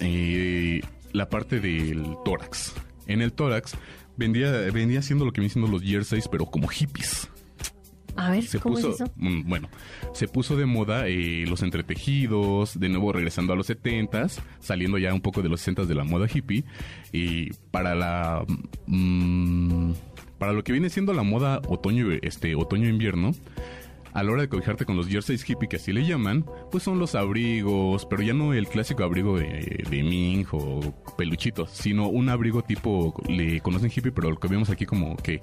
[0.00, 0.80] eh,
[1.12, 2.74] la parte del tórax.
[3.06, 3.74] En el tórax
[4.20, 7.28] vendía, vendía siendo lo que vienen siendo los jerseys, pero como hippies.
[8.16, 9.10] A ver, Se ¿cómo puso, es eso?
[9.16, 9.68] bueno,
[10.12, 15.14] se puso de moda eh, los entretejidos, de nuevo regresando a los 70s, saliendo ya
[15.14, 16.64] un poco de los 60s de la moda hippie,
[17.12, 18.44] y para la
[18.86, 19.92] mm,
[20.38, 23.32] para lo que viene siendo la moda otoño este otoño invierno,
[24.12, 26.98] a la hora de cobijarte con los jerseys hippie que así le llaman, pues son
[26.98, 32.28] los abrigos, pero ya no el clásico abrigo de, de Ming o peluchitos, sino un
[32.28, 35.40] abrigo tipo, le conocen hippie, pero lo que vemos aquí como que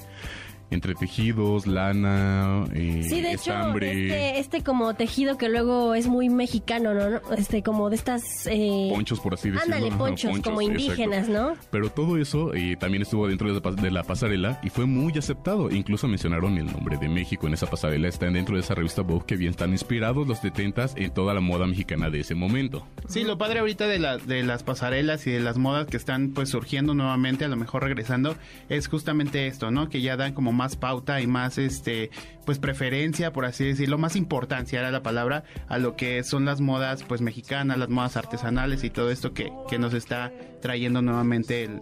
[0.70, 6.30] entre tejidos, lana, eh, Sí, de hecho, este, este como tejido que luego es muy
[6.30, 7.22] mexicano, ¿no?
[7.36, 8.48] Este, como de estas...
[8.48, 8.90] Eh...
[8.92, 9.76] ponchos por así decirlo.
[9.76, 11.54] Ándale, ponchos, como indígenas, ¿no?
[11.72, 14.86] Pero todo eso eh, también estuvo dentro de la, pas- de la pasarela y fue
[14.86, 15.70] muy aceptado.
[15.72, 18.08] Incluso mencionaron el nombre de México en esa pasarela.
[18.08, 21.40] Están dentro de esa revista Vogue que bien están inspirados los 70s en toda la
[21.42, 22.86] moda mexicana de ese momento.
[23.08, 26.32] Sí, lo padre ahorita de, la, de las pasarelas y de las modas que están
[26.34, 28.36] pues surgiendo nuevamente, a lo mejor regresando,
[28.70, 29.90] es justamente esto, ¿no?
[29.90, 32.10] Que ya dan como más pauta y más, este,
[32.46, 36.60] pues preferencia, por así decirlo, más importancia era la palabra a lo que son las
[36.60, 41.64] modas pues mexicanas, las modas artesanales y todo esto que, que nos está trayendo nuevamente
[41.64, 41.80] el,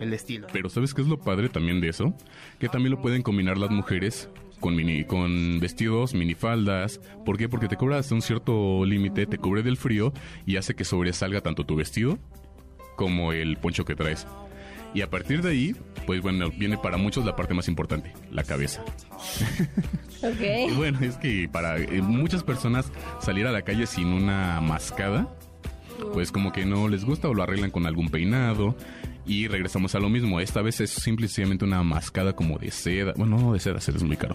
[0.00, 0.46] el- estilo.
[0.52, 2.14] Pero ¿sabes qué es lo padre también de eso?
[2.58, 4.28] Que también lo pueden combinar las mujeres
[4.60, 7.00] con mini, con vestidos, minifaldas.
[7.26, 7.48] ¿Por qué?
[7.48, 10.12] Porque te cubre hasta un cierto límite, te cubre del frío
[10.46, 12.18] y hace que sobresalga tanto tu vestido
[12.96, 14.26] como el poncho que traes.
[14.94, 15.76] Y a partir de ahí,
[16.06, 18.82] pues bueno, viene para muchos la parte más importante, la cabeza.
[20.22, 20.26] Y
[20.70, 20.76] Ok.
[20.76, 22.90] bueno, es que para eh, muchas personas
[23.20, 25.28] salir a la calle sin una mascada,
[26.14, 28.74] pues como que no les gusta o lo arreglan con algún peinado.
[29.26, 30.40] Y regresamos a lo mismo.
[30.40, 33.12] Esta vez es simplemente una mascada como de seda.
[33.16, 34.34] Bueno, no de seda, seda es muy caro.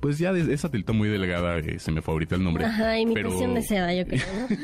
[0.00, 2.64] Pues ya de esa telita muy delgada, eh, se me fue ahorita el nombre.
[2.66, 4.20] Ajá, imitación pero- de seda, yo creo,
[4.50, 4.56] ¿no?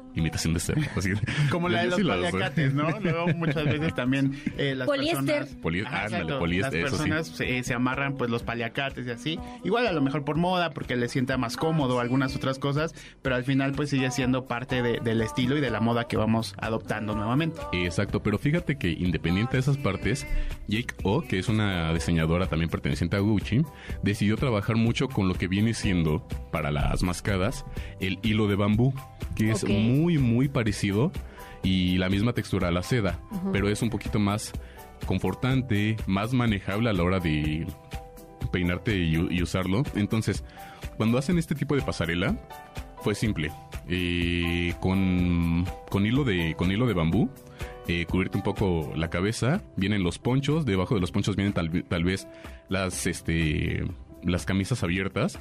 [0.16, 0.80] Imitación de seda.
[0.96, 1.10] así.
[1.50, 2.88] Como la de los sí paliacates, ¿no?
[3.00, 5.24] Luego muchas veces también eh, las Poliéster.
[5.24, 5.48] personas...
[5.62, 6.38] Poli- Ajá, ándale, exacto.
[6.38, 6.96] poliéster, Las sí.
[6.96, 9.38] personas se, se amarran pues los paliacates y así.
[9.62, 13.36] Igual a lo mejor por moda, porque les sienta más cómodo, algunas otras cosas, pero
[13.36, 16.54] al final pues sigue siendo parte de- del estilo y de la moda que vamos
[16.58, 17.60] adoptando nuevamente.
[17.72, 20.26] Exacto, pero fíjate que independiente de esas partes,
[20.66, 23.62] Jake O, que es una diseñadora también perteneciente a Gucci,
[24.02, 27.64] decidió trabajar mucho con lo que viene siendo para las mascadas
[28.00, 28.94] el hilo de bambú,
[29.34, 29.70] que es Ok.
[30.06, 31.10] Muy muy parecido
[31.62, 33.18] y la misma textura a la seda,
[33.52, 34.52] pero es un poquito más
[35.06, 37.66] confortante, más manejable a la hora de
[38.52, 39.82] peinarte y, y usarlo.
[39.96, 40.44] Entonces,
[40.96, 42.36] cuando hacen este tipo de pasarela,
[43.02, 43.50] fue simple.
[43.88, 47.28] Eh, con, con hilo de con hilo de bambú,
[47.88, 49.62] eh, cubrirte un poco la cabeza.
[49.76, 52.28] Vienen los ponchos, debajo de los ponchos vienen tal, tal vez
[52.68, 53.84] las este
[54.22, 55.38] las camisas abiertas.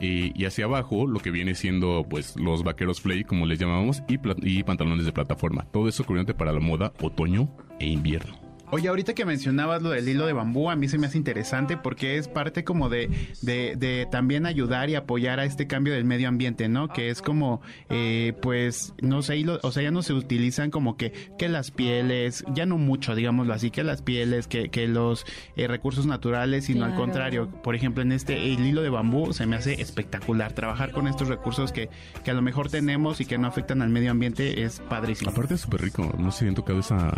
[0.00, 4.18] Y hacia abajo lo que viene siendo pues los vaqueros flay como les llamamos y,
[4.42, 5.66] y pantalones de plataforma.
[5.72, 7.48] Todo eso cubriéndote para la moda otoño
[7.78, 11.06] e invierno Oye, ahorita que mencionabas lo del hilo de bambú, a mí se me
[11.06, 13.10] hace interesante porque es parte como de,
[13.42, 16.88] de, de también ayudar y apoyar a este cambio del medio ambiente, ¿no?
[16.88, 17.60] Que es como,
[17.90, 21.70] eh, pues, no sé, hilo, o sea, ya no se utilizan como que, que las
[21.70, 25.24] pieles, ya no mucho, digámoslo así, que las pieles, que, que los
[25.56, 27.48] eh, recursos naturales, sino al contrario.
[27.62, 30.52] Por ejemplo, en este, el hilo de bambú se me hace espectacular.
[30.52, 31.88] Trabajar con estos recursos que,
[32.24, 35.30] que a lo mejor tenemos y que no afectan al medio ambiente es padrísimo.
[35.30, 37.12] Aparte es súper rico, no sé si han tocado esa,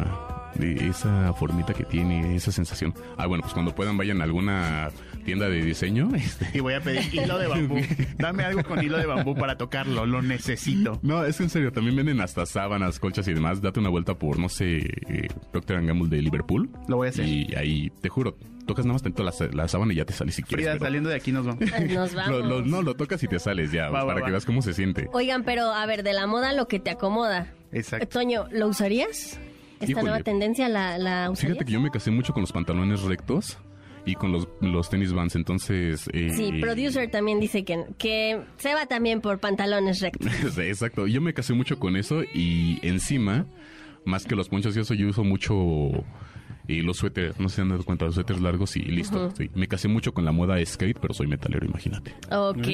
[0.58, 2.93] esa formita que tiene, esa sensación.
[3.16, 4.90] Ah, bueno, pues cuando puedan vayan a alguna
[5.24, 6.10] tienda de diseño.
[6.16, 7.77] este, Y voy a pedir hilo de bambú.
[8.19, 10.98] Dame algo con hilo de bambú para tocarlo, lo necesito.
[11.02, 13.60] No, es que en serio, también venden hasta sábanas, colchas y demás.
[13.62, 16.69] Date una vuelta por, no sé, eh, Procter Gamble de Liverpool.
[16.89, 17.27] Lo voy a hacer.
[17.27, 18.36] Y ahí, te juro,
[18.66, 20.65] tocas nada más tantito la, la sábana y ya te sales si quieres.
[20.66, 21.60] Frida, pero- saliendo de aquí nos vamos.
[21.89, 22.44] Nos Lo- vamos.
[22.47, 24.27] lo- no, lo tocas y te sales ya, Va, va, para va.
[24.27, 25.09] que veas cómo se siente.
[25.12, 27.52] Oigan, pero a ver, de la moda lo que te acomoda.
[27.73, 28.09] Exacto.
[28.09, 29.39] Toño, ¿lo usarías?
[29.80, 30.06] ¿Esta Híjole.
[30.09, 31.40] nueva tendencia la, la usarías?
[31.55, 33.59] Fíjate que yo me casé mucho con los pantalones rectos
[34.05, 35.36] y con los, los tenis vans.
[35.36, 36.09] Entonces.
[36.12, 40.32] eh, Sí, producer también dice que, que se va también por pantalones rectos.
[40.59, 41.06] Exacto.
[41.06, 43.46] Yo me casé mucho con eso y encima,
[44.05, 45.55] más que los ponchos y eso, yo uso mucho
[46.69, 47.40] y los suéteres.
[47.40, 49.32] No si han dado cuenta, los suéteres largos y listo.
[49.36, 49.51] Sí.
[49.55, 52.15] Me casé mucho con la moda skate, pero soy metalero, imagínate.
[52.31, 52.66] Ok,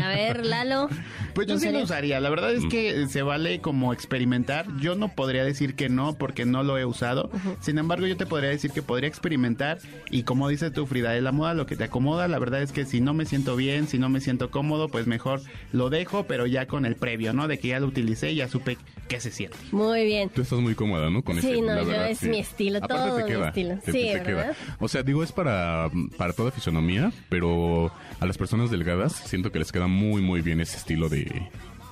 [0.00, 0.88] a ver, Lalo.
[1.34, 2.18] Pues yo ¿lo sí lo usaría.
[2.20, 2.68] La verdad es Mm.
[2.68, 4.66] que se vale como experimentar.
[4.80, 7.30] Yo no podría decir que no porque no lo he usado.
[7.60, 9.78] Sin embargo, yo te podría decir que podría experimentar.
[10.10, 12.26] Y como dices tú, Frida, de la moda lo que te acomoda.
[12.28, 15.06] La verdad es que si no me siento bien, si no me siento cómodo, pues
[15.06, 15.40] mejor
[15.72, 17.46] lo dejo, pero ya con el previo, ¿no?
[17.48, 19.56] De que ya lo utilicé y ya supe qué se siente.
[19.72, 20.30] Muy bien.
[20.30, 21.22] Tú estás muy cómoda, ¿no?
[21.22, 22.28] Con Sí, ese, no, la yo verdad, es sí.
[22.28, 23.74] mi estilo, Aparte todo queda, estilo.
[23.84, 24.24] te- Sí, te ¿verdad?
[24.24, 24.56] queda.
[24.78, 29.58] O sea, digo, es para, para toda fisonomía, pero a las personas delgadas siento que
[29.58, 31.48] les queda muy, muy bien ese estilo de,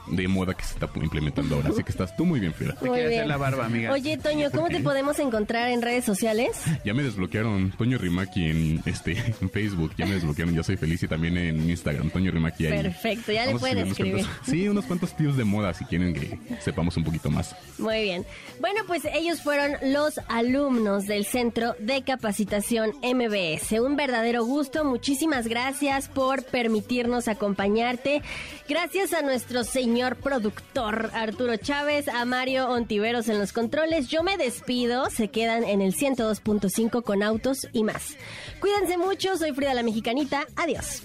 [0.08, 1.70] de moda que se está implementando ahora.
[1.70, 2.76] Así que estás tú muy bien, Frida.
[2.82, 3.30] Muy bien.
[3.30, 3.92] amiga.
[3.92, 6.50] Oye, Toño, ¿cómo te podemos encontrar en redes sociales?
[6.84, 11.02] Ya me desbloquearon Toño Rimaki en este en Facebook, ya me desbloquearon, ya soy feliz
[11.02, 12.82] y también en Instagram, Toño Rimaki ahí.
[12.82, 14.24] Perfecto, ya le Vamos a pueden unos escribir.
[14.26, 17.54] cuantos- sí, unos cuantos tips de moda si quieren que sepamos un poquito más.
[17.78, 18.24] Muy bien.
[18.60, 23.80] Bueno, pues ellos fueron los alumnos del Centro de Capacitación MBS.
[23.80, 24.84] Un verdadero gusto.
[24.84, 28.22] Muchísimas gracias por permitirnos acompañarte.
[28.68, 34.08] Gracias a nuestro señor productor Arturo Chávez, a Mario Ontiveros en los controles.
[34.08, 35.10] Yo me despido.
[35.10, 38.16] Se quedan en el 102.5 con autos y más.
[38.58, 39.36] Cuídense mucho.
[39.36, 40.46] Soy Frida la Mexicanita.
[40.56, 41.02] Adiós.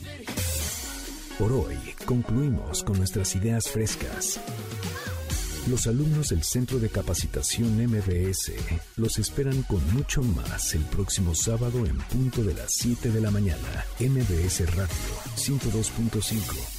[1.37, 4.39] Por hoy concluimos con nuestras ideas frescas.
[5.69, 8.53] Los alumnos del Centro de Capacitación MBS
[8.95, 13.31] los esperan con mucho más el próximo sábado en punto de las 7 de la
[13.31, 13.85] mañana.
[13.99, 14.87] MBS Radio
[15.35, 16.76] 102.5.